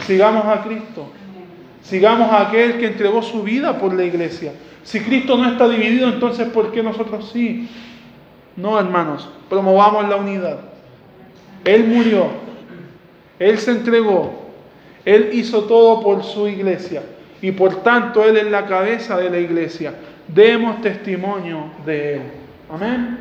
Sigamos 0.00 0.44
a 0.46 0.62
Cristo. 0.62 1.06
Sigamos 1.88 2.32
a 2.32 2.48
aquel 2.48 2.78
que 2.78 2.86
entregó 2.86 3.22
su 3.22 3.44
vida 3.44 3.78
por 3.78 3.94
la 3.94 4.02
iglesia. 4.02 4.52
Si 4.82 5.00
Cristo 5.00 5.36
no 5.36 5.48
está 5.48 5.68
dividido, 5.68 6.08
entonces 6.08 6.48
¿por 6.48 6.72
qué 6.72 6.82
nosotros 6.82 7.30
sí? 7.32 7.68
No, 8.56 8.78
hermanos, 8.78 9.28
promovamos 9.48 10.08
la 10.08 10.16
unidad. 10.16 10.58
Él 11.64 11.84
murió, 11.86 12.26
Él 13.38 13.58
se 13.58 13.70
entregó, 13.70 14.32
Él 15.04 15.30
hizo 15.32 15.64
todo 15.64 16.00
por 16.02 16.24
su 16.24 16.48
iglesia 16.48 17.02
y 17.40 17.52
por 17.52 17.76
tanto 17.82 18.24
Él 18.24 18.36
es 18.36 18.50
la 18.50 18.66
cabeza 18.66 19.16
de 19.18 19.30
la 19.30 19.38
iglesia. 19.38 19.94
Demos 20.26 20.80
testimonio 20.80 21.70
de 21.84 22.14
Él. 22.14 22.22
Amén. 22.68 23.18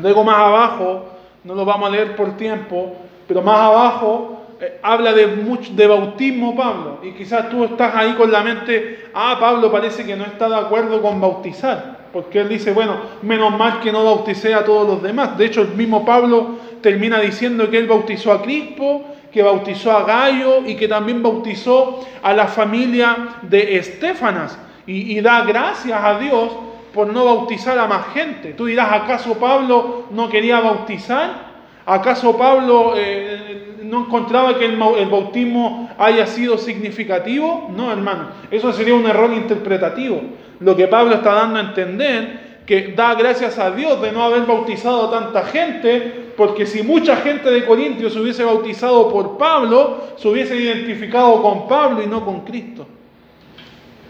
Luego 0.00 0.22
más 0.22 0.38
abajo, 0.38 1.08
no 1.42 1.54
lo 1.56 1.64
vamos 1.64 1.88
a 1.88 1.92
leer 1.92 2.14
por 2.14 2.36
tiempo, 2.36 2.94
pero 3.26 3.42
más 3.42 3.58
abajo 3.58 4.31
eh, 4.62 4.78
habla 4.80 5.12
de, 5.12 5.26
mucho, 5.26 5.72
de 5.72 5.88
bautismo 5.88 6.54
Pablo. 6.54 7.00
Y 7.02 7.10
quizás 7.12 7.50
tú 7.50 7.64
estás 7.64 7.96
ahí 7.96 8.12
con 8.12 8.30
la 8.30 8.42
mente, 8.42 9.06
ah, 9.12 9.36
Pablo 9.40 9.72
parece 9.72 10.06
que 10.06 10.14
no 10.14 10.24
está 10.24 10.48
de 10.48 10.54
acuerdo 10.54 11.02
con 11.02 11.20
bautizar. 11.20 11.98
Porque 12.12 12.38
él 12.40 12.48
dice, 12.48 12.72
bueno, 12.72 12.96
menos 13.22 13.58
mal 13.58 13.80
que 13.80 13.90
no 13.90 14.04
bauticé 14.04 14.54
a 14.54 14.64
todos 14.64 14.86
los 14.86 15.02
demás. 15.02 15.36
De 15.36 15.46
hecho, 15.46 15.62
el 15.62 15.74
mismo 15.74 16.04
Pablo 16.04 16.58
termina 16.80 17.18
diciendo 17.18 17.68
que 17.70 17.78
él 17.78 17.88
bautizó 17.88 18.30
a 18.30 18.42
Crispo, 18.42 19.04
que 19.32 19.42
bautizó 19.42 19.90
a 19.90 20.04
Gallo 20.04 20.62
y 20.64 20.76
que 20.76 20.86
también 20.86 21.24
bautizó 21.24 21.98
a 22.22 22.32
la 22.32 22.46
familia 22.46 23.38
de 23.42 23.78
Estefanas. 23.78 24.56
Y, 24.86 25.20
da 25.20 25.42
gracias 25.42 25.98
a 26.04 26.18
Dios 26.20 26.52
por 26.94 27.08
no 27.08 27.24
bautizar 27.24 27.78
a 27.78 27.88
más 27.88 28.12
gente. 28.12 28.52
Tú 28.52 28.66
dirás, 28.66 28.92
¿acaso 28.92 29.34
Pablo 29.38 30.04
no 30.10 30.28
quería 30.28 30.60
bautizar? 30.60 31.50
¿Acaso 31.86 32.36
Pablo 32.36 32.94
eh, 32.96 33.61
no 33.92 34.06
encontraba 34.06 34.58
que 34.58 34.64
el, 34.64 34.78
bautismo 34.78 35.90
haya 35.98 36.26
sido 36.26 36.56
significativo? 36.56 37.70
No, 37.76 37.92
hermano, 37.92 38.28
eso 38.50 38.72
sería 38.72 38.94
un 38.94 39.04
error 39.04 39.30
interpretativo. 39.34 40.18
Lo 40.60 40.74
que 40.74 40.88
Pablo 40.88 41.16
está 41.16 41.34
dando 41.34 41.58
a 41.58 41.60
entender 41.60 42.62
que 42.64 42.94
da 42.96 43.14
gracias 43.14 43.58
a 43.58 43.70
Dios 43.70 44.00
de 44.00 44.10
no 44.10 44.22
haber 44.22 44.46
bautizado 44.46 45.08
a 45.08 45.10
tanta 45.10 45.42
gente, 45.42 46.30
porque 46.38 46.64
si 46.64 46.82
mucha 46.82 47.16
gente 47.16 47.50
de 47.50 47.66
Corintios 47.66 48.14
se 48.14 48.20
hubiese 48.20 48.44
bautizado 48.44 49.12
por 49.12 49.36
Pablo, 49.36 50.04
se 50.16 50.26
hubiese 50.26 50.56
identificado 50.56 51.42
con 51.42 51.68
Pablo 51.68 52.02
y 52.02 52.06
no 52.06 52.24
con 52.24 52.46
Cristo. 52.46 52.86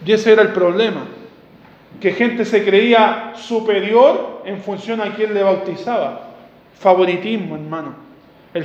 Y 0.07 0.13
ese 0.13 0.31
era 0.31 0.43
el 0.43 0.53
problema, 0.53 1.07
que 2.01 2.13
gente 2.13 2.45
se 2.45 2.65
creía 2.65 3.33
superior 3.35 4.43
en 4.45 4.59
función 4.59 5.01
a 5.01 5.13
quien 5.13 5.35
le 5.35 5.43
bautizaba. 5.43 6.29
Favoritismo, 6.79 7.57
hermano. 7.57 8.12
El, 8.55 8.65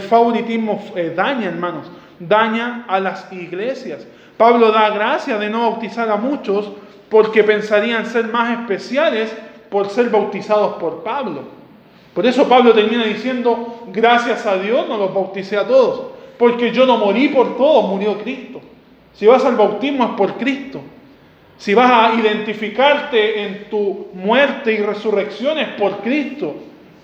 favoritismo 0.00 0.82
eh, 0.96 1.12
daña, 1.14 1.46
hermanos, 1.46 1.90
daña 2.18 2.84
a 2.88 2.98
las 2.98 3.32
iglesias. 3.32 4.06
Pablo 4.36 4.72
da 4.72 4.90
gracia 4.90 5.38
de 5.38 5.48
no 5.48 5.70
bautizar 5.70 6.08
a 6.10 6.16
muchos 6.16 6.70
porque 7.08 7.44
pensarían 7.44 8.06
ser 8.06 8.28
más 8.28 8.58
especiales 8.58 9.34
por 9.70 9.90
ser 9.90 10.10
bautizados 10.10 10.74
por 10.74 11.02
Pablo. 11.02 11.42
Por 12.14 12.26
eso 12.26 12.48
Pablo 12.48 12.72
termina 12.72 13.04
diciendo, 13.04 13.84
gracias 13.92 14.44
a 14.46 14.56
Dios 14.58 14.88
no 14.88 14.96
los 14.96 15.14
bauticé 15.14 15.56
a 15.56 15.66
todos, 15.66 16.12
porque 16.36 16.72
yo 16.72 16.84
no 16.84 16.98
morí 16.98 17.28
por 17.28 17.56
todos, 17.56 17.88
murió 17.88 18.18
Cristo. 18.18 18.60
Si 19.14 19.26
vas 19.26 19.44
al 19.44 19.56
bautismo 19.56 20.04
es 20.04 20.10
por 20.10 20.34
Cristo. 20.34 20.80
Si 21.58 21.74
vas 21.74 21.90
a 21.90 22.14
identificarte 22.14 23.42
en 23.42 23.68
tu 23.68 24.08
muerte 24.14 24.72
y 24.72 24.78
resurrección 24.78 25.58
es 25.58 25.68
por 25.70 25.98
Cristo. 25.98 26.54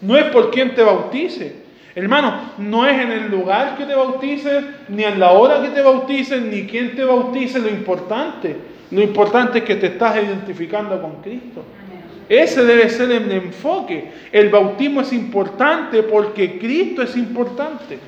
No 0.01 0.17
es 0.17 0.25
por 0.27 0.51
quien 0.51 0.75
te 0.75 0.83
bautice. 0.83 1.64
Hermano, 1.95 2.35
no 2.59 2.87
es 2.87 3.01
en 3.01 3.13
el 3.13 3.31
lugar 3.31 3.77
que 3.77 3.85
te 3.85 3.95
bautices, 3.95 4.65
ni 4.89 5.05
en 5.05 5.21
la 5.21 5.31
hora 5.31 5.63
que 5.63 5.69
te 5.69 5.81
bautices, 5.81 6.43
ni 6.43 6.67
quién 6.67 6.97
te 6.97 7.05
bautice 7.05 7.61
lo 7.61 7.69
importante. 7.69 8.57
Lo 8.91 9.01
importante 9.01 9.59
es 9.59 9.65
que 9.65 9.77
te 9.77 9.87
estás 9.87 10.17
identificando 10.17 11.01
con 11.01 11.23
Cristo. 11.23 11.63
Ese 12.29 12.65
debe 12.65 12.89
ser 12.89 13.11
el 13.13 13.31
enfoque. 13.31 14.11
El 14.33 14.49
bautismo 14.51 15.03
es 15.03 15.13
importante 15.13 16.03
porque 16.03 16.59
Cristo 16.59 17.03
es 17.03 17.17
importante. 17.17 17.99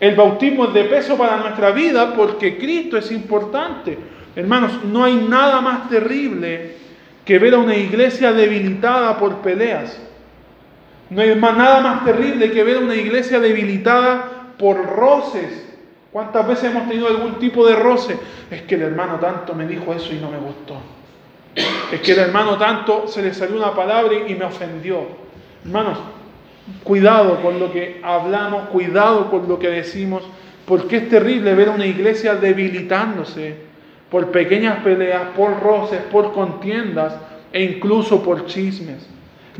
El 0.00 0.16
bautismo 0.16 0.66
es 0.66 0.74
de 0.74 0.84
peso 0.84 1.16
para 1.16 1.36
nuestra 1.36 1.70
vida 1.70 2.14
porque 2.14 2.58
Cristo 2.58 2.98
es 2.98 3.12
importante. 3.12 3.96
Hermanos, 4.34 4.84
no 4.84 5.04
hay 5.04 5.14
nada 5.14 5.60
más 5.60 5.88
terrible 5.88 6.72
que 7.24 7.38
ver 7.38 7.54
a 7.54 7.58
una 7.58 7.76
iglesia 7.76 8.32
debilitada 8.32 9.16
por 9.16 9.36
peleas. 9.38 9.98
No 11.10 11.22
hay 11.22 11.34
nada 11.34 11.80
más 11.80 12.04
terrible 12.04 12.50
que 12.50 12.62
ver 12.62 12.78
una 12.78 12.94
iglesia 12.94 13.40
debilitada 13.40 14.52
por 14.58 14.84
roces. 14.86 15.64
¿Cuántas 16.10 16.46
veces 16.46 16.70
hemos 16.70 16.88
tenido 16.88 17.08
algún 17.08 17.38
tipo 17.38 17.66
de 17.66 17.74
roce? 17.74 18.16
Es 18.50 18.62
que 18.62 18.76
el 18.76 18.82
hermano 18.82 19.18
tanto 19.18 19.54
me 19.54 19.66
dijo 19.66 19.92
eso 19.92 20.12
y 20.12 20.18
no 20.18 20.30
me 20.30 20.38
gustó. 20.38 20.76
Es 21.92 22.00
que 22.00 22.12
el 22.12 22.18
hermano 22.18 22.56
tanto 22.56 23.06
se 23.08 23.22
le 23.22 23.34
salió 23.34 23.56
una 23.56 23.74
palabra 23.74 24.14
y 24.26 24.34
me 24.34 24.44
ofendió. 24.44 25.06
Hermanos, 25.64 25.98
cuidado 26.82 27.40
con 27.42 27.58
lo 27.58 27.72
que 27.72 28.00
hablamos, 28.02 28.68
cuidado 28.68 29.30
con 29.30 29.48
lo 29.48 29.58
que 29.58 29.68
decimos, 29.68 30.22
Porque 30.66 30.96
es 30.96 31.08
terrible 31.10 31.54
ver 31.54 31.68
a 31.68 31.72
una 31.72 31.86
iglesia 31.86 32.36
debilitándose 32.36 33.56
por 34.10 34.30
pequeñas 34.30 34.82
peleas, 34.82 35.22
por 35.36 35.60
roces, 35.60 36.00
por 36.10 36.32
contiendas 36.32 37.14
e 37.52 37.62
incluso 37.62 38.22
por 38.22 38.46
chismes. 38.46 39.06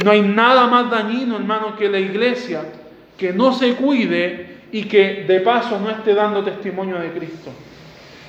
No 0.02 0.10
hay 0.10 0.22
nada 0.22 0.66
más 0.66 0.90
dañino, 0.90 1.36
hermano, 1.36 1.76
que 1.76 1.88
la 1.88 1.98
iglesia 1.98 2.62
que 3.16 3.32
no 3.32 3.52
se 3.52 3.74
cuide 3.74 4.54
y 4.72 4.84
que 4.84 5.24
de 5.26 5.40
paso 5.40 5.78
no 5.78 5.90
esté 5.90 6.14
dando 6.14 6.42
testimonio 6.42 6.98
de 6.98 7.10
Cristo. 7.10 7.52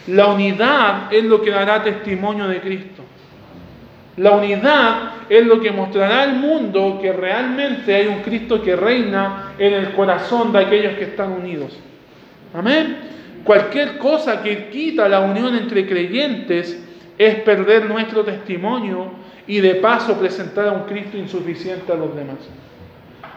La 0.07 0.27
unidad 0.27 1.11
es 1.11 1.23
lo 1.23 1.41
que 1.41 1.49
dará 1.49 1.83
testimonio 1.83 2.47
de 2.47 2.61
Cristo. 2.61 3.01
La 4.17 4.31
unidad 4.31 5.13
es 5.27 5.45
lo 5.45 5.59
que 5.59 5.71
mostrará 5.71 6.21
al 6.21 6.35
mundo 6.35 6.99
que 7.01 7.11
realmente 7.11 7.93
hay 7.93 8.07
un 8.07 8.21
Cristo 8.21 8.61
que 8.61 8.75
reina 8.75 9.53
en 9.57 9.73
el 9.73 9.91
corazón 9.93 10.53
de 10.53 10.59
aquellos 10.59 10.93
que 10.93 11.05
están 11.05 11.31
unidos. 11.31 11.77
Amén. 12.53 12.97
Cualquier 13.43 13.97
cosa 13.97 14.41
que 14.41 14.69
quita 14.69 15.09
la 15.09 15.19
unión 15.19 15.55
entre 15.55 15.85
creyentes 15.85 16.81
es 17.17 17.35
perder 17.41 17.85
nuestro 17.85 18.23
testimonio 18.23 19.11
y 19.47 19.59
de 19.59 19.75
paso 19.75 20.17
presentar 20.17 20.67
a 20.67 20.71
un 20.71 20.83
Cristo 20.83 21.17
insuficiente 21.17 21.91
a 21.91 21.95
los 21.95 22.15
demás. 22.15 22.37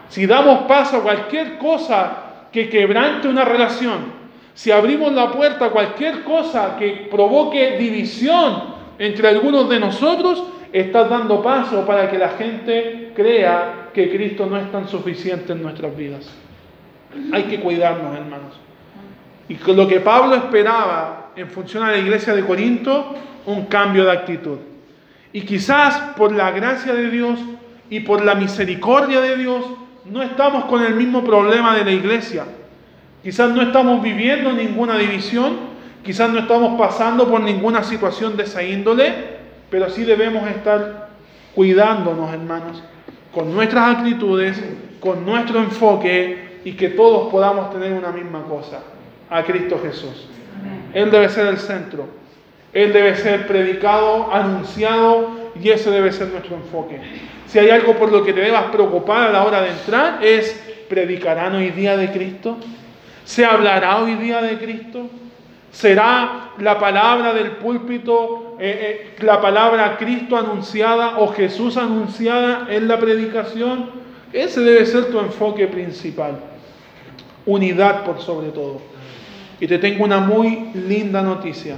Si 0.09 0.25
damos 0.25 0.61
paso 0.67 0.97
a 0.97 1.03
cualquier 1.03 1.57
cosa 1.57 2.47
que 2.51 2.69
quebrante 2.69 3.27
una 3.27 3.45
relación, 3.45 4.19
si 4.53 4.71
abrimos 4.71 5.13
la 5.13 5.31
puerta 5.31 5.65
a 5.65 5.69
cualquier 5.69 6.23
cosa 6.23 6.75
que 6.77 7.07
provoque 7.09 7.77
división 7.77 8.75
entre 8.97 9.29
algunos 9.29 9.69
de 9.69 9.79
nosotros, 9.79 10.43
estás 10.73 11.09
dando 11.09 11.41
paso 11.41 11.85
para 11.85 12.09
que 12.09 12.17
la 12.17 12.29
gente 12.29 13.11
crea 13.15 13.89
que 13.93 14.09
Cristo 14.09 14.45
no 14.45 14.57
es 14.57 14.71
tan 14.71 14.87
suficiente 14.87 15.53
en 15.53 15.61
nuestras 15.61 15.95
vidas. 15.95 16.29
Hay 17.31 17.43
que 17.43 17.59
cuidarnos, 17.59 18.15
hermanos. 18.15 18.59
Y 19.47 19.55
con 19.55 19.75
lo 19.75 19.87
que 19.87 19.99
Pablo 19.99 20.35
esperaba 20.35 21.31
en 21.35 21.49
función 21.49 21.83
a 21.83 21.91
la 21.91 21.97
iglesia 21.97 22.35
de 22.35 22.45
Corinto, 22.45 23.15
un 23.45 23.65
cambio 23.65 24.05
de 24.05 24.11
actitud. 24.11 24.57
Y 25.31 25.41
quizás 25.41 25.95
por 26.17 26.31
la 26.31 26.51
gracia 26.51 26.93
de 26.93 27.09
Dios 27.09 27.39
y 27.89 28.01
por 28.01 28.23
la 28.23 28.35
misericordia 28.35 29.21
de 29.21 29.37
Dios, 29.37 29.65
no 30.05 30.23
estamos 30.23 30.65
con 30.65 30.83
el 30.83 30.95
mismo 30.95 31.23
problema 31.23 31.75
de 31.75 31.85
la 31.85 31.91
iglesia. 31.91 32.45
Quizás 33.23 33.51
no 33.51 33.61
estamos 33.61 34.01
viviendo 34.01 34.51
ninguna 34.53 34.97
división, 34.97 35.57
quizás 36.03 36.31
no 36.31 36.39
estamos 36.39 36.79
pasando 36.79 37.29
por 37.29 37.41
ninguna 37.41 37.83
situación 37.83 38.37
de 38.37 38.43
esa 38.43 38.63
índole, 38.63 39.13
pero 39.69 39.89
sí 39.89 40.03
debemos 40.03 40.47
estar 40.49 41.09
cuidándonos, 41.53 42.33
hermanos, 42.33 42.81
con 43.33 43.53
nuestras 43.53 43.97
actitudes, 43.97 44.59
con 44.99 45.25
nuestro 45.25 45.59
enfoque 45.59 46.59
y 46.63 46.73
que 46.73 46.89
todos 46.89 47.31
podamos 47.31 47.71
tener 47.71 47.93
una 47.93 48.11
misma 48.11 48.43
cosa, 48.43 48.79
a 49.29 49.43
Cristo 49.43 49.79
Jesús. 49.83 50.27
Él 50.93 51.11
debe 51.11 51.29
ser 51.29 51.47
el 51.47 51.57
centro, 51.57 52.07
Él 52.73 52.93
debe 52.93 53.15
ser 53.15 53.47
predicado, 53.47 54.31
anunciado 54.31 55.31
y 55.61 55.69
ese 55.69 55.89
debe 55.89 56.11
ser 56.11 56.27
nuestro 56.27 56.55
enfoque. 56.55 56.99
Si 57.47 57.57
hay 57.57 57.69
algo 57.69 57.95
por 57.95 58.11
lo 58.11 58.23
que 58.23 58.33
te 58.33 58.41
debas 58.41 58.65
preocupar 58.65 59.29
a 59.29 59.31
la 59.31 59.43
hora 59.43 59.61
de 59.61 59.69
entrar 59.69 60.23
es, 60.23 60.55
¿predicarán 60.87 61.55
hoy 61.55 61.71
día 61.71 61.97
de 61.97 62.11
Cristo? 62.11 62.57
¿Se 63.25 63.43
hablará 63.43 63.97
hoy 63.97 64.15
día 64.15 64.41
de 64.41 64.57
Cristo? 64.57 65.09
¿Será 65.71 66.51
la 66.59 66.79
palabra 66.79 67.33
del 67.33 67.51
púlpito, 67.51 68.55
eh, 68.59 69.13
eh, 69.19 69.23
la 69.23 69.39
palabra 69.39 69.97
Cristo 69.97 70.35
anunciada 70.35 71.19
o 71.19 71.31
Jesús 71.33 71.77
anunciada 71.77 72.67
en 72.69 72.87
la 72.87 72.99
predicación? 72.99 73.89
Ese 74.31 74.61
debe 74.61 74.85
ser 74.85 75.05
tu 75.05 75.19
enfoque 75.19 75.67
principal. 75.67 76.39
Unidad 77.45 78.03
por 78.03 78.19
sobre 78.19 78.49
todo. 78.49 78.81
Y 79.59 79.67
te 79.67 79.79
tengo 79.79 80.03
una 80.03 80.19
muy 80.19 80.69
linda 80.73 81.21
noticia. 81.21 81.75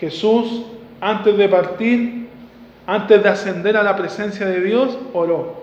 Jesús, 0.00 0.62
antes 1.00 1.36
de 1.36 1.48
partir, 1.48 2.28
antes 2.86 3.22
de 3.22 3.28
ascender 3.28 3.76
a 3.76 3.82
la 3.82 3.94
presencia 3.94 4.46
de 4.46 4.62
Dios, 4.62 4.98
oró. 5.12 5.62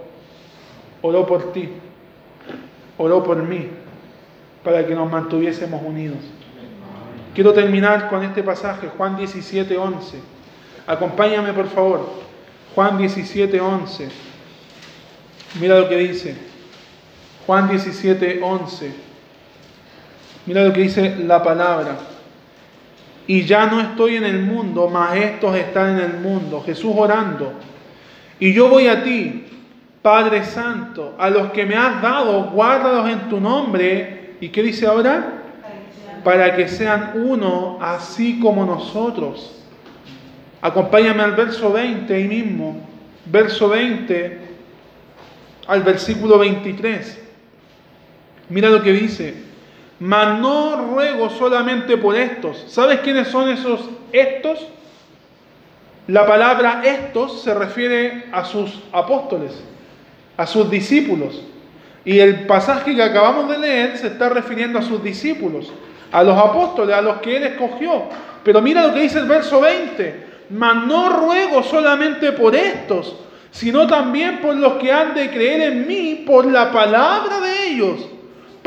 Oró 1.01 1.25
por 1.25 1.51
ti. 1.51 1.69
Oró 2.97 3.23
por 3.23 3.41
mí. 3.41 3.67
Para 4.63 4.85
que 4.85 4.93
nos 4.93 5.11
mantuviésemos 5.11 5.81
unidos. 5.83 6.19
Quiero 7.33 7.53
terminar 7.53 8.09
con 8.09 8.23
este 8.23 8.43
pasaje, 8.43 8.89
Juan 8.95 9.17
17, 9.17 9.75
11. 9.75 10.19
Acompáñame 10.85 11.51
por 11.53 11.67
favor. 11.67 12.09
Juan 12.75 12.97
17, 12.97 13.59
11. 13.59 14.09
Mira 15.59 15.79
lo 15.79 15.89
que 15.89 15.97
dice. 15.97 16.35
Juan 17.45 17.67
17, 17.69 18.39
11. 18.41 18.93
Mira 20.45 20.63
lo 20.63 20.73
que 20.73 20.81
dice 20.81 21.15
la 21.17 21.41
palabra. 21.41 21.97
Y 23.27 23.43
ya 23.43 23.65
no 23.65 23.81
estoy 23.81 24.15
en 24.15 24.23
el 24.23 24.41
mundo, 24.41 24.89
mas 24.91 25.17
estos 25.17 25.55
están 25.55 25.99
en 25.99 26.11
el 26.11 26.19
mundo. 26.19 26.63
Jesús 26.65 26.93
orando. 26.95 27.53
Y 28.39 28.53
yo 28.53 28.69
voy 28.69 28.87
a 28.87 29.03
ti, 29.03 29.45
Padre 30.01 30.45
Santo, 30.45 31.15
a 31.19 31.29
los 31.29 31.51
que 31.51 31.65
me 31.65 31.75
has 31.75 32.01
dado, 32.01 32.45
guárdalos 32.45 33.09
en 33.09 33.29
tu 33.29 33.39
nombre. 33.39 34.35
¿Y 34.39 34.49
qué 34.49 34.63
dice 34.63 34.87
ahora? 34.87 35.37
para 36.27 36.57
que 36.57 36.67
sean 36.67 37.13
uno 37.15 37.77
así 37.79 38.37
como 38.41 38.65
nosotros. 38.65 39.63
Acompáñame 40.61 41.23
al 41.23 41.31
verso 41.37 41.71
20 41.71 42.13
ahí 42.13 42.27
mismo, 42.27 42.81
verso 43.25 43.69
20 43.69 44.37
al 45.67 45.83
versículo 45.83 46.37
23. 46.39 47.17
Mira 48.49 48.69
lo 48.69 48.83
que 48.83 48.91
dice. 48.91 49.46
Mas 49.99 50.39
no 50.39 50.93
ruego 50.93 51.29
solamente 51.29 51.97
por 51.97 52.15
estos. 52.15 52.65
¿Sabes 52.67 52.99
quiénes 52.99 53.27
son 53.29 53.49
esos 53.49 53.81
estos? 54.11 54.67
La 56.07 56.25
palabra 56.25 56.81
estos 56.85 57.41
se 57.41 57.53
refiere 57.53 58.25
a 58.31 58.45
sus 58.45 58.81
apóstoles, 58.91 59.51
a 60.37 60.45
sus 60.45 60.69
discípulos. 60.69 61.41
Y 62.05 62.19
el 62.19 62.45
pasaje 62.45 62.95
que 62.95 63.03
acabamos 63.03 63.49
de 63.49 63.57
leer 63.57 63.97
se 63.97 64.07
está 64.07 64.29
refiriendo 64.29 64.79
a 64.79 64.81
sus 64.81 65.03
discípulos 65.03 65.71
a 66.11 66.23
los 66.23 66.37
apóstoles, 66.37 66.95
a 66.95 67.01
los 67.01 67.17
que 67.17 67.37
Él 67.37 67.43
escogió. 67.43 68.03
Pero 68.43 68.61
mira 68.61 68.87
lo 68.87 68.93
que 68.93 69.01
dice 69.01 69.19
el 69.19 69.27
verso 69.27 69.61
20. 69.61 70.27
Mas 70.49 70.85
no 70.85 71.09
ruego 71.09 71.63
solamente 71.63 72.31
por 72.31 72.55
estos, 72.55 73.17
sino 73.51 73.85
también 73.87 74.39
por 74.39 74.55
los 74.55 74.73
que 74.73 74.91
han 74.91 75.13
de 75.13 75.29
creer 75.29 75.73
en 75.73 75.87
mí 75.87 76.23
por 76.25 76.45
la 76.45 76.71
palabra 76.71 77.41
de 77.41 77.67
ellos, 77.67 78.07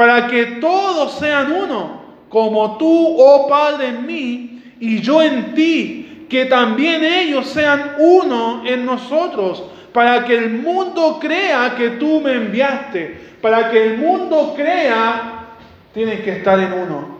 para 0.00 0.28
que 0.28 0.46
todos 0.62 1.18
sean 1.18 1.52
uno, 1.52 2.00
como 2.30 2.78
tú, 2.78 3.16
oh 3.18 3.46
Padre, 3.46 3.88
en 3.88 4.06
mí 4.06 4.62
y 4.80 4.98
yo 5.02 5.20
en 5.20 5.52
ti, 5.54 6.24
que 6.26 6.46
también 6.46 7.04
ellos 7.04 7.46
sean 7.48 7.96
uno 7.98 8.62
en 8.64 8.86
nosotros, 8.86 9.62
para 9.92 10.24
que 10.24 10.38
el 10.38 10.52
mundo 10.52 11.18
crea 11.20 11.74
que 11.76 11.90
tú 11.90 12.18
me 12.22 12.32
enviaste, 12.32 13.20
para 13.42 13.70
que 13.70 13.88
el 13.88 13.98
mundo 13.98 14.54
crea, 14.56 15.48
tienes 15.92 16.20
que 16.20 16.38
estar 16.38 16.58
en 16.58 16.72
uno. 16.72 17.18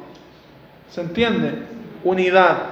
¿Se 0.89 1.03
entiende? 1.03 1.53
Unidad. 2.03 2.63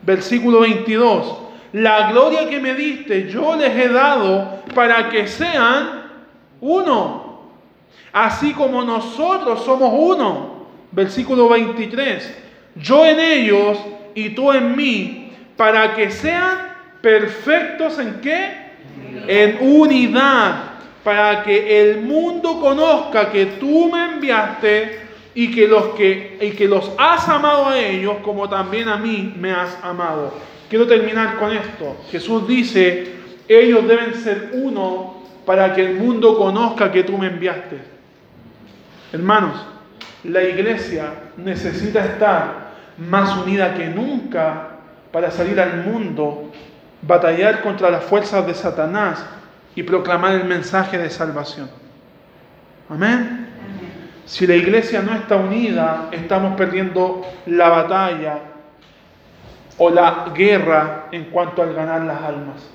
Versículo 0.00 0.60
22. 0.60 1.40
La 1.74 2.10
gloria 2.10 2.48
que 2.48 2.58
me 2.58 2.72
diste 2.72 3.28
yo 3.28 3.54
les 3.54 3.76
he 3.76 3.90
dado 3.90 4.62
para 4.74 5.10
que 5.10 5.26
sean 5.26 6.04
uno. 6.62 7.17
Así 8.12 8.52
como 8.52 8.82
nosotros 8.84 9.64
somos 9.64 9.92
uno. 9.94 10.66
Versículo 10.92 11.48
23. 11.48 12.36
Yo 12.76 13.04
en 13.04 13.20
ellos 13.20 13.78
y 14.14 14.30
tú 14.30 14.52
en 14.52 14.76
mí, 14.76 15.32
para 15.56 15.94
que 15.94 16.10
sean 16.10 16.58
perfectos 17.02 17.98
en 17.98 18.20
qué? 18.20 18.50
En 19.26 19.58
unidad. 19.60 20.64
Para 21.04 21.42
que 21.42 21.80
el 21.80 22.02
mundo 22.02 22.60
conozca 22.60 23.30
que 23.30 23.46
tú 23.46 23.90
me 23.90 24.12
enviaste 24.12 25.00
y 25.34 25.50
que 25.50 25.68
los 25.68 25.94
que, 25.94 26.38
y 26.40 26.50
que 26.50 26.66
los 26.66 26.90
has 26.98 27.28
amado 27.28 27.66
a 27.66 27.78
ellos 27.78 28.16
como 28.22 28.48
también 28.48 28.88
a 28.88 28.96
mí 28.96 29.32
me 29.36 29.52
has 29.52 29.78
amado. 29.82 30.34
Quiero 30.68 30.86
terminar 30.86 31.36
con 31.36 31.52
esto. 31.52 31.96
Jesús 32.10 32.46
dice, 32.46 33.12
ellos 33.46 33.86
deben 33.86 34.14
ser 34.14 34.50
uno 34.52 35.22
para 35.46 35.74
que 35.74 35.82
el 35.82 35.94
mundo 35.94 36.36
conozca 36.36 36.92
que 36.92 37.04
tú 37.04 37.16
me 37.16 37.28
enviaste. 37.28 37.97
Hermanos, 39.12 39.64
la 40.24 40.42
iglesia 40.42 41.12
necesita 41.36 42.04
estar 42.04 42.68
más 42.98 43.36
unida 43.38 43.74
que 43.74 43.86
nunca 43.86 44.68
para 45.12 45.30
salir 45.30 45.58
al 45.60 45.84
mundo, 45.84 46.50
batallar 47.02 47.62
contra 47.62 47.90
las 47.90 48.04
fuerzas 48.04 48.46
de 48.46 48.54
Satanás 48.54 49.24
y 49.74 49.82
proclamar 49.82 50.32
el 50.32 50.44
mensaje 50.44 50.98
de 50.98 51.08
salvación. 51.08 51.70
Amén. 52.90 53.46
Si 54.26 54.46
la 54.46 54.56
iglesia 54.56 55.00
no 55.00 55.14
está 55.14 55.36
unida, 55.36 56.08
estamos 56.12 56.54
perdiendo 56.56 57.22
la 57.46 57.68
batalla 57.70 58.40
o 59.78 59.88
la 59.88 60.26
guerra 60.34 61.06
en 61.12 61.26
cuanto 61.26 61.62
al 61.62 61.72
ganar 61.72 62.02
las 62.02 62.20
almas. 62.22 62.70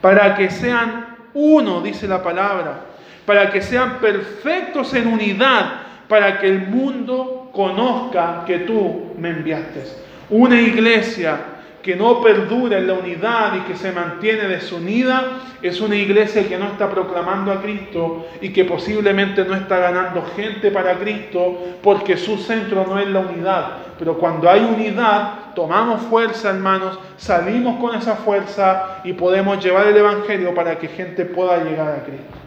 Para 0.00 0.36
que 0.36 0.50
sean 0.50 1.16
uno, 1.34 1.80
dice 1.80 2.06
la 2.06 2.22
palabra, 2.22 2.91
para 3.26 3.50
que 3.50 3.62
sean 3.62 3.98
perfectos 3.98 4.92
en 4.94 5.06
unidad, 5.06 5.82
para 6.08 6.38
que 6.38 6.48
el 6.48 6.66
mundo 6.66 7.50
conozca 7.52 8.44
que 8.46 8.60
tú 8.60 9.14
me 9.18 9.30
enviaste. 9.30 9.84
Una 10.30 10.60
iglesia 10.60 11.38
que 11.82 11.96
no 11.96 12.22
perdura 12.22 12.78
en 12.78 12.86
la 12.86 12.94
unidad 12.94 13.54
y 13.56 13.60
que 13.60 13.76
se 13.76 13.90
mantiene 13.90 14.46
desunida 14.46 15.40
es 15.60 15.80
una 15.80 15.96
iglesia 15.96 16.48
que 16.48 16.56
no 16.56 16.66
está 16.66 16.88
proclamando 16.88 17.50
a 17.50 17.60
Cristo 17.60 18.26
y 18.40 18.50
que 18.50 18.64
posiblemente 18.64 19.44
no 19.44 19.54
está 19.54 19.78
ganando 19.78 20.24
gente 20.36 20.70
para 20.70 20.94
Cristo 20.98 21.78
porque 21.82 22.16
su 22.16 22.38
centro 22.38 22.86
no 22.86 22.98
es 22.98 23.08
la 23.08 23.20
unidad. 23.20 23.68
Pero 23.98 24.16
cuando 24.16 24.48
hay 24.48 24.60
unidad, 24.60 25.54
tomamos 25.54 26.02
fuerza, 26.02 26.50
hermanos, 26.50 26.98
salimos 27.16 27.80
con 27.80 27.96
esa 27.96 28.16
fuerza 28.16 29.00
y 29.04 29.12
podemos 29.12 29.62
llevar 29.62 29.86
el 29.88 29.96
Evangelio 29.96 30.54
para 30.54 30.78
que 30.78 30.88
gente 30.88 31.24
pueda 31.24 31.62
llegar 31.64 31.88
a 31.88 32.04
Cristo. 32.04 32.41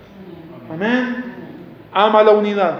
Amén. 0.71 1.33
Ama 1.91 2.23
la 2.23 2.31
unidad, 2.31 2.77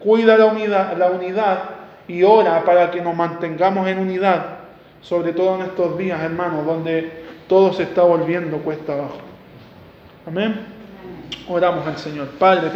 cuida 0.00 0.36
la 0.36 0.46
unidad, 0.46 0.96
la 0.96 1.10
unidad 1.10 1.58
y 2.06 2.22
ora 2.22 2.64
para 2.64 2.90
que 2.90 3.00
nos 3.00 3.14
mantengamos 3.14 3.86
en 3.88 3.98
unidad 3.98 4.58
sobre 5.00 5.32
todo 5.32 5.56
en 5.56 5.62
estos 5.62 5.96
días, 5.96 6.20
hermanos, 6.20 6.66
donde 6.66 7.24
todo 7.46 7.72
se 7.72 7.84
está 7.84 8.02
volviendo 8.02 8.58
cuesta 8.58 8.92
abajo. 8.92 9.18
Amén. 10.26 10.66
Oramos 11.48 11.86
al 11.86 11.96
Señor. 11.96 12.28
Padre. 12.38 12.66